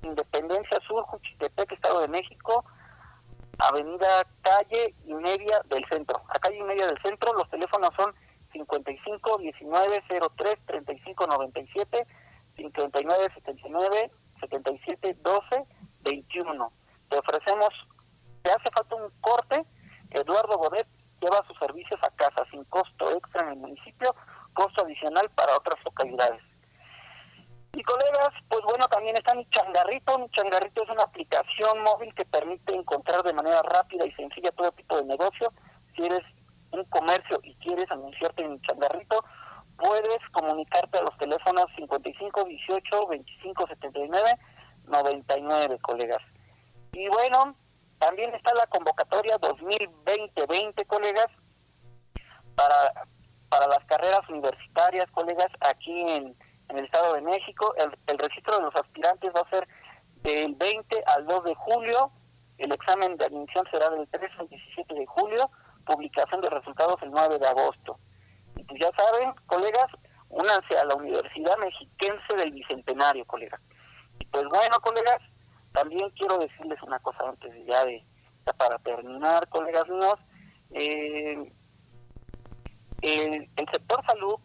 Independencia 0.03 0.79
Sur, 0.87 1.05
Juchitepec, 1.05 1.73
Estado 1.73 2.01
de 2.01 2.09
México, 2.09 2.65
Avenida 3.59 4.23
Calle 4.43 4.95
y 5.07 5.15
Media 5.15 5.61
del 5.69 5.85
Centro. 5.91 6.23
A 6.29 6.39
calle 6.39 6.59
y 6.59 6.63
media 6.63 6.87
del 6.87 7.01
centro, 7.03 7.33
los 7.33 7.49
teléfonos 7.51 7.91
son 7.97 8.15
55 8.53 9.39
19 9.39 10.03
03 10.37 10.57
35 10.67 11.27
97, 11.27 12.07
59 12.57 13.29
79 13.35 14.11
77 14.41 15.17
12 15.23 15.65
21. 16.03 16.73
Te 17.09 17.19
ofrecemos, 17.19 17.69
te 18.43 18.51
hace 18.51 18.71
falta 18.75 18.95
un 18.95 19.11
corte, 19.21 19.63
Eduardo 20.11 20.59
Godet 20.59 20.87
lleva 21.21 21.45
sus 21.47 21.59
servicios 21.59 22.01
a 22.03 22.11
casa 22.11 22.45
sin 22.51 22.63
costo 22.65 23.11
extra 23.13 23.43
en 23.43 23.53
el 23.53 23.57
municipio, 23.57 24.15
costo 24.53 24.85
adicional 24.85 25.31
para 25.35 25.57
otras 25.57 25.83
localidades. 25.85 26.43
Y 27.77 27.83
colegas, 27.83 28.31
pues 28.49 28.63
bueno, 28.63 28.89
también 28.89 29.15
está 29.17 29.35
mi 29.35 29.47
changarrito. 29.51 30.19
Mi 30.19 30.31
changarrito 30.31 30.83
es 30.83 30.89
una 30.89 31.03
aplicación 31.03 31.83
móvil 31.83 32.15
que 32.15 32.25
permite 32.25 32.75
encontrar 32.75 33.23
de 33.23 33.35
manera 33.35 33.61
rápida 33.61 34.07
y 34.07 34.13
sencilla 34.13 34.51
todo 34.53 34.73
tipo 34.73 34.97
de 34.97 35.05
negocio. 35.05 35.53
Si 35.95 36.07
eres 36.07 36.23
un 36.71 36.83
comercio 36.85 37.39
y 37.43 37.55
quieres 37.57 37.85
anunciarte 37.91 38.45
en 38.45 38.53
mi 38.53 38.61
changarrito, 38.63 39.23
puedes 39.77 40.19
comunicarte 40.33 40.99
a 40.99 41.03
los 41.03 41.19
teléfonos 41.19 41.67
55 41.77 42.45
18 42.45 43.07
25 43.09 43.67
79 43.69 44.23
99, 44.87 45.79
colegas. 45.83 46.23
Y 46.95 47.07
bueno, 47.09 47.55
también 47.99 48.35
está 48.35 48.55
la 48.55 48.67
convocatoria 48.69 49.37
2020-20, 49.37 50.87
colegas, 50.87 51.27
para, 52.55 53.07
para 53.51 53.67
las 53.67 53.85
carreras 53.85 54.27
universitarias, 54.31 55.05
colegas, 55.13 55.49
aquí 55.61 56.01
en 56.09 56.35
en 56.69 56.79
el 56.79 56.85
Estado 56.85 57.15
de 57.15 57.23
México. 57.23 57.75
El, 58.07 58.19
registro 58.19 58.57
de 58.57 58.63
los 58.63 58.75
aspirantes 58.75 59.31
va 59.35 59.41
a 59.41 59.51
ser 59.51 59.69
del 60.23 60.55
20 60.55 61.05
al 61.07 61.27
2 61.27 61.45
de 61.45 61.55
julio. 61.55 62.11
El 62.59 62.73
examen 62.73 63.17
de 63.17 63.27
admisión 63.27 63.65
será 63.71 63.91
del 63.91 64.09
13 64.09 64.33
al 64.39 64.49
17 64.49 64.95
de 64.95 65.07
julio. 65.07 65.51
Publicación 65.85 66.41
de 66.41 66.51
resultados 66.51 66.97
el 67.03 67.11
9 67.11 67.39
de 67.39 67.47
agosto. 67.47 67.99
Y 68.57 68.65
pues 68.65 68.81
ya 68.81 68.91
saben, 68.97 69.33
colegas, 69.47 69.87
únanse 70.29 70.79
a 70.79 70.85
la 70.85 70.95
Universidad 70.95 71.57
Mexiquense 71.59 72.37
del 72.37 72.53
Bicentenario, 72.53 73.25
colegas. 73.27 73.61
Y 74.19 74.25
pues 74.27 74.45
bueno, 74.45 74.81
colegas, 74.81 75.19
también 75.73 76.11
quiero 76.11 76.39
decirles 76.39 76.83
una 76.83 76.99
cosa 77.01 77.29
antes 77.29 77.53
de 77.53 77.65
ya 77.65 77.85
de 77.85 78.05
para 78.59 78.79
terminar, 78.79 79.49
colegas 79.49 79.89
míos. 79.89 80.15
Eh, 80.71 81.53
el, 83.03 83.51
el 83.57 83.69
sector 83.73 84.05
salud 84.07 84.37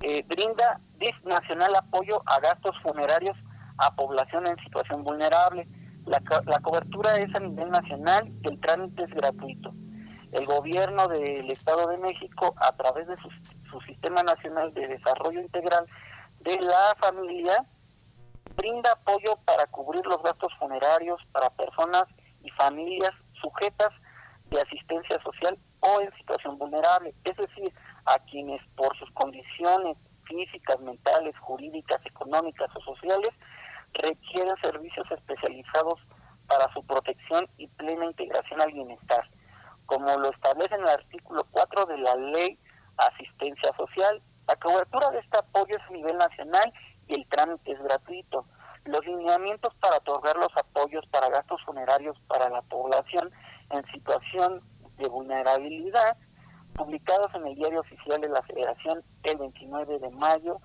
eh, 0.00 0.22
brinda 0.26 0.80
nacional 1.24 1.74
apoyo 1.76 2.22
a 2.26 2.40
gastos 2.40 2.76
funerarios 2.82 3.36
a 3.78 3.94
población 3.94 4.46
en 4.46 4.56
situación 4.58 5.04
vulnerable. 5.04 5.66
La, 6.06 6.22
la 6.46 6.58
cobertura 6.60 7.16
es 7.16 7.34
a 7.34 7.40
nivel 7.40 7.70
nacional 7.70 8.32
y 8.42 8.48
el 8.48 8.60
trámite 8.60 9.04
es 9.04 9.10
gratuito. 9.10 9.72
El 10.32 10.46
gobierno 10.46 11.06
del 11.08 11.50
Estado 11.50 11.86
de 11.88 11.98
México, 11.98 12.54
a 12.56 12.72
través 12.72 13.06
de 13.06 13.16
su, 13.16 13.30
su 13.70 13.80
Sistema 13.82 14.22
Nacional 14.22 14.74
de 14.74 14.88
Desarrollo 14.88 15.40
Integral 15.40 15.86
de 16.40 16.58
la 16.60 16.94
Familia, 17.00 17.64
brinda 18.56 18.92
apoyo 18.92 19.36
para 19.44 19.66
cubrir 19.66 20.04
los 20.06 20.22
gastos 20.22 20.52
funerarios 20.58 21.20
para 21.32 21.50
personas 21.50 22.04
y 22.42 22.50
familias 22.50 23.12
sujetas 23.40 23.90
de 24.50 24.60
asistencia 24.60 25.22
social 25.22 25.56
o 25.80 26.00
en 26.00 26.12
situación 26.16 26.58
vulnerable. 26.58 27.14
Es 27.24 27.36
decir, 27.36 27.72
a 28.06 28.18
quienes 28.30 28.60
por 28.76 28.96
sus 28.98 29.10
condiciones 29.12 29.98
físicas, 30.28 30.78
mentales, 30.80 31.36
jurídicas, 31.38 31.98
económicas 32.04 32.68
o 32.76 32.80
sociales 32.80 33.30
requieren 33.94 34.54
servicios 34.62 35.10
especializados 35.10 35.98
para 36.46 36.72
su 36.72 36.82
protección 36.84 37.48
y 37.56 37.66
plena 37.68 38.06
integración 38.06 38.60
al 38.60 38.72
bienestar, 38.72 39.28
como 39.86 40.06
lo 40.18 40.30
establece 40.30 40.74
en 40.74 40.82
el 40.82 40.88
artículo 40.88 41.44
4 41.50 41.86
de 41.86 41.98
la 41.98 42.14
Ley 42.16 42.58
Asistencia 42.96 43.70
Social. 43.76 44.22
La 44.46 44.56
cobertura 44.56 45.10
de 45.10 45.18
este 45.18 45.38
apoyo 45.38 45.76
es 45.76 45.82
a 45.88 45.92
nivel 45.92 46.16
nacional 46.16 46.72
y 47.06 47.14
el 47.14 47.26
trámite 47.28 47.72
es 47.72 47.82
gratuito. 47.82 48.46
Los 48.84 49.04
lineamientos 49.04 49.74
para 49.80 49.96
otorgar 49.96 50.36
los 50.36 50.54
apoyos 50.56 51.04
para 51.10 51.28
gastos 51.28 51.60
funerarios 51.64 52.18
para 52.28 52.48
la 52.48 52.62
población 52.62 53.30
en 53.70 53.84
situación 53.92 54.62
de 54.96 55.08
vulnerabilidad 55.08 56.16
publicados 56.78 57.34
en 57.34 57.46
el 57.48 57.56
diario 57.56 57.80
oficial 57.80 58.20
de 58.20 58.28
la 58.28 58.40
Federación 58.42 59.02
el 59.24 59.36
29 59.36 59.98
de 59.98 60.10
mayo 60.10 60.60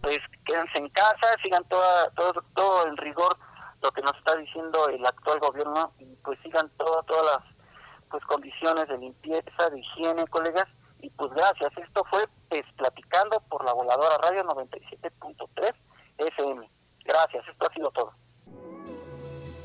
pues 0.00 0.18
quédense 0.44 0.78
en 0.78 0.88
casa, 0.90 1.34
sigan 1.44 1.64
toda, 1.64 2.10
todo, 2.10 2.32
todo 2.54 2.86
el 2.86 2.96
rigor 2.96 3.36
lo 3.82 3.92
que 3.92 4.02
nos 4.02 4.16
está 4.16 4.34
diciendo 4.36 4.88
el 4.88 5.04
actual 5.04 5.38
gobierno 5.40 5.92
y 5.98 6.06
pues 6.24 6.38
sigan 6.42 6.68
todas 6.78 7.04
todas 7.06 7.24
las 7.26 7.56
pues 8.10 8.24
condiciones 8.24 8.88
de 8.88 8.98
limpieza, 8.98 9.70
de 9.70 9.80
higiene, 9.80 10.26
colegas, 10.28 10.66
y 11.00 11.10
pues 11.10 11.30
gracias. 11.32 11.70
Esto 11.76 12.04
fue 12.10 12.26
pues, 12.48 12.62
platicando 12.76 13.40
por 13.48 13.64
la 13.64 13.72
voladora 13.72 14.16
radio 14.22 14.44
97.3 14.44 15.74
FM. 16.18 16.70
Gracias, 17.04 17.44
esto 17.48 17.66
ha 17.68 17.74
sido 17.74 17.90
todo. 17.90 18.12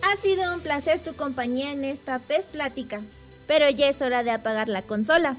Ha 0.03 0.15
sido 0.17 0.53
un 0.53 0.61
placer 0.61 1.03
tu 1.03 1.15
compañía 1.15 1.71
en 1.71 1.85
esta 1.85 2.19
PES 2.19 2.47
Plática, 2.47 3.01
pero 3.51 3.69
ya 3.69 3.89
es 3.89 4.01
hora 4.01 4.23
de 4.23 4.31
apagar 4.31 4.69
la 4.69 4.81
consola. 4.81 5.35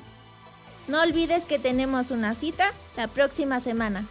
No 0.86 1.00
olvides 1.00 1.46
que 1.46 1.58
tenemos 1.58 2.10
una 2.10 2.34
cita 2.34 2.70
la 2.94 3.08
próxima 3.08 3.58
semana. 3.58 4.04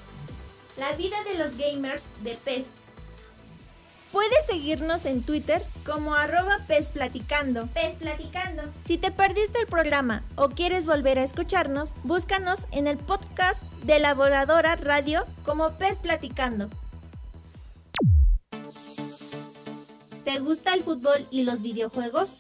La 0.76 0.93
vida 0.93 1.24
de 1.24 1.36
los 1.36 1.56
gamers 1.56 2.02
de 2.24 2.36
PES. 2.36 2.70
Puedes 4.12 4.43
seguirnos 4.47 5.06
en 5.06 5.22
Twitter 5.22 5.62
como 5.86 6.16
arroba 6.16 6.58
PES 6.68 6.88
Platicando. 6.88 7.68
PES 7.68 7.93
Platicando. 7.99 8.64
Si 8.86 8.97
te 8.97 9.12
perdiste 9.12 9.60
el 9.60 9.68
programa 9.68 10.24
o 10.36 10.49
quieres 10.49 10.88
volver 10.88 11.20
a 11.20 11.24
escucharnos, 11.24 11.93
búscanos 12.02 12.66
en 12.72 12.88
el 12.88 12.97
podcast 12.97 13.62
de 13.84 13.99
la 13.99 14.16
Voladora 14.16 14.78
Radio 14.78 15.28
como 15.45 15.78
PES 15.78 15.99
Platicando. 15.99 16.72
¿Te 20.26 20.39
gusta 20.39 20.74
el 20.74 20.82
fútbol 20.82 21.28
y 21.30 21.43
los 21.43 21.62
videojuegos? 21.62 22.39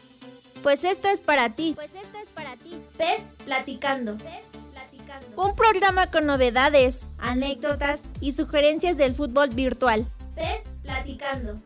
Pues 0.63 0.83
esto 0.83 1.07
es 1.07 1.21
para 1.21 1.49
ti. 1.49 1.73
Pues 1.75 1.95
esto 1.95 2.17
es 2.21 2.29
para 2.29 2.55
ti. 2.57 2.75
PES 2.97 3.21
Platicando. 3.45 4.17
Platicando. 4.17 5.41
Un 5.41 5.55
programa 5.55 6.07
con 6.07 6.27
novedades, 6.27 7.01
anécdotas 7.17 8.01
y 8.19 8.33
sugerencias 8.33 8.95
del 8.95 9.15
fútbol 9.15 9.49
virtual. 9.49 10.05
PES 10.35 10.61
Platicando. 10.83 11.57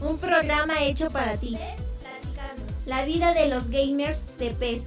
Un 0.00 0.18
programa 0.18 0.84
hecho 0.84 1.08
para 1.08 1.36
ti. 1.36 1.56
Platicando. 2.00 2.62
La 2.84 3.04
vida 3.04 3.32
de 3.32 3.48
los 3.48 3.70
gamers 3.70 4.20
de 4.38 4.50
PES. 4.50 4.84